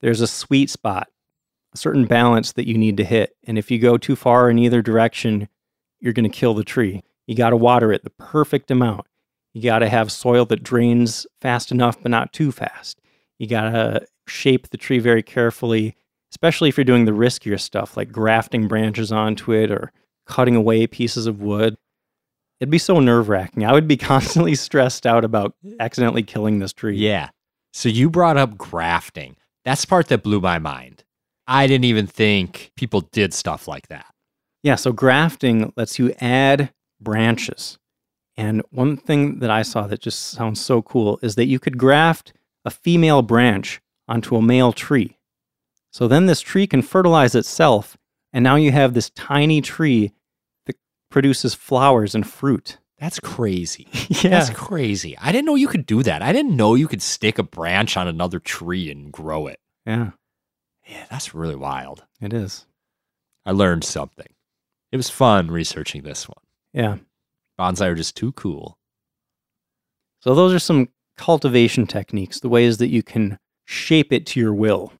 there's 0.00 0.20
a 0.20 0.26
sweet 0.28 0.70
spot, 0.70 1.08
a 1.74 1.78
certain 1.78 2.06
balance 2.06 2.52
that 2.52 2.68
you 2.68 2.78
need 2.78 2.96
to 2.96 3.04
hit. 3.04 3.36
And 3.44 3.58
if 3.58 3.70
you 3.70 3.78
go 3.78 3.98
too 3.98 4.16
far 4.16 4.48
in 4.48 4.58
either 4.58 4.80
direction, 4.80 5.48
you're 6.00 6.12
going 6.12 6.30
to 6.30 6.36
kill 6.36 6.54
the 6.54 6.64
tree. 6.64 7.02
You 7.26 7.34
got 7.34 7.50
to 7.50 7.56
water 7.56 7.92
it 7.92 8.04
the 8.04 8.10
perfect 8.10 8.70
amount. 8.70 9.06
You 9.52 9.62
got 9.62 9.80
to 9.80 9.88
have 9.88 10.10
soil 10.10 10.44
that 10.46 10.62
drains 10.62 11.26
fast 11.40 11.70
enough, 11.70 12.00
but 12.00 12.10
not 12.10 12.32
too 12.32 12.52
fast. 12.52 13.00
You 13.38 13.46
got 13.46 13.70
to 13.70 14.06
shape 14.26 14.68
the 14.68 14.76
tree 14.76 14.98
very 14.98 15.22
carefully, 15.22 15.96
especially 16.32 16.68
if 16.68 16.76
you're 16.76 16.84
doing 16.84 17.04
the 17.04 17.12
riskier 17.12 17.60
stuff 17.60 17.96
like 17.96 18.12
grafting 18.12 18.68
branches 18.68 19.12
onto 19.12 19.52
it 19.52 19.70
or 19.70 19.92
cutting 20.26 20.56
away 20.56 20.86
pieces 20.86 21.26
of 21.26 21.40
wood. 21.40 21.76
It'd 22.60 22.70
be 22.70 22.78
so 22.78 23.00
nerve 23.00 23.28
wracking. 23.28 23.64
I 23.64 23.72
would 23.72 23.88
be 23.88 23.96
constantly 23.98 24.54
stressed 24.54 25.06
out 25.06 25.24
about 25.24 25.54
accidentally 25.78 26.22
killing 26.22 26.58
this 26.58 26.72
tree. 26.72 26.96
Yeah. 26.96 27.30
So 27.72 27.88
you 27.88 28.10
brought 28.10 28.36
up 28.36 28.56
grafting. 28.56 29.36
That's 29.64 29.82
the 29.82 29.86
part 29.86 30.08
that 30.08 30.22
blew 30.22 30.40
my 30.40 30.58
mind. 30.58 31.03
I 31.46 31.66
didn't 31.66 31.84
even 31.84 32.06
think 32.06 32.72
people 32.76 33.02
did 33.12 33.34
stuff 33.34 33.68
like 33.68 33.88
that. 33.88 34.06
Yeah, 34.62 34.76
so 34.76 34.92
grafting 34.92 35.72
lets 35.76 35.98
you 35.98 36.14
add 36.20 36.72
branches. 37.00 37.78
And 38.36 38.62
one 38.70 38.96
thing 38.96 39.40
that 39.40 39.50
I 39.50 39.62
saw 39.62 39.86
that 39.86 40.00
just 40.00 40.30
sounds 40.30 40.60
so 40.60 40.82
cool 40.82 41.18
is 41.22 41.34
that 41.36 41.46
you 41.46 41.58
could 41.58 41.78
graft 41.78 42.32
a 42.64 42.70
female 42.70 43.22
branch 43.22 43.80
onto 44.08 44.36
a 44.36 44.42
male 44.42 44.72
tree. 44.72 45.18
So 45.92 46.08
then 46.08 46.26
this 46.26 46.40
tree 46.40 46.66
can 46.66 46.82
fertilize 46.82 47.34
itself, 47.34 47.96
and 48.32 48.42
now 48.42 48.56
you 48.56 48.72
have 48.72 48.94
this 48.94 49.10
tiny 49.10 49.60
tree 49.60 50.12
that 50.66 50.76
produces 51.10 51.54
flowers 51.54 52.14
and 52.14 52.26
fruit. 52.26 52.78
That's 52.98 53.20
crazy. 53.20 53.86
yeah. 54.08 54.30
That's 54.30 54.50
crazy. 54.50 55.16
I 55.18 55.30
didn't 55.30 55.44
know 55.44 55.54
you 55.54 55.68
could 55.68 55.86
do 55.86 56.02
that. 56.02 56.22
I 56.22 56.32
didn't 56.32 56.56
know 56.56 56.74
you 56.74 56.88
could 56.88 57.02
stick 57.02 57.38
a 57.38 57.42
branch 57.42 57.96
on 57.96 58.08
another 58.08 58.40
tree 58.40 58.90
and 58.90 59.12
grow 59.12 59.46
it. 59.46 59.60
yeah, 59.86 60.10
Yeah, 60.86 61.04
that's 61.10 61.34
really 61.34 61.56
wild. 61.56 62.04
it 62.20 62.32
is. 62.32 62.66
I 63.46 63.52
learned 63.52 63.84
something. 63.84 64.28
It 64.92 64.96
was 64.96 65.10
fun 65.10 65.50
researching 65.50 66.02
this 66.02 66.28
one. 66.28 66.42
Yeah. 66.72 66.96
Bonsai 67.58 67.88
are 67.88 67.94
just 67.94 68.16
too 68.16 68.32
cool. 68.32 68.78
So 70.20 70.34
those 70.34 70.52
are 70.52 70.58
some 70.58 70.88
cultivation 71.16 71.86
techniques, 71.86 72.40
the 72.40 72.48
ways 72.48 72.78
that 72.78 72.88
you 72.88 73.02
can 73.02 73.38
shape 73.66 74.12
it 74.12 74.26
to 74.26 74.40
your 74.40 74.54
will. 74.54 74.92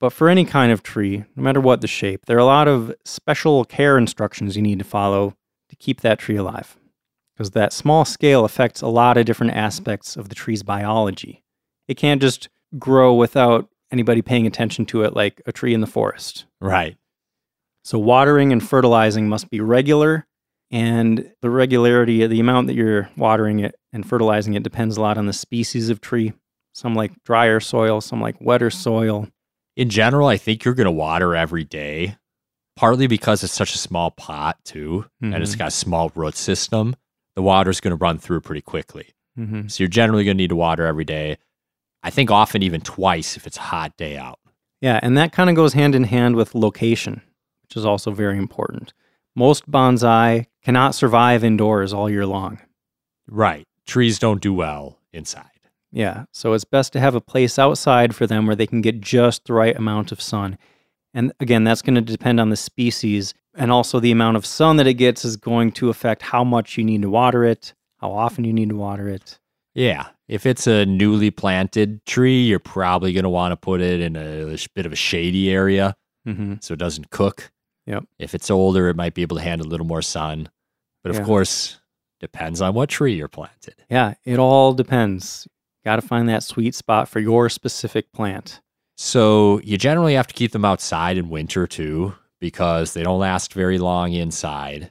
But 0.00 0.12
for 0.12 0.28
any 0.28 0.44
kind 0.44 0.72
of 0.72 0.82
tree, 0.82 1.24
no 1.36 1.42
matter 1.42 1.60
what 1.60 1.80
the 1.80 1.86
shape, 1.86 2.26
there 2.26 2.36
are 2.36 2.40
a 2.40 2.44
lot 2.44 2.68
of 2.68 2.94
special 3.04 3.64
care 3.64 3.96
instructions 3.96 4.56
you 4.56 4.62
need 4.62 4.78
to 4.80 4.84
follow 4.84 5.34
to 5.70 5.76
keep 5.76 6.00
that 6.00 6.18
tree 6.18 6.36
alive. 6.36 6.76
Because 7.34 7.52
that 7.52 7.72
small 7.72 8.04
scale 8.04 8.44
affects 8.44 8.80
a 8.80 8.86
lot 8.86 9.16
of 9.16 9.26
different 9.26 9.54
aspects 9.54 10.16
of 10.16 10.28
the 10.28 10.34
tree's 10.34 10.62
biology. 10.62 11.42
It 11.88 11.96
can't 11.96 12.20
just 12.20 12.48
grow 12.78 13.14
without 13.14 13.68
anybody 13.94 14.20
paying 14.20 14.46
attention 14.46 14.84
to 14.86 15.04
it 15.04 15.14
like 15.14 15.40
a 15.46 15.52
tree 15.52 15.72
in 15.72 15.80
the 15.80 15.86
forest. 15.86 16.46
Right. 16.60 16.96
So 17.84 17.98
watering 17.98 18.52
and 18.52 18.66
fertilizing 18.66 19.28
must 19.28 19.50
be 19.50 19.60
regular, 19.60 20.26
and 20.70 21.30
the 21.40 21.50
regularity, 21.50 22.22
of 22.22 22.30
the 22.30 22.40
amount 22.40 22.66
that 22.66 22.74
you're 22.74 23.08
watering 23.16 23.60
it 23.60 23.76
and 23.92 24.04
fertilizing 24.08 24.54
it 24.54 24.64
depends 24.64 24.96
a 24.96 25.00
lot 25.00 25.16
on 25.18 25.26
the 25.26 25.32
species 25.32 25.90
of 25.90 26.00
tree. 26.00 26.32
Some 26.74 26.96
like 26.96 27.12
drier 27.24 27.60
soil, 27.60 28.00
some 28.00 28.20
like 28.20 28.40
wetter 28.40 28.70
soil. 28.70 29.28
In 29.76 29.90
general, 29.90 30.26
I 30.26 30.36
think 30.36 30.64
you're 30.64 30.74
going 30.74 30.86
to 30.86 30.90
water 30.90 31.36
every 31.36 31.62
day, 31.62 32.16
partly 32.74 33.06
because 33.06 33.44
it's 33.44 33.52
such 33.52 33.74
a 33.74 33.78
small 33.78 34.10
pot, 34.10 34.58
too, 34.64 35.06
and 35.20 35.34
it's 35.34 35.54
got 35.54 35.68
a 35.68 35.72
small 35.72 36.10
root 36.14 36.36
system. 36.36 36.96
The 37.36 37.42
water's 37.42 37.80
going 37.80 37.96
to 37.96 38.02
run 38.02 38.18
through 38.18 38.40
pretty 38.40 38.62
quickly. 38.62 39.10
Mm-hmm. 39.38 39.68
So 39.68 39.82
you're 39.82 39.88
generally 39.88 40.24
going 40.24 40.36
to 40.36 40.42
need 40.42 40.50
to 40.50 40.56
water 40.56 40.86
every 40.86 41.04
day. 41.04 41.38
I 42.04 42.10
think 42.10 42.30
often 42.30 42.62
even 42.62 42.82
twice 42.82 43.36
if 43.36 43.46
it's 43.46 43.56
a 43.56 43.62
hot 43.62 43.96
day 43.96 44.16
out. 44.16 44.38
Yeah, 44.80 45.00
and 45.02 45.16
that 45.16 45.32
kind 45.32 45.48
of 45.48 45.56
goes 45.56 45.72
hand 45.72 45.94
in 45.94 46.04
hand 46.04 46.36
with 46.36 46.54
location, 46.54 47.22
which 47.62 47.76
is 47.76 47.86
also 47.86 48.10
very 48.10 48.36
important. 48.36 48.92
Most 49.34 49.68
bonsai 49.68 50.46
cannot 50.62 50.94
survive 50.94 51.42
indoors 51.42 51.92
all 51.92 52.08
year 52.08 52.26
long. 52.26 52.60
Right. 53.26 53.66
Trees 53.86 54.18
don't 54.18 54.42
do 54.42 54.52
well 54.52 54.98
inside. 55.12 55.48
Yeah, 55.90 56.24
so 56.32 56.52
it's 56.52 56.64
best 56.64 56.92
to 56.92 57.00
have 57.00 57.14
a 57.14 57.20
place 57.20 57.58
outside 57.58 58.14
for 58.14 58.26
them 58.26 58.46
where 58.46 58.56
they 58.56 58.66
can 58.66 58.80
get 58.80 59.00
just 59.00 59.44
the 59.44 59.52
right 59.52 59.76
amount 59.76 60.12
of 60.12 60.20
sun. 60.20 60.58
And 61.14 61.32
again, 61.38 61.64
that's 61.64 61.82
going 61.82 61.94
to 61.94 62.00
depend 62.00 62.40
on 62.40 62.50
the 62.50 62.56
species 62.56 63.32
and 63.54 63.70
also 63.70 64.00
the 64.00 64.10
amount 64.10 64.36
of 64.36 64.44
sun 64.44 64.76
that 64.76 64.86
it 64.88 64.94
gets 64.94 65.24
is 65.24 65.36
going 65.36 65.70
to 65.72 65.88
affect 65.88 66.22
how 66.22 66.42
much 66.42 66.76
you 66.76 66.84
need 66.84 67.02
to 67.02 67.10
water 67.10 67.44
it, 67.44 67.72
how 67.98 68.10
often 68.10 68.44
you 68.44 68.52
need 68.52 68.70
to 68.70 68.76
water 68.76 69.08
it. 69.08 69.38
Yeah. 69.72 70.08
If 70.28 70.46
it's 70.46 70.66
a 70.66 70.86
newly 70.86 71.30
planted 71.30 72.04
tree, 72.06 72.44
you're 72.44 72.58
probably 72.58 73.12
going 73.12 73.24
to 73.24 73.28
want 73.30 73.52
to 73.52 73.56
put 73.56 73.80
it 73.80 74.00
in 74.00 74.16
a 74.16 74.56
bit 74.74 74.86
of 74.86 74.92
a 74.92 74.96
shady 74.96 75.50
area 75.50 75.94
Mm-hmm. 76.26 76.54
so 76.62 76.72
it 76.72 76.78
doesn't 76.78 77.10
cook. 77.10 77.50
Yep. 77.86 78.04
If 78.18 78.34
it's 78.34 78.50
older, 78.50 78.88
it 78.88 78.96
might 78.96 79.12
be 79.12 79.20
able 79.20 79.36
to 79.36 79.42
handle 79.42 79.66
a 79.66 79.68
little 79.68 79.84
more 79.86 80.00
sun. 80.00 80.48
But 81.02 81.10
of 81.10 81.16
Yeah. 81.16 81.24
course, 81.24 81.78
depends 82.18 82.62
on 82.62 82.72
what 82.72 82.88
tree 82.88 83.12
you're 83.14 83.28
planted. 83.28 83.74
Yeah, 83.90 84.14
it 84.24 84.38
all 84.38 84.72
depends. 84.72 85.46
Got 85.84 85.96
to 85.96 86.02
find 86.02 86.26
that 86.30 86.42
sweet 86.42 86.74
spot 86.74 87.10
for 87.10 87.20
your 87.20 87.50
specific 87.50 88.10
plant. 88.12 88.62
So 88.96 89.60
you 89.64 89.76
generally 89.76 90.14
have 90.14 90.26
to 90.28 90.32
keep 90.34 90.52
them 90.52 90.64
outside 90.64 91.18
in 91.18 91.28
winter 91.28 91.66
too, 91.66 92.14
because 92.40 92.94
they 92.94 93.02
don't 93.02 93.18
last 93.20 93.52
very 93.52 93.76
long 93.76 94.14
inside. 94.14 94.90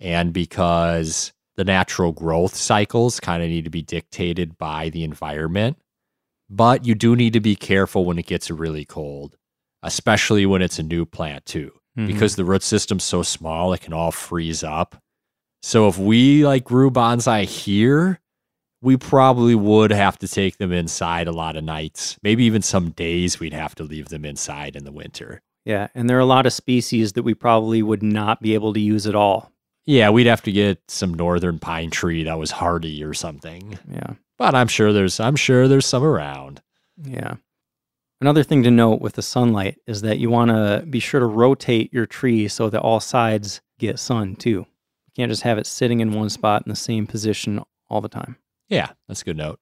And 0.00 0.34
because 0.34 1.32
the 1.56 1.64
natural 1.64 2.12
growth 2.12 2.54
cycles 2.54 3.20
kind 3.20 3.42
of 3.42 3.48
need 3.48 3.64
to 3.64 3.70
be 3.70 3.82
dictated 3.82 4.58
by 4.58 4.90
the 4.90 5.04
environment. 5.04 5.78
But 6.50 6.84
you 6.84 6.94
do 6.94 7.16
need 7.16 7.32
to 7.34 7.40
be 7.40 7.56
careful 7.56 8.04
when 8.04 8.18
it 8.18 8.26
gets 8.26 8.50
really 8.50 8.84
cold, 8.84 9.36
especially 9.82 10.46
when 10.46 10.62
it's 10.62 10.78
a 10.78 10.82
new 10.82 11.04
plant 11.06 11.46
too, 11.46 11.72
Mhm. 11.98 12.06
because 12.06 12.36
the 12.36 12.44
root 12.44 12.62
system's 12.62 13.04
so 13.04 13.22
small, 13.22 13.72
it 13.72 13.80
can 13.80 13.92
all 13.92 14.10
freeze 14.12 14.62
up. 14.62 15.00
So 15.62 15.88
if 15.88 15.96
we 15.98 16.44
like 16.46 16.64
grew 16.64 16.90
bonsai 16.90 17.44
here, 17.44 18.20
we 18.82 18.98
probably 18.98 19.54
would 19.54 19.90
have 19.90 20.18
to 20.18 20.28
take 20.28 20.58
them 20.58 20.70
inside 20.70 21.26
a 21.26 21.32
lot 21.32 21.56
of 21.56 21.64
nights. 21.64 22.18
Maybe 22.22 22.44
even 22.44 22.60
some 22.60 22.90
days 22.90 23.40
we'd 23.40 23.54
have 23.54 23.74
to 23.76 23.82
leave 23.82 24.10
them 24.10 24.26
inside 24.26 24.76
in 24.76 24.84
the 24.84 24.92
winter. 24.92 25.40
Yeah, 25.64 25.88
and 25.94 26.10
there 26.10 26.18
are 26.18 26.20
a 26.20 26.26
lot 26.26 26.44
of 26.44 26.52
species 26.52 27.14
that 27.14 27.22
we 27.22 27.32
probably 27.32 27.82
would 27.82 28.02
not 28.02 28.42
be 28.42 28.52
able 28.52 28.74
to 28.74 28.80
use 28.80 29.06
at 29.06 29.14
all. 29.14 29.50
Yeah, 29.86 30.10
we'd 30.10 30.26
have 30.26 30.42
to 30.42 30.52
get 30.52 30.80
some 30.88 31.12
northern 31.14 31.58
pine 31.58 31.90
tree 31.90 32.24
that 32.24 32.38
was 32.38 32.50
hardy 32.52 33.04
or 33.04 33.12
something. 33.14 33.78
Yeah. 33.90 34.14
But 34.38 34.54
I'm 34.54 34.68
sure 34.68 34.92
there's 34.92 35.20
I'm 35.20 35.36
sure 35.36 35.68
there's 35.68 35.86
some 35.86 36.02
around. 36.02 36.62
Yeah. 37.02 37.34
Another 38.20 38.42
thing 38.42 38.62
to 38.62 38.70
note 38.70 39.00
with 39.02 39.14
the 39.14 39.22
sunlight 39.22 39.78
is 39.86 40.00
that 40.02 40.18
you 40.18 40.30
want 40.30 40.50
to 40.50 40.84
be 40.88 41.00
sure 41.00 41.20
to 41.20 41.26
rotate 41.26 41.92
your 41.92 42.06
tree 42.06 42.48
so 42.48 42.70
that 42.70 42.80
all 42.80 43.00
sides 43.00 43.60
get 43.78 43.98
sun 43.98 44.36
too. 44.36 44.50
You 44.60 45.12
can't 45.14 45.30
just 45.30 45.42
have 45.42 45.58
it 45.58 45.66
sitting 45.66 46.00
in 46.00 46.12
one 46.12 46.30
spot 46.30 46.62
in 46.64 46.70
the 46.70 46.76
same 46.76 47.06
position 47.06 47.60
all 47.90 48.00
the 48.00 48.08
time. 48.08 48.36
Yeah, 48.68 48.88
that's 49.08 49.20
a 49.22 49.24
good 49.26 49.36
note. 49.36 49.60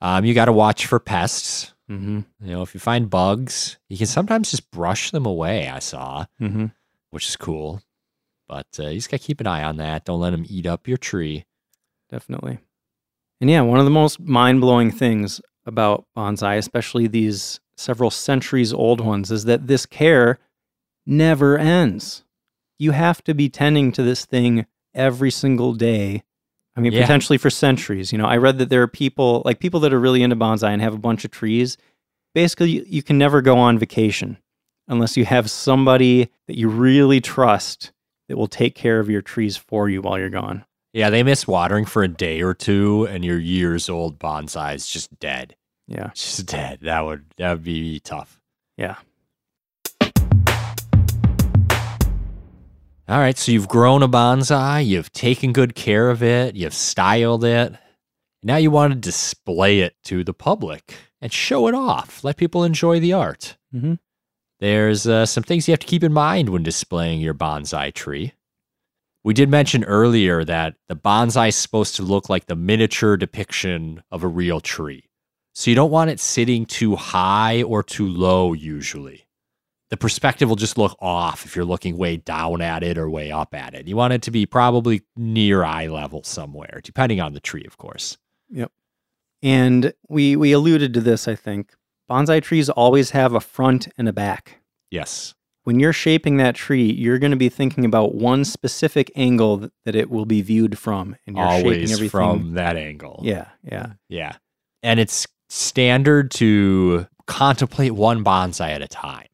Um, 0.00 0.24
you 0.24 0.34
got 0.34 0.46
to 0.46 0.52
watch 0.52 0.86
for 0.86 0.98
pests. 0.98 1.72
Mm-hmm. 1.88 2.20
You 2.40 2.50
know, 2.52 2.62
if 2.62 2.74
you 2.74 2.80
find 2.80 3.08
bugs, 3.08 3.78
you 3.88 3.96
can 3.96 4.06
sometimes 4.08 4.50
just 4.50 4.70
brush 4.72 5.12
them 5.12 5.24
away. 5.26 5.68
I 5.68 5.78
saw, 5.78 6.24
Mm-hmm. 6.40 6.66
which 7.10 7.28
is 7.28 7.36
cool. 7.36 7.80
But 8.48 8.66
uh, 8.78 8.88
you 8.88 8.96
just 8.96 9.10
got 9.10 9.20
to 9.20 9.26
keep 9.26 9.40
an 9.40 9.46
eye 9.46 9.62
on 9.62 9.76
that. 9.78 10.04
Don't 10.04 10.20
let 10.20 10.30
them 10.30 10.44
eat 10.48 10.66
up 10.66 10.86
your 10.86 10.98
tree. 10.98 11.44
Definitely. 12.10 12.58
And 13.40 13.48
yeah, 13.50 13.62
one 13.62 13.78
of 13.78 13.84
the 13.84 13.90
most 13.90 14.20
mind 14.20 14.60
blowing 14.60 14.90
things 14.90 15.40
about 15.64 16.04
bonsai, 16.16 16.58
especially 16.58 17.06
these 17.06 17.60
several 17.76 18.10
centuries 18.10 18.72
old 18.72 19.00
ones, 19.00 19.30
is 19.30 19.44
that 19.44 19.66
this 19.66 19.86
care 19.86 20.38
never 21.06 21.58
ends. 21.58 22.24
You 22.78 22.92
have 22.92 23.22
to 23.24 23.34
be 23.34 23.48
tending 23.48 23.92
to 23.92 24.02
this 24.02 24.24
thing 24.24 24.66
every 24.94 25.30
single 25.30 25.72
day. 25.72 26.22
I 26.76 26.80
mean, 26.80 26.92
Yeah. 26.92 27.02
potentially 27.02 27.38
for 27.38 27.50
centuries. 27.50 28.12
You 28.12 28.18
know, 28.18 28.26
I 28.26 28.36
read 28.36 28.58
that 28.58 28.68
there 28.70 28.82
are 28.82 28.88
people, 28.88 29.42
like 29.44 29.60
people 29.60 29.80
that 29.80 29.92
are 29.92 30.00
really 30.00 30.22
into 30.22 30.36
bonsai 30.36 30.72
and 30.72 30.82
have 30.82 30.94
a 30.94 30.98
bunch 30.98 31.24
of 31.24 31.30
trees. 31.30 31.76
Basically, 32.34 32.70
you, 32.70 32.84
you 32.86 33.02
can 33.02 33.18
never 33.18 33.42
go 33.42 33.56
on 33.58 33.78
vacation 33.78 34.38
unless 34.88 35.16
you 35.16 35.24
have 35.24 35.50
somebody 35.50 36.28
that 36.46 36.58
you 36.58 36.68
really 36.68 37.20
trust 37.20 37.91
that 38.32 38.38
will 38.38 38.48
take 38.48 38.74
care 38.74 38.98
of 38.98 39.10
your 39.10 39.20
trees 39.20 39.58
for 39.58 39.90
you 39.90 40.00
while 40.00 40.18
you're 40.18 40.30
gone. 40.30 40.64
Yeah, 40.94 41.10
they 41.10 41.22
miss 41.22 41.46
watering 41.46 41.84
for 41.84 42.02
a 42.02 42.08
day 42.08 42.40
or 42.40 42.54
two, 42.54 43.06
and 43.10 43.22
your 43.22 43.38
years 43.38 43.90
old 43.90 44.18
bonsai 44.18 44.74
is 44.74 44.86
just 44.86 45.20
dead. 45.20 45.54
Yeah. 45.86 46.12
Just 46.14 46.46
dead. 46.46 46.78
That 46.80 47.02
would 47.02 47.26
that 47.36 47.52
would 47.52 47.62
be 47.62 48.00
tough. 48.00 48.40
Yeah. 48.78 48.96
All 53.06 53.18
right, 53.18 53.36
so 53.36 53.52
you've 53.52 53.68
grown 53.68 54.02
a 54.02 54.08
bonsai, 54.08 54.86
you've 54.86 55.12
taken 55.12 55.52
good 55.52 55.74
care 55.74 56.08
of 56.08 56.22
it, 56.22 56.56
you've 56.56 56.72
styled 56.72 57.44
it. 57.44 57.74
Now 58.42 58.56
you 58.56 58.70
want 58.70 58.94
to 58.94 58.98
display 58.98 59.80
it 59.80 59.94
to 60.04 60.24
the 60.24 60.32
public 60.32 60.94
and 61.20 61.30
show 61.30 61.66
it 61.68 61.74
off. 61.74 62.24
Let 62.24 62.38
people 62.38 62.64
enjoy 62.64 62.98
the 62.98 63.12
art. 63.12 63.58
Mhm. 63.74 63.98
There's 64.62 65.08
uh, 65.08 65.26
some 65.26 65.42
things 65.42 65.66
you 65.66 65.72
have 65.72 65.80
to 65.80 65.88
keep 65.88 66.04
in 66.04 66.12
mind 66.12 66.48
when 66.48 66.62
displaying 66.62 67.20
your 67.20 67.34
bonsai 67.34 67.92
tree. 67.92 68.32
We 69.24 69.34
did 69.34 69.48
mention 69.48 69.82
earlier 69.82 70.44
that 70.44 70.76
the 70.86 70.94
bonsai 70.94 71.48
is 71.48 71.56
supposed 71.56 71.96
to 71.96 72.04
look 72.04 72.28
like 72.28 72.46
the 72.46 72.54
miniature 72.54 73.16
depiction 73.16 74.04
of 74.12 74.22
a 74.22 74.28
real 74.28 74.60
tree. 74.60 75.08
So 75.52 75.68
you 75.68 75.74
don't 75.74 75.90
want 75.90 76.10
it 76.10 76.20
sitting 76.20 76.64
too 76.64 76.94
high 76.94 77.64
or 77.64 77.82
too 77.82 78.06
low, 78.06 78.52
usually. 78.52 79.26
The 79.90 79.96
perspective 79.96 80.48
will 80.48 80.54
just 80.54 80.78
look 80.78 80.96
off 81.00 81.44
if 81.44 81.56
you're 81.56 81.64
looking 81.64 81.96
way 81.96 82.18
down 82.18 82.62
at 82.62 82.84
it 82.84 82.96
or 82.96 83.10
way 83.10 83.32
up 83.32 83.56
at 83.56 83.74
it. 83.74 83.88
You 83.88 83.96
want 83.96 84.12
it 84.12 84.22
to 84.22 84.30
be 84.30 84.46
probably 84.46 85.02
near 85.16 85.64
eye 85.64 85.88
level 85.88 86.22
somewhere, 86.22 86.80
depending 86.84 87.20
on 87.20 87.32
the 87.32 87.40
tree, 87.40 87.64
of 87.66 87.78
course. 87.78 88.16
Yep. 88.48 88.70
And 89.42 89.92
we 90.08 90.36
we 90.36 90.52
alluded 90.52 90.94
to 90.94 91.00
this, 91.00 91.26
I 91.26 91.34
think. 91.34 91.74
Bonsai 92.12 92.42
trees 92.42 92.68
always 92.68 93.10
have 93.10 93.32
a 93.32 93.40
front 93.40 93.88
and 93.96 94.06
a 94.06 94.12
back. 94.12 94.60
Yes. 94.90 95.34
When 95.64 95.80
you're 95.80 95.94
shaping 95.94 96.36
that 96.36 96.54
tree, 96.54 96.92
you're 96.92 97.18
going 97.18 97.30
to 97.30 97.38
be 97.38 97.48
thinking 97.48 97.86
about 97.86 98.14
one 98.14 98.44
specific 98.44 99.10
angle 99.16 99.70
that 99.86 99.94
it 99.94 100.10
will 100.10 100.26
be 100.26 100.42
viewed 100.42 100.76
from, 100.78 101.16
and 101.26 101.36
you're 101.38 101.48
shaping 101.48 101.64
Always 101.64 101.92
everything. 101.92 102.10
from 102.10 102.52
that 102.54 102.76
angle. 102.76 103.20
yeah, 103.22 103.46
yeah, 103.64 103.92
Yeah. 104.08 104.34
And 104.82 105.00
it's 105.00 105.26
standard 105.48 106.30
to 106.32 107.06
contemplate 107.26 107.92
one 107.92 108.22
bonsai 108.22 108.70
at 108.70 108.82
a 108.82 108.88
time. 108.88 109.28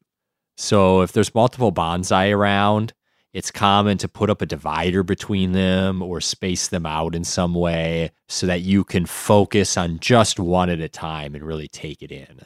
So 0.55 1.01
if 1.01 1.11
there's 1.11 1.35
multiple 1.35 1.73
bonsai 1.73 2.33
around, 2.33 2.93
it's 3.33 3.51
common 3.51 3.97
to 3.97 4.07
put 4.07 4.29
up 4.29 4.41
a 4.41 4.45
divider 4.45 5.03
between 5.03 5.51
them 5.51 6.01
or 6.01 6.21
space 6.21 6.69
them 6.69 6.85
out 6.85 7.13
in 7.13 7.23
some 7.25 7.53
way 7.55 8.11
so 8.29 8.47
that 8.47 8.61
you 8.61 8.83
can 8.85 9.05
focus 9.05 9.75
on 9.75 9.99
just 9.99 10.39
one 10.39 10.69
at 10.69 10.79
a 10.79 10.87
time 10.89 11.35
and 11.35 11.43
really 11.43 11.67
take 11.67 12.01
it 12.01 12.11
in. 12.11 12.41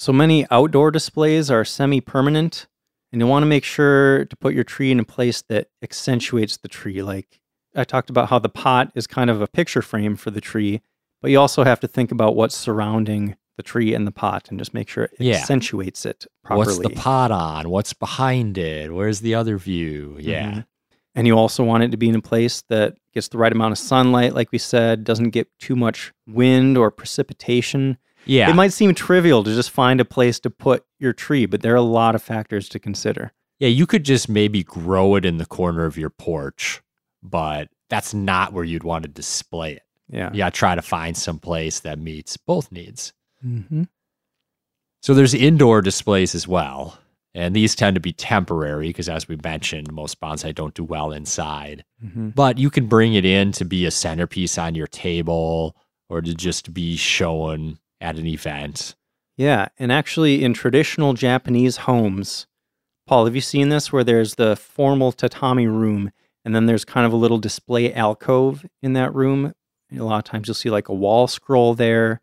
So 0.00 0.14
many 0.14 0.46
outdoor 0.50 0.90
displays 0.90 1.50
are 1.50 1.62
semi-permanent, 1.62 2.66
and 3.12 3.20
you 3.20 3.26
want 3.26 3.42
to 3.42 3.46
make 3.46 3.64
sure 3.64 4.24
to 4.24 4.34
put 4.36 4.54
your 4.54 4.64
tree 4.64 4.90
in 4.90 4.98
a 4.98 5.04
place 5.04 5.42
that 5.50 5.68
accentuates 5.82 6.56
the 6.56 6.68
tree. 6.68 7.02
Like 7.02 7.38
I 7.76 7.84
talked 7.84 8.08
about 8.08 8.30
how 8.30 8.38
the 8.38 8.48
pot 8.48 8.90
is 8.94 9.06
kind 9.06 9.28
of 9.28 9.42
a 9.42 9.46
picture 9.46 9.82
frame 9.82 10.16
for 10.16 10.30
the 10.30 10.40
tree, 10.40 10.80
but 11.20 11.30
you 11.30 11.38
also 11.38 11.64
have 11.64 11.80
to 11.80 11.86
think 11.86 12.10
about 12.10 12.34
what's 12.34 12.56
surrounding 12.56 13.36
the 13.58 13.62
tree 13.62 13.92
and 13.92 14.06
the 14.06 14.10
pot 14.10 14.48
and 14.48 14.58
just 14.58 14.72
make 14.72 14.88
sure 14.88 15.04
it 15.04 15.12
Yeah. 15.18 15.34
accentuates 15.36 16.06
it 16.06 16.26
properly. 16.42 16.66
What's 16.78 16.78
the 16.78 16.94
pot 16.98 17.30
on? 17.30 17.68
What's 17.68 17.92
behind 17.92 18.56
it? 18.56 18.94
Where's 18.94 19.20
the 19.20 19.34
other 19.34 19.58
view? 19.58 20.16
Yeah. 20.18 20.50
Mhm. 20.50 20.66
And 21.14 21.26
you 21.26 21.36
also 21.36 21.62
want 21.62 21.82
it 21.82 21.90
to 21.90 21.98
be 21.98 22.08
in 22.08 22.14
a 22.14 22.22
place 22.22 22.62
that 22.70 22.96
gets 23.12 23.28
the 23.28 23.36
right 23.36 23.52
amount 23.52 23.72
of 23.72 23.78
sunlight, 23.78 24.32
like 24.34 24.50
we 24.50 24.56
said, 24.56 25.04
doesn't 25.04 25.28
get 25.30 25.48
too 25.58 25.76
much 25.76 26.14
wind 26.26 26.78
or 26.78 26.90
precipitation. 26.90 27.98
Yeah. 28.30 28.48
It 28.48 28.54
might 28.54 28.72
seem 28.72 28.94
trivial 28.94 29.42
to 29.42 29.52
just 29.52 29.70
find 29.72 30.00
a 30.00 30.04
place 30.04 30.38
to 30.40 30.50
put 30.50 30.84
your 31.00 31.12
tree, 31.12 31.46
but 31.46 31.62
there 31.62 31.72
are 31.72 31.76
a 31.76 31.82
lot 31.82 32.14
of 32.14 32.22
factors 32.22 32.68
to 32.68 32.78
consider. 32.78 33.32
Yeah, 33.58 33.68
you 33.68 33.88
could 33.88 34.04
just 34.04 34.28
maybe 34.28 34.62
grow 34.62 35.16
it 35.16 35.24
in 35.24 35.38
the 35.38 35.46
corner 35.46 35.84
of 35.84 35.98
your 35.98 36.10
porch, 36.10 36.80
but 37.24 37.68
that's 37.88 38.14
not 38.14 38.52
where 38.52 38.62
you'd 38.62 38.84
want 38.84 39.02
to 39.02 39.08
display 39.08 39.72
it. 39.72 39.82
Yeah. 40.08 40.30
To 40.30 40.50
try 40.52 40.76
to 40.76 40.82
find 40.82 41.16
some 41.16 41.40
place 41.40 41.80
that 41.80 41.98
meets 41.98 42.36
both 42.36 42.70
needs. 42.70 43.12
Mm-hmm. 43.44 43.82
So 45.02 45.12
there's 45.12 45.34
indoor 45.34 45.82
displays 45.82 46.34
as 46.36 46.46
well. 46.46 46.98
And 47.34 47.54
these 47.54 47.74
tend 47.74 47.94
to 47.94 48.00
be 48.00 48.12
temporary 48.12 48.88
because, 48.88 49.08
as 49.08 49.26
we 49.26 49.38
mentioned, 49.42 49.92
most 49.92 50.20
bonsai 50.20 50.54
don't 50.54 50.74
do 50.74 50.84
well 50.84 51.10
inside. 51.10 51.84
Mm-hmm. 52.04 52.30
But 52.30 52.58
you 52.58 52.70
can 52.70 52.86
bring 52.86 53.14
it 53.14 53.24
in 53.24 53.50
to 53.52 53.64
be 53.64 53.86
a 53.86 53.90
centerpiece 53.90 54.56
on 54.56 54.76
your 54.76 54.88
table 54.88 55.76
or 56.08 56.20
to 56.20 56.34
just 56.34 56.72
be 56.72 56.96
shown 56.96 57.78
at 58.00 58.16
an 58.16 58.26
event. 58.26 58.94
Yeah, 59.36 59.68
and 59.78 59.90
actually, 59.90 60.44
in 60.44 60.52
traditional 60.54 61.14
Japanese 61.14 61.78
homes, 61.78 62.46
Paul, 63.06 63.24
have 63.24 63.34
you 63.34 63.40
seen 63.40 63.70
this 63.70 63.92
where 63.92 64.04
there's 64.04 64.36
the 64.36 64.54
formal 64.54 65.12
tatami 65.12 65.66
room 65.66 66.12
and 66.44 66.54
then 66.54 66.66
there's 66.66 66.84
kind 66.84 67.06
of 67.06 67.12
a 67.12 67.16
little 67.16 67.38
display 67.38 67.92
alcove 67.92 68.64
in 68.82 68.92
that 68.92 69.14
room? 69.14 69.52
And 69.90 70.00
a 70.00 70.04
lot 70.04 70.18
of 70.18 70.24
times 70.24 70.46
you'll 70.46 70.54
see 70.54 70.70
like 70.70 70.88
a 70.88 70.94
wall 70.94 71.26
scroll 71.26 71.74
there, 71.74 72.20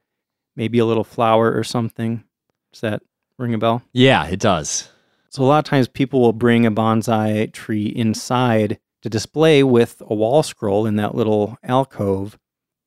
maybe 0.55 0.80
a 0.80 0.86
little 0.86 1.03
flower 1.03 1.53
or 1.53 1.63
something. 1.63 2.23
Does 2.71 2.82
that 2.82 3.01
ring 3.38 3.53
a 3.53 3.57
bell? 3.57 3.84
Yeah, 3.93 4.25
it 4.28 4.39
does. 4.39 4.89
So, 5.30 5.43
a 5.43 5.45
lot 5.45 5.59
of 5.59 5.65
times 5.65 5.88
people 5.88 6.21
will 6.21 6.34
bring 6.34 6.65
a 6.65 6.71
bonsai 6.71 7.51
tree 7.51 7.88
inside 7.88 8.80
to 9.01 9.09
display 9.09 9.61
with 9.61 10.01
a 10.07 10.15
wall 10.15 10.41
scroll 10.41 10.86
in 10.86 10.95
that 10.95 11.15
little 11.15 11.57
alcove, 11.63 12.38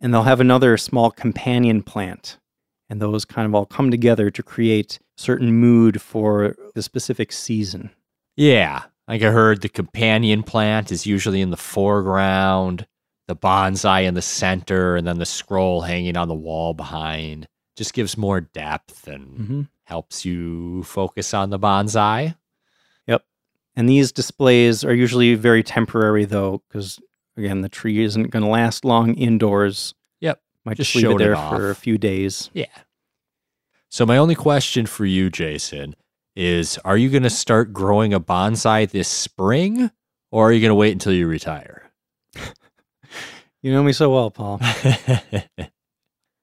and 0.01 0.13
they'll 0.13 0.23
have 0.23 0.41
another 0.41 0.77
small 0.77 1.11
companion 1.11 1.83
plant. 1.83 2.39
And 2.91 3.01
those 3.01 3.25
kind 3.25 3.47
of 3.47 3.55
all 3.55 3.65
come 3.67 3.91
together 3.91 4.31
to 4.33 4.43
create 4.43 4.99
certain 5.17 5.53
mood 5.53 6.03
for 6.03 6.57
the 6.75 6.83
specific 6.83 7.31
season. 7.33 7.91
Yeah. 8.37 8.83
Like 9.07 9.23
I 9.23 9.31
heard 9.31 9.63
the 9.63 9.69
companion 9.69 10.43
plant 10.43 10.91
is 10.93 11.07
usually 11.07 11.41
in 11.41 11.51
the 11.51 11.57
foreground, 11.57 12.87
the 13.29 13.37
bonsai 13.37 14.05
in 14.07 14.15
the 14.15 14.23
center, 14.23 14.97
and 14.97 15.07
then 15.07 15.19
the 15.19 15.27
scroll 15.27 15.83
hanging 15.83 16.17
on 16.17 16.27
the 16.29 16.35
wall 16.35 16.75
behind. 16.75 17.47
Just 17.77 17.95
gives 17.95 18.17
more 18.17 18.41
depth 18.41 19.07
and 19.07 19.39
Mm-hmm. 19.39 19.63
helps 19.85 20.25
you 20.25 20.83
focus 20.83 21.33
on 21.33 21.51
the 21.51 21.59
bonsai. 21.59 22.35
Yep. 23.07 23.23
And 23.77 23.89
these 23.89 24.11
displays 24.13 24.85
are 24.85 24.95
usually 24.95 25.35
very 25.37 25.63
temporary, 25.63 26.25
though, 26.25 26.63
because 26.69 26.99
again, 27.37 27.61
the 27.61 27.69
tree 27.69 28.03
isn't 28.03 28.31
going 28.31 28.43
to 28.45 28.51
last 28.51 28.85
long 28.85 29.15
indoors. 29.15 29.95
Might 30.65 30.77
Just 30.77 30.93
just, 30.93 30.97
leave 30.97 31.05
it 31.05 31.09
showed 31.09 31.21
it 31.21 31.25
there 31.25 31.37
for 31.37 31.71
a 31.71 31.75
few 31.75 31.99
days. 31.99 32.51
Yeah. 32.53 32.67
So 33.89 34.07
my 34.07 34.19
only 34.19 34.35
question 34.35 34.87
for 34.87 35.05
you, 35.05 35.31
Jason, 35.31 35.97
is 36.37 36.79
are 36.85 36.97
you 36.97 37.09
going 37.11 37.23
to 37.25 37.31
start 37.31 37.73
growing 37.73 38.15
a 38.15 38.21
bonsai 38.21 38.89
this 38.91 39.09
spring 39.09 39.91
or 40.31 40.49
are 40.49 40.53
you 40.53 40.61
going 40.61 40.71
to 40.71 40.75
wait 40.77 40.93
until 40.93 41.13
you 41.13 41.27
retire? 41.27 41.91
You 43.63 43.75
know 43.75 43.83
me 43.83 43.93
so 43.93 44.09
well, 44.09 44.31
Paul. 44.31 44.59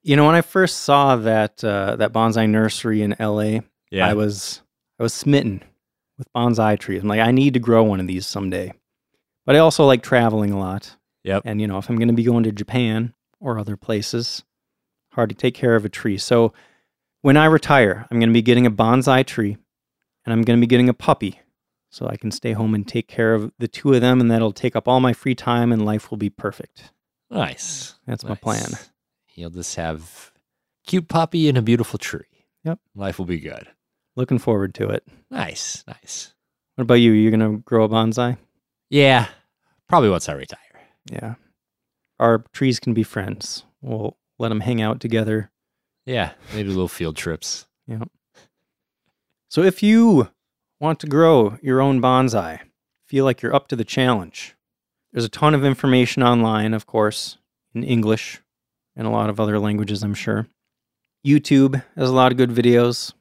You 0.07 0.15
know, 0.15 0.25
when 0.25 0.35
I 0.35 0.41
first 0.41 0.83
saw 0.83 1.17
that 1.17 1.61
uh, 1.65 1.97
that 1.97 2.13
bonsai 2.13 2.49
nursery 2.49 3.01
in 3.01 3.13
LA, 3.19 3.59
yeah. 3.91 4.07
I 4.07 4.13
was 4.13 4.61
I 4.97 5.03
was 5.03 5.13
smitten 5.13 5.61
with 6.17 6.31
bonsai 6.31 6.79
trees. 6.79 7.01
I'm 7.01 7.09
like, 7.09 7.19
I 7.19 7.31
need 7.31 7.55
to 7.55 7.59
grow 7.59 7.83
one 7.83 7.99
of 7.99 8.07
these 8.07 8.25
someday. 8.25 8.71
But 9.45 9.57
I 9.57 9.59
also 9.59 9.85
like 9.85 10.03
traveling 10.03 10.53
a 10.53 10.59
lot. 10.59 10.95
Yep. 11.25 11.41
And 11.43 11.59
you 11.59 11.67
know, 11.67 11.77
if 11.77 11.89
I'm 11.89 11.97
going 11.97 12.07
to 12.07 12.13
be 12.13 12.23
going 12.23 12.43
to 12.43 12.53
Japan 12.53 13.13
or 13.39 13.59
other 13.59 13.77
places, 13.77 14.43
hard 15.13 15.29
to 15.29 15.35
take 15.35 15.53
care 15.53 15.75
of 15.75 15.85
a 15.85 15.89
tree. 15.89 16.17
So 16.17 16.53
when 17.21 17.37
I 17.37 17.45
retire, 17.45 18.05
I'm 18.09 18.19
going 18.19 18.29
to 18.29 18.33
be 18.33 18.41
getting 18.41 18.65
a 18.65 18.71
bonsai 18.71 19.25
tree, 19.25 19.57
and 20.25 20.33
I'm 20.33 20.41
going 20.43 20.59
to 20.59 20.61
be 20.61 20.67
getting 20.69 20.89
a 20.89 20.93
puppy, 20.93 21.39
so 21.89 22.07
I 22.07 22.17
can 22.17 22.31
stay 22.31 22.53
home 22.53 22.75
and 22.75 22.87
take 22.87 23.07
care 23.07 23.33
of 23.33 23.51
the 23.59 23.67
two 23.67 23.93
of 23.93 24.01
them, 24.01 24.19
and 24.21 24.29
that'll 24.29 24.51
take 24.51 24.75
up 24.75 24.87
all 24.87 24.99
my 24.99 25.13
free 25.13 25.35
time, 25.35 25.71
and 25.71 25.85
life 25.85 26.09
will 26.11 26.17
be 26.17 26.29
perfect. 26.29 26.91
nice. 27.29 27.95
That's 28.05 28.23
my 28.23 28.35
plan. 28.35 28.69
You'll 29.35 29.49
just 29.49 29.75
have 29.75 30.31
cute 30.85 31.07
puppy 31.07 31.49
and 31.49 31.57
a 31.57 31.61
beautiful 31.61 31.99
tree. 31.99 32.25
Yep. 32.63 32.79
Life 32.95 33.19
will 33.19 33.25
be 33.25 33.39
good. 33.39 33.67
Looking 34.15 34.39
forward 34.39 34.73
to 34.75 34.89
it. 34.89 35.05
Nice. 35.29 35.83
Nice. 35.87 36.33
What 36.75 36.83
about 36.83 36.95
you? 36.95 37.11
You're 37.11 37.37
going 37.37 37.51
to 37.51 37.61
grow 37.63 37.83
a 37.83 37.89
bonsai? 37.89 38.37
Yeah. 38.89 39.27
Probably 39.87 40.09
once 40.09 40.27
I 40.27 40.33
retire. 40.33 40.59
Yeah. 41.11 41.35
Our 42.19 42.43
trees 42.53 42.79
can 42.79 42.93
be 42.93 43.03
friends. 43.03 43.63
We'll 43.81 44.17
let 44.39 44.49
them 44.49 44.61
hang 44.61 44.81
out 44.81 44.99
together. 44.99 45.51
Yeah. 46.05 46.31
Maybe 46.53 46.69
little 46.69 46.87
field 46.87 47.15
trips. 47.15 47.67
So 49.49 49.63
if 49.63 49.81
you 49.81 50.29
want 50.79 50.99
to 50.99 51.07
grow 51.07 51.57
your 51.61 51.81
own 51.81 52.01
bonsai, 52.01 52.59
feel 53.07 53.25
like 53.25 53.41
you're 53.41 53.55
up 53.55 53.67
to 53.69 53.75
the 53.75 53.85
challenge, 53.85 54.55
there's 55.11 55.25
a 55.25 55.29
ton 55.29 55.55
of 55.55 55.63
information 55.63 56.21
online, 56.21 56.73
of 56.73 56.85
course, 56.85 57.37
in 57.73 57.83
English 57.83 58.41
and 58.95 59.07
a 59.07 59.11
lot 59.11 59.29
of 59.29 59.39
other 59.39 59.57
languages, 59.57 60.03
I'm 60.03 60.13
sure. 60.13 60.47
YouTube 61.25 61.81
has 61.95 62.09
a 62.09 62.13
lot 62.13 62.31
of 62.31 62.37
good 62.37 62.51
videos. 62.51 63.13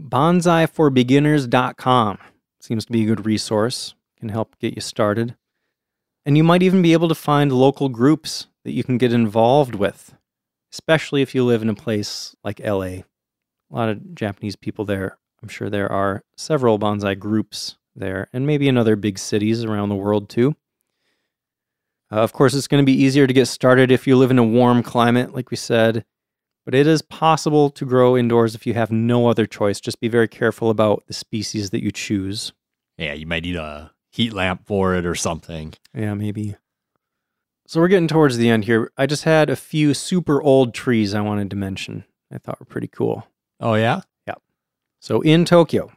Bonsaiforbeginners.com 0.00 2.18
seems 2.60 2.84
to 2.84 2.92
be 2.92 3.04
a 3.04 3.06
good 3.06 3.24
resource, 3.24 3.94
can 4.18 4.28
help 4.28 4.58
get 4.58 4.74
you 4.74 4.80
started. 4.80 5.36
And 6.26 6.36
you 6.36 6.42
might 6.42 6.64
even 6.64 6.82
be 6.82 6.92
able 6.92 7.08
to 7.08 7.14
find 7.14 7.52
local 7.52 7.88
groups 7.88 8.48
that 8.64 8.72
you 8.72 8.82
can 8.82 8.98
get 8.98 9.12
involved 9.12 9.76
with, 9.76 10.16
especially 10.72 11.22
if 11.22 11.36
you 11.36 11.44
live 11.44 11.62
in 11.62 11.68
a 11.68 11.74
place 11.74 12.34
like 12.42 12.58
LA. 12.58 12.82
A 12.82 13.04
lot 13.70 13.88
of 13.88 14.12
Japanese 14.12 14.56
people 14.56 14.84
there. 14.84 15.18
I'm 15.40 15.48
sure 15.48 15.70
there 15.70 15.90
are 15.90 16.24
several 16.36 16.80
bonsai 16.80 17.16
groups 17.16 17.76
there, 17.94 18.28
and 18.32 18.44
maybe 18.44 18.66
in 18.66 18.76
other 18.76 18.96
big 18.96 19.20
cities 19.20 19.62
around 19.62 19.88
the 19.88 19.94
world 19.94 20.28
too. 20.28 20.56
Uh, 22.10 22.16
of 22.16 22.32
course, 22.32 22.54
it's 22.54 22.68
going 22.68 22.82
to 22.82 22.86
be 22.86 23.00
easier 23.00 23.28
to 23.28 23.32
get 23.32 23.46
started 23.46 23.92
if 23.92 24.04
you 24.06 24.16
live 24.16 24.32
in 24.32 24.38
a 24.38 24.44
warm 24.44 24.82
climate, 24.82 25.32
like 25.32 25.52
we 25.52 25.56
said, 25.56 26.04
but 26.64 26.74
it 26.74 26.88
is 26.88 27.02
possible 27.02 27.70
to 27.70 27.84
grow 27.84 28.16
indoors 28.16 28.56
if 28.56 28.66
you 28.66 28.74
have 28.74 28.90
no 28.90 29.28
other 29.28 29.46
choice. 29.46 29.80
Just 29.80 30.00
be 30.00 30.08
very 30.08 30.28
careful 30.28 30.70
about 30.70 31.04
the 31.06 31.14
species 31.14 31.70
that 31.70 31.84
you 31.84 31.92
choose. 31.92 32.52
Yeah. 32.98 33.12
You 33.12 33.26
might 33.26 33.44
need 33.44 33.56
a 33.56 33.92
heat 34.16 34.32
lamp 34.32 34.66
for 34.66 34.94
it 34.94 35.04
or 35.06 35.14
something. 35.14 35.74
Yeah, 35.94 36.14
maybe. 36.14 36.56
So 37.66 37.80
we're 37.80 37.88
getting 37.88 38.08
towards 38.08 38.36
the 38.36 38.48
end 38.48 38.64
here. 38.64 38.90
I 38.96 39.06
just 39.06 39.24
had 39.24 39.50
a 39.50 39.56
few 39.56 39.92
super 39.92 40.40
old 40.42 40.72
trees 40.72 41.14
I 41.14 41.20
wanted 41.20 41.50
to 41.50 41.56
mention. 41.56 42.04
I 42.32 42.38
thought 42.38 42.60
were 42.60 42.66
pretty 42.66 42.88
cool. 42.88 43.26
Oh, 43.60 43.74
yeah? 43.74 44.02
Yeah. 44.26 44.34
So 45.00 45.20
in 45.20 45.44
Tokyo, 45.44 45.90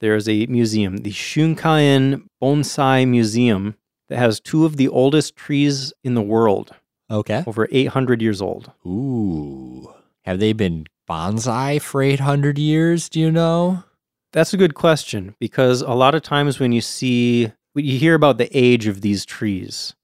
there 0.00 0.16
is 0.16 0.28
a 0.28 0.46
museum, 0.46 0.98
the 0.98 1.12
Shunkaen 1.12 2.26
Bonsai 2.42 3.06
Museum, 3.06 3.76
that 4.08 4.18
has 4.18 4.40
two 4.40 4.64
of 4.66 4.76
the 4.76 4.88
oldest 4.88 5.36
trees 5.36 5.92
in 6.04 6.14
the 6.14 6.22
world, 6.22 6.72
Okay. 7.10 7.44
over 7.46 7.68
800 7.70 8.20
years 8.20 8.42
old. 8.42 8.70
Ooh. 8.86 9.94
Have 10.24 10.38
they 10.40 10.52
been 10.52 10.86
bonsai 11.08 11.80
for 11.80 12.02
800 12.02 12.58
years? 12.58 13.08
Do 13.08 13.20
you 13.20 13.30
know? 13.30 13.84
That's 14.32 14.52
a 14.52 14.56
good 14.56 14.74
question 14.74 15.34
because 15.38 15.82
a 15.82 15.92
lot 15.92 16.14
of 16.14 16.22
times 16.22 16.58
when 16.58 16.72
you 16.72 16.80
see, 16.80 17.52
when 17.72 17.84
you 17.84 17.98
hear 17.98 18.14
about 18.14 18.38
the 18.38 18.50
age 18.56 18.86
of 18.86 19.00
these 19.00 19.24
trees, 19.24 19.94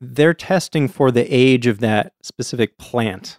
they're 0.00 0.34
testing 0.34 0.88
for 0.88 1.10
the 1.10 1.26
age 1.34 1.66
of 1.66 1.80
that 1.80 2.12
specific 2.22 2.78
plant. 2.78 3.38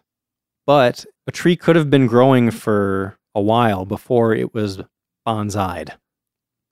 But 0.66 1.06
a 1.28 1.32
tree 1.32 1.56
could 1.56 1.76
have 1.76 1.90
been 1.90 2.08
growing 2.08 2.52
for 2.52 3.18
a 3.34 3.42
while 3.42 3.86
before 3.86 4.34
it 4.34 4.54
was 4.54 4.82
bonsaied, 5.28 5.92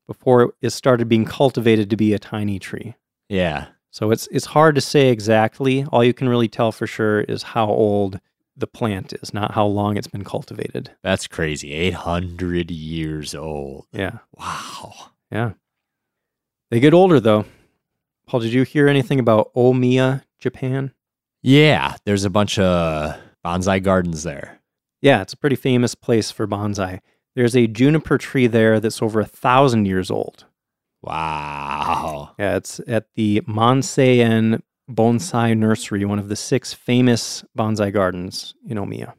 before 0.07 0.53
it 0.61 0.71
started 0.71 1.07
being 1.07 1.25
cultivated 1.25 1.89
to 1.89 1.97
be 1.97 2.13
a 2.13 2.19
tiny 2.19 2.59
tree. 2.59 2.95
Yeah. 3.29 3.67
So 3.91 4.09
it's 4.09 4.27
it's 4.31 4.47
hard 4.47 4.73
to 4.75 4.81
say 4.81 5.09
exactly. 5.09 5.85
All 5.91 6.03
you 6.03 6.13
can 6.13 6.27
really 6.27 6.47
tell 6.47 6.71
for 6.71 6.87
sure 6.87 7.21
is 7.21 7.43
how 7.43 7.67
old 7.67 8.19
the 8.55 8.67
plant 8.67 9.13
is, 9.13 9.33
not 9.33 9.51
how 9.51 9.65
long 9.65 9.97
it's 9.97 10.07
been 10.07 10.23
cultivated. 10.23 10.91
That's 11.03 11.27
crazy. 11.27 11.73
800 11.73 12.71
years 12.71 13.35
old. 13.35 13.85
Yeah. 13.91 14.19
Wow. 14.37 14.93
Yeah. 15.31 15.53
They 16.73 16.79
get 16.79 16.95
older 16.95 17.19
though. 17.19 17.45
Paul, 18.25 18.39
did 18.39 18.51
you 18.51 18.63
hear 18.63 18.87
anything 18.87 19.19
about 19.19 19.53
Omiya, 19.53 20.23
Japan? 20.39 20.91
Yeah. 21.43 21.97
There's 22.03 22.23
a 22.23 22.31
bunch 22.31 22.57
of 22.57 23.15
bonsai 23.45 23.83
gardens 23.83 24.23
there. 24.23 24.59
Yeah, 24.99 25.21
it's 25.21 25.33
a 25.33 25.37
pretty 25.37 25.55
famous 25.55 25.93
place 25.93 26.31
for 26.31 26.47
bonsai. 26.47 27.01
There's 27.35 27.55
a 27.55 27.67
juniper 27.67 28.17
tree 28.17 28.47
there 28.47 28.79
that's 28.79 29.03
over 29.03 29.19
a 29.19 29.25
thousand 29.25 29.85
years 29.85 30.09
old. 30.09 30.45
Wow. 31.03 32.31
Yeah, 32.39 32.55
it's 32.55 32.81
at 32.87 33.05
the 33.13 33.41
Mansei-en 33.41 34.63
Bonsai 34.89 35.55
Nursery, 35.55 36.05
one 36.05 36.17
of 36.17 36.27
the 36.27 36.35
six 36.35 36.73
famous 36.73 37.45
bonsai 37.55 37.93
gardens 37.93 38.55
in 38.67 38.79
Omiya. 38.79 39.13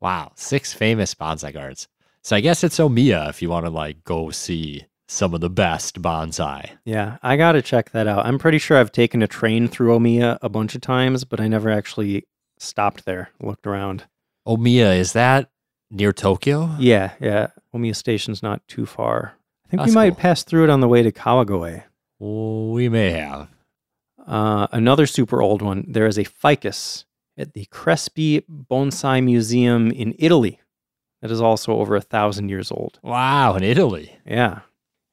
Wow. 0.00 0.32
Six 0.34 0.72
famous 0.72 1.14
bonsai 1.14 1.52
gardens. 1.52 1.86
So 2.22 2.34
I 2.34 2.40
guess 2.40 2.64
it's 2.64 2.80
Omiya 2.80 3.28
if 3.28 3.42
you 3.42 3.48
want 3.48 3.64
to 3.64 3.70
like 3.70 4.02
go 4.02 4.30
see 4.30 4.86
some 5.08 5.34
of 5.34 5.40
the 5.40 5.50
best 5.50 6.02
bonsai. 6.02 6.70
Yeah, 6.84 7.18
I 7.22 7.36
got 7.36 7.52
to 7.52 7.62
check 7.62 7.90
that 7.90 8.06
out. 8.06 8.26
I'm 8.26 8.38
pretty 8.38 8.58
sure 8.58 8.76
I've 8.76 8.92
taken 8.92 9.22
a 9.22 9.28
train 9.28 9.68
through 9.68 9.96
Omiya 9.96 10.38
a 10.42 10.48
bunch 10.48 10.74
of 10.74 10.80
times, 10.80 11.24
but 11.24 11.40
I 11.40 11.48
never 11.48 11.70
actually 11.70 12.24
stopped 12.58 13.04
there, 13.04 13.30
looked 13.40 13.66
around. 13.66 14.04
Omiya, 14.46 14.96
is 14.98 15.12
that 15.12 15.50
near 15.90 16.12
Tokyo? 16.12 16.74
Yeah, 16.78 17.12
yeah. 17.20 17.48
Omiya 17.74 17.94
Station's 17.94 18.42
not 18.42 18.66
too 18.68 18.86
far. 18.86 19.34
I 19.66 19.68
think 19.68 19.80
That's 19.80 19.90
we 19.90 19.94
might 19.94 20.10
cool. 20.10 20.20
pass 20.20 20.42
through 20.44 20.64
it 20.64 20.70
on 20.70 20.80
the 20.80 20.88
way 20.88 21.02
to 21.02 21.12
Kawagoe. 21.12 21.82
We 22.18 22.88
may 22.88 23.10
have. 23.10 23.48
Uh, 24.26 24.66
another 24.72 25.06
super 25.06 25.40
old 25.42 25.62
one. 25.62 25.84
There 25.86 26.06
is 26.06 26.18
a 26.18 26.24
ficus 26.24 27.04
at 27.36 27.52
the 27.52 27.66
Crespi 27.66 28.42
Bonsai 28.50 29.22
Museum 29.22 29.90
in 29.90 30.14
Italy 30.18 30.60
that 31.20 31.30
is 31.30 31.40
also 31.40 31.74
over 31.76 31.94
a 31.96 32.00
thousand 32.00 32.48
years 32.48 32.70
old. 32.72 32.98
Wow, 33.02 33.54
in 33.56 33.62
Italy. 33.62 34.16
Yeah. 34.26 34.60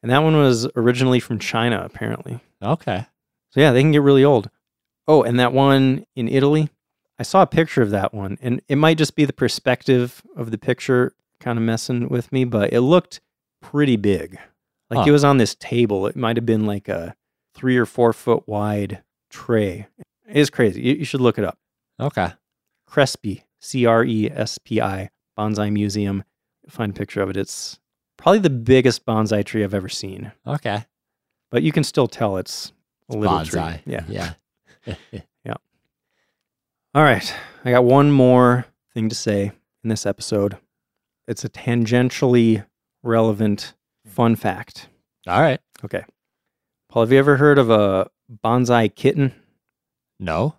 And 0.03 0.11
that 0.11 0.21
one 0.21 0.35
was 0.35 0.67
originally 0.75 1.19
from 1.19 1.39
China, 1.39 1.81
apparently. 1.83 2.41
Okay. 2.61 3.07
So 3.49 3.61
yeah, 3.61 3.71
they 3.71 3.81
can 3.81 3.91
get 3.91 4.01
really 4.01 4.23
old. 4.23 4.49
Oh, 5.07 5.23
and 5.23 5.39
that 5.39 5.53
one 5.53 6.05
in 6.15 6.27
Italy, 6.27 6.69
I 7.17 7.23
saw 7.23 7.41
a 7.41 7.47
picture 7.47 7.81
of 7.81 7.91
that 7.91 8.13
one, 8.13 8.37
and 8.41 8.61
it 8.67 8.75
might 8.75 8.97
just 8.97 9.15
be 9.15 9.25
the 9.25 9.33
perspective 9.33 10.21
of 10.35 10.51
the 10.51 10.57
picture 10.57 11.13
kind 11.39 11.57
of 11.57 11.63
messing 11.63 12.09
with 12.09 12.31
me, 12.31 12.43
but 12.43 12.73
it 12.73 12.81
looked 12.81 13.21
pretty 13.61 13.95
big. 13.95 14.37
Like 14.89 15.07
it 15.07 15.11
was 15.11 15.23
on 15.23 15.37
this 15.37 15.55
table. 15.55 16.05
It 16.05 16.15
might 16.15 16.37
have 16.37 16.45
been 16.45 16.65
like 16.67 16.87
a 16.87 17.15
three 17.55 17.77
or 17.77 17.85
four 17.85 18.13
foot 18.13 18.47
wide 18.47 19.01
tray. 19.29 19.87
It's 20.27 20.49
crazy. 20.49 20.81
You, 20.81 20.93
you 20.95 21.05
should 21.05 21.21
look 21.21 21.39
it 21.39 21.45
up. 21.45 21.57
Okay. 21.99 22.33
Crespi, 22.85 23.43
C 23.59 23.85
R 23.85 24.03
E 24.03 24.29
S 24.29 24.59
P 24.59 24.81
I, 24.81 25.09
Bonsai 25.37 25.71
Museum. 25.71 26.23
Find 26.69 26.91
a 26.91 26.93
picture 26.93 27.21
of 27.21 27.29
it. 27.29 27.37
It's 27.37 27.79
probably 28.23 28.39
the 28.39 28.49
biggest 28.49 29.05
bonsai 29.05 29.43
tree 29.45 29.63
I've 29.63 29.73
ever 29.73 29.89
seen, 29.89 30.31
Okay. 30.47 30.85
but 31.51 31.61
you 31.61 31.71
can 31.71 31.83
still 31.83 32.07
tell 32.07 32.37
it's 32.37 32.71
a 33.09 33.15
little 33.17 33.37
Bonsai. 33.37 33.83
tree. 33.83 33.93
Yeah. 33.93 34.33
Yeah. 34.87 34.93
All 36.95 37.03
right. 37.03 37.33
I 37.65 37.71
got 37.71 37.83
one 37.85 38.11
more 38.11 38.65
thing 38.93 39.09
to 39.09 39.15
say 39.15 39.51
in 39.83 39.89
this 39.89 40.05
episode. 40.05 40.57
It's 41.27 41.43
a 41.43 41.49
tangentially 41.49 42.65
relevant 43.01 43.73
fun 44.05 44.35
fact. 44.35 44.89
All 45.25 45.41
right. 45.41 45.59
Okay. 45.83 46.03
Paul, 46.89 47.01
have 47.03 47.11
you 47.11 47.17
ever 47.17 47.37
heard 47.37 47.57
of 47.57 47.71
a 47.71 48.09
bonsai 48.43 48.93
kitten? 48.93 49.33
No. 50.19 50.53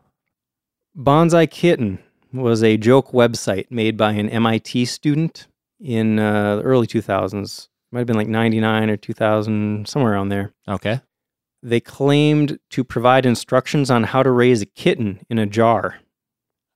Bonsai 0.99 1.49
Kitten 1.51 1.99
was 2.33 2.63
a 2.65 2.77
joke 2.77 3.13
website 3.13 3.71
made 3.71 3.97
by 3.97 4.13
an 4.13 4.29
MIT 4.29 4.85
student 4.87 5.47
in 5.85 6.19
uh, 6.19 6.57
the 6.57 6.63
early 6.63 6.87
2000s. 6.89 7.69
Might 7.93 8.01
have 8.01 8.07
been 8.09 8.17
like 8.17 8.27
99 8.27 8.91
or 8.91 8.97
2000, 8.97 9.87
somewhere 9.87 10.15
around 10.15 10.31
there. 10.31 10.53
Okay. 10.67 11.01
They 11.63 11.79
claimed 11.79 12.59
to 12.71 12.83
provide 12.83 13.25
instructions 13.25 13.91
on 13.91 14.03
how 14.05 14.23
to 14.25 14.31
raise 14.31 14.63
a 14.63 14.67
kitten 14.67 15.21
in 15.31 15.39
a 15.39 15.47
jar. 15.47 16.01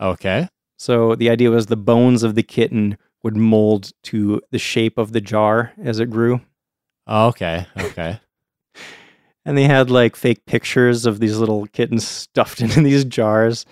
Okay. 0.00 0.48
So 0.78 1.14
the 1.16 1.28
idea 1.28 1.50
was 1.50 1.66
the 1.66 1.76
bones 1.76 2.22
of 2.22 2.36
the 2.36 2.42
kitten 2.44 2.96
would 3.24 3.36
mold 3.36 3.90
to 4.04 4.40
the 4.52 4.58
shape 4.60 4.96
of 4.96 5.10
the 5.12 5.20
jar 5.20 5.72
as 5.82 5.98
it 5.98 6.10
grew. 6.10 6.40
Okay. 7.08 7.66
Okay. 7.76 8.20
And 9.44 9.56
they 9.56 9.64
had 9.64 9.90
like 9.90 10.14
fake 10.14 10.44
pictures 10.44 11.06
of 11.06 11.20
these 11.20 11.38
little 11.38 11.66
kittens 11.68 12.06
stuffed 12.06 12.60
into 12.60 12.82
these 12.82 13.02
jars, 13.06 13.64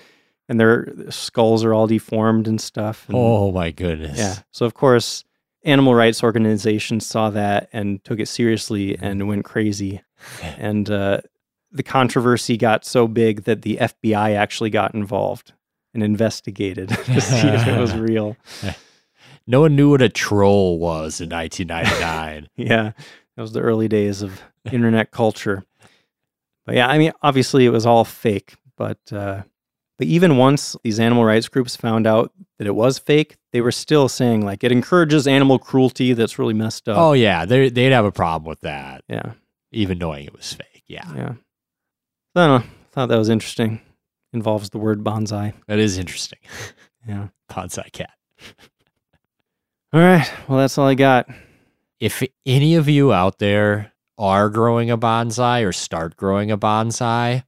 and 0.49 0.59
their 0.59 0.89
skulls 1.11 1.65
are 1.67 1.75
all 1.75 1.87
deformed 1.87 2.49
and 2.49 2.59
stuff. 2.59 3.07
and- 3.09 3.17
oh 3.19 3.53
my 3.53 3.73
goodness. 3.73 4.17
Yeah. 4.17 4.37
So 4.53 4.65
of 4.65 4.73
course, 4.73 5.23
animal 5.67 5.95
rights 5.95 6.23
organizations 6.23 7.07
saw 7.07 7.29
that 7.31 7.69
and 7.73 8.03
took 8.05 8.21
it 8.21 8.29
seriously 8.29 8.97
and 8.99 9.29
went 9.29 9.45
crazy. 9.45 10.01
And 10.59 10.89
uh, 10.89 11.21
the 11.73 11.83
controversy 11.83 12.57
got 12.57 12.87
so 12.87 13.07
big 13.07 13.45
that 13.45 13.63
the 13.63 13.77
FBI 13.77 14.37
actually 14.37 14.71
got 14.71 14.95
involved 14.95 15.53
and 15.93 16.03
investigated 16.03 16.89
to 17.05 17.21
see 17.21 17.49
if 17.49 17.67
it 17.67 17.79
was 17.79 17.95
real. 17.97 18.37
No 19.49 19.61
one 19.61 19.77
knew 19.77 19.91
what 19.91 20.03
a 20.03 20.09
troll 20.09 20.81
was 20.81 21.21
in 21.21 21.31
1999. 21.31 22.49
Yeah, 22.57 22.91
that 23.37 23.41
was 23.41 23.53
the 23.53 23.61
early 23.61 23.87
days 23.87 24.21
of 24.21 24.43
internet 24.73 25.13
culture. 25.13 25.65
But 26.65 26.75
yeah, 26.75 26.89
I 26.89 26.99
mean, 26.99 27.13
obviously 27.23 27.65
it 27.65 27.71
was 27.71 27.87
all 27.87 28.05
fake. 28.05 28.57
But 28.77 28.99
uh, 29.13 29.45
but 29.99 30.07
even 30.07 30.37
once 30.37 30.77
these 30.83 31.01
animal 31.01 31.25
rights 31.25 31.49
groups 31.49 31.77
found 31.77 32.07
out 32.07 32.33
that 32.59 32.67
it 32.67 32.75
was 32.75 32.99
fake, 32.99 33.37
they 33.53 33.61
were 33.61 33.73
still 33.73 34.09
saying 34.09 34.45
like 34.45 34.63
it 34.65 34.73
encourages 34.73 35.27
animal 35.27 35.59
cruelty. 35.59 36.13
That's 36.13 36.39
really 36.39 36.55
messed 36.55 36.89
up. 36.89 36.99
oh 36.99 37.13
yeah, 37.13 37.45
they 37.45 37.69
they'd 37.71 37.93
have 37.93 38.05
a 38.05 38.13
problem 38.13 38.49
with 38.49 38.61
that, 38.61 39.05
yeah. 39.09 39.33
even 39.73 39.99
knowing 39.99 40.25
it 40.27 40.35
was 40.35 40.53
fake. 40.53 40.85
Yeah, 40.87 41.13
Yeah. 41.15 41.35
I 42.35 42.47
don't 42.47 42.61
know. 42.61 42.67
Thought 42.93 43.09
that 43.09 43.19
was 43.19 43.29
interesting. 43.31 43.81
Involves 44.33 44.71
the 44.71 44.79
word 44.79 45.03
bonsai. 45.03 45.55
that 45.67 45.79
is 45.79 45.99
interesting. 45.99 46.39
Yeah. 47.09 47.29
Bonsai 47.51 47.93
cat. 47.93 48.11
All 49.93 50.01
right. 50.01 50.29
Well, 50.49 50.59
that's 50.59 50.77
all 50.77 50.89
I 50.89 50.95
got. 50.95 51.29
If 52.01 52.23
any 52.45 52.75
of 52.75 52.89
you 52.89 53.13
out 53.13 53.39
there 53.39 53.93
are 54.19 54.51
growing 54.51 54.91
a 54.91 54.99
bonsai 54.99 55.65
or 55.65 55.73
start 55.73 56.17
growing 56.17 56.51
a 56.51 56.59
bonsai, 56.59 57.45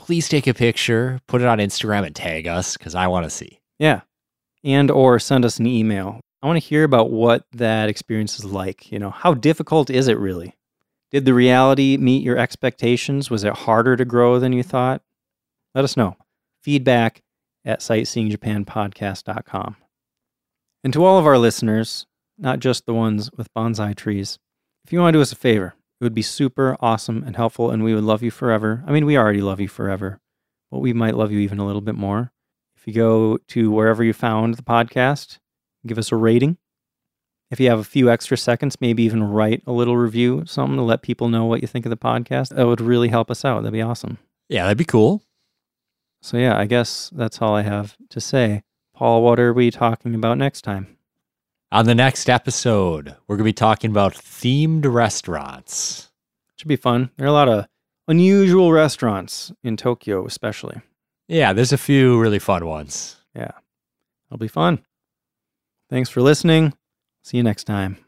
please 0.00 0.28
take 0.28 0.46
a 0.46 0.54
picture, 0.54 1.20
put 1.26 1.42
it 1.42 1.46
on 1.46 1.58
Instagram, 1.58 2.06
and 2.06 2.16
tag 2.16 2.46
us 2.46 2.76
because 2.76 2.94
I 2.94 3.06
want 3.06 3.24
to 3.24 3.30
see. 3.30 3.60
Yeah. 3.78 4.00
And 4.64 4.90
or 4.90 5.18
send 5.18 5.44
us 5.44 5.58
an 5.58 5.66
email. 5.66 6.20
I 6.42 6.46
want 6.46 6.60
to 6.60 6.66
hear 6.66 6.84
about 6.84 7.10
what 7.10 7.44
that 7.52 7.90
experience 7.90 8.38
is 8.38 8.46
like. 8.46 8.90
You 8.90 8.98
know, 8.98 9.10
how 9.10 9.34
difficult 9.34 9.90
is 9.90 10.08
it 10.08 10.18
really? 10.18 10.54
Did 11.10 11.26
the 11.26 11.34
reality 11.34 11.98
meet 11.98 12.22
your 12.22 12.38
expectations? 12.38 13.30
Was 13.30 13.44
it 13.44 13.52
harder 13.52 13.94
to 13.96 14.06
grow 14.06 14.38
than 14.38 14.54
you 14.54 14.62
thought? 14.62 15.02
Let 15.74 15.84
us 15.84 15.98
know. 15.98 16.16
Feedback 16.62 17.20
at 17.64 17.80
sightseeingjapanpodcast.com. 17.80 19.76
And 20.82 20.92
to 20.94 21.04
all 21.04 21.18
of 21.18 21.26
our 21.26 21.36
listeners, 21.36 22.06
not 22.38 22.58
just 22.58 22.86
the 22.86 22.94
ones 22.94 23.30
with 23.36 23.52
bonsai 23.52 23.94
trees, 23.94 24.38
if 24.84 24.94
you 24.94 24.98
want 24.98 25.12
to 25.12 25.18
do 25.18 25.22
us 25.22 25.32
a 25.32 25.36
favor, 25.36 25.74
it 26.00 26.04
would 26.04 26.14
be 26.14 26.22
super 26.22 26.76
awesome 26.80 27.22
and 27.26 27.36
helpful, 27.36 27.70
and 27.70 27.84
we 27.84 27.94
would 27.94 28.04
love 28.04 28.22
you 28.22 28.30
forever. 28.30 28.82
I 28.86 28.92
mean, 28.92 29.04
we 29.04 29.18
already 29.18 29.42
love 29.42 29.60
you 29.60 29.68
forever, 29.68 30.18
but 30.70 30.78
we 30.78 30.94
might 30.94 31.14
love 31.14 31.30
you 31.30 31.40
even 31.40 31.58
a 31.58 31.66
little 31.66 31.82
bit 31.82 31.94
more. 31.94 32.32
If 32.74 32.86
you 32.86 32.94
go 32.94 33.36
to 33.48 33.70
wherever 33.70 34.02
you 34.02 34.14
found 34.14 34.54
the 34.54 34.62
podcast, 34.62 35.38
give 35.86 35.98
us 35.98 36.10
a 36.10 36.16
rating. 36.16 36.56
If 37.50 37.60
you 37.60 37.68
have 37.68 37.80
a 37.80 37.84
few 37.84 38.10
extra 38.10 38.38
seconds, 38.38 38.80
maybe 38.80 39.02
even 39.02 39.22
write 39.22 39.62
a 39.66 39.72
little 39.72 39.96
review, 39.96 40.44
something 40.46 40.76
to 40.76 40.82
let 40.82 41.02
people 41.02 41.28
know 41.28 41.44
what 41.44 41.60
you 41.60 41.68
think 41.68 41.84
of 41.84 41.90
the 41.90 41.96
podcast. 41.96 42.54
That 42.54 42.66
would 42.66 42.80
really 42.80 43.08
help 43.08 43.30
us 43.30 43.44
out. 43.44 43.62
That'd 43.62 43.72
be 43.72 43.82
awesome. 43.82 44.16
Yeah, 44.48 44.62
that'd 44.62 44.78
be 44.78 44.84
cool. 44.84 45.22
So, 46.22 46.38
yeah, 46.38 46.56
I 46.56 46.64
guess 46.66 47.10
that's 47.12 47.42
all 47.42 47.54
I 47.54 47.62
have 47.62 47.96
to 48.08 48.20
say. 48.20 48.62
Paul, 48.94 49.22
what 49.22 49.40
are 49.40 49.52
we 49.52 49.70
talking 49.70 50.14
about 50.14 50.38
next 50.38 50.62
time? 50.62 50.96
On 51.72 51.86
the 51.86 51.94
next 51.94 52.28
episode, 52.28 53.14
we're 53.28 53.36
going 53.36 53.44
to 53.44 53.44
be 53.44 53.52
talking 53.52 53.92
about 53.92 54.14
themed 54.14 54.92
restaurants. 54.92 56.10
Should 56.56 56.66
be 56.66 56.74
fun. 56.74 57.10
There 57.16 57.26
are 57.26 57.30
a 57.30 57.32
lot 57.32 57.48
of 57.48 57.68
unusual 58.08 58.72
restaurants 58.72 59.52
in 59.62 59.76
Tokyo, 59.76 60.26
especially. 60.26 60.80
Yeah, 61.28 61.52
there's 61.52 61.72
a 61.72 61.78
few 61.78 62.20
really 62.20 62.40
fun 62.40 62.66
ones. 62.66 63.20
Yeah, 63.36 63.52
it'll 64.28 64.38
be 64.38 64.48
fun. 64.48 64.84
Thanks 65.88 66.10
for 66.10 66.22
listening. 66.22 66.74
See 67.22 67.36
you 67.36 67.44
next 67.44 67.64
time. 67.64 67.98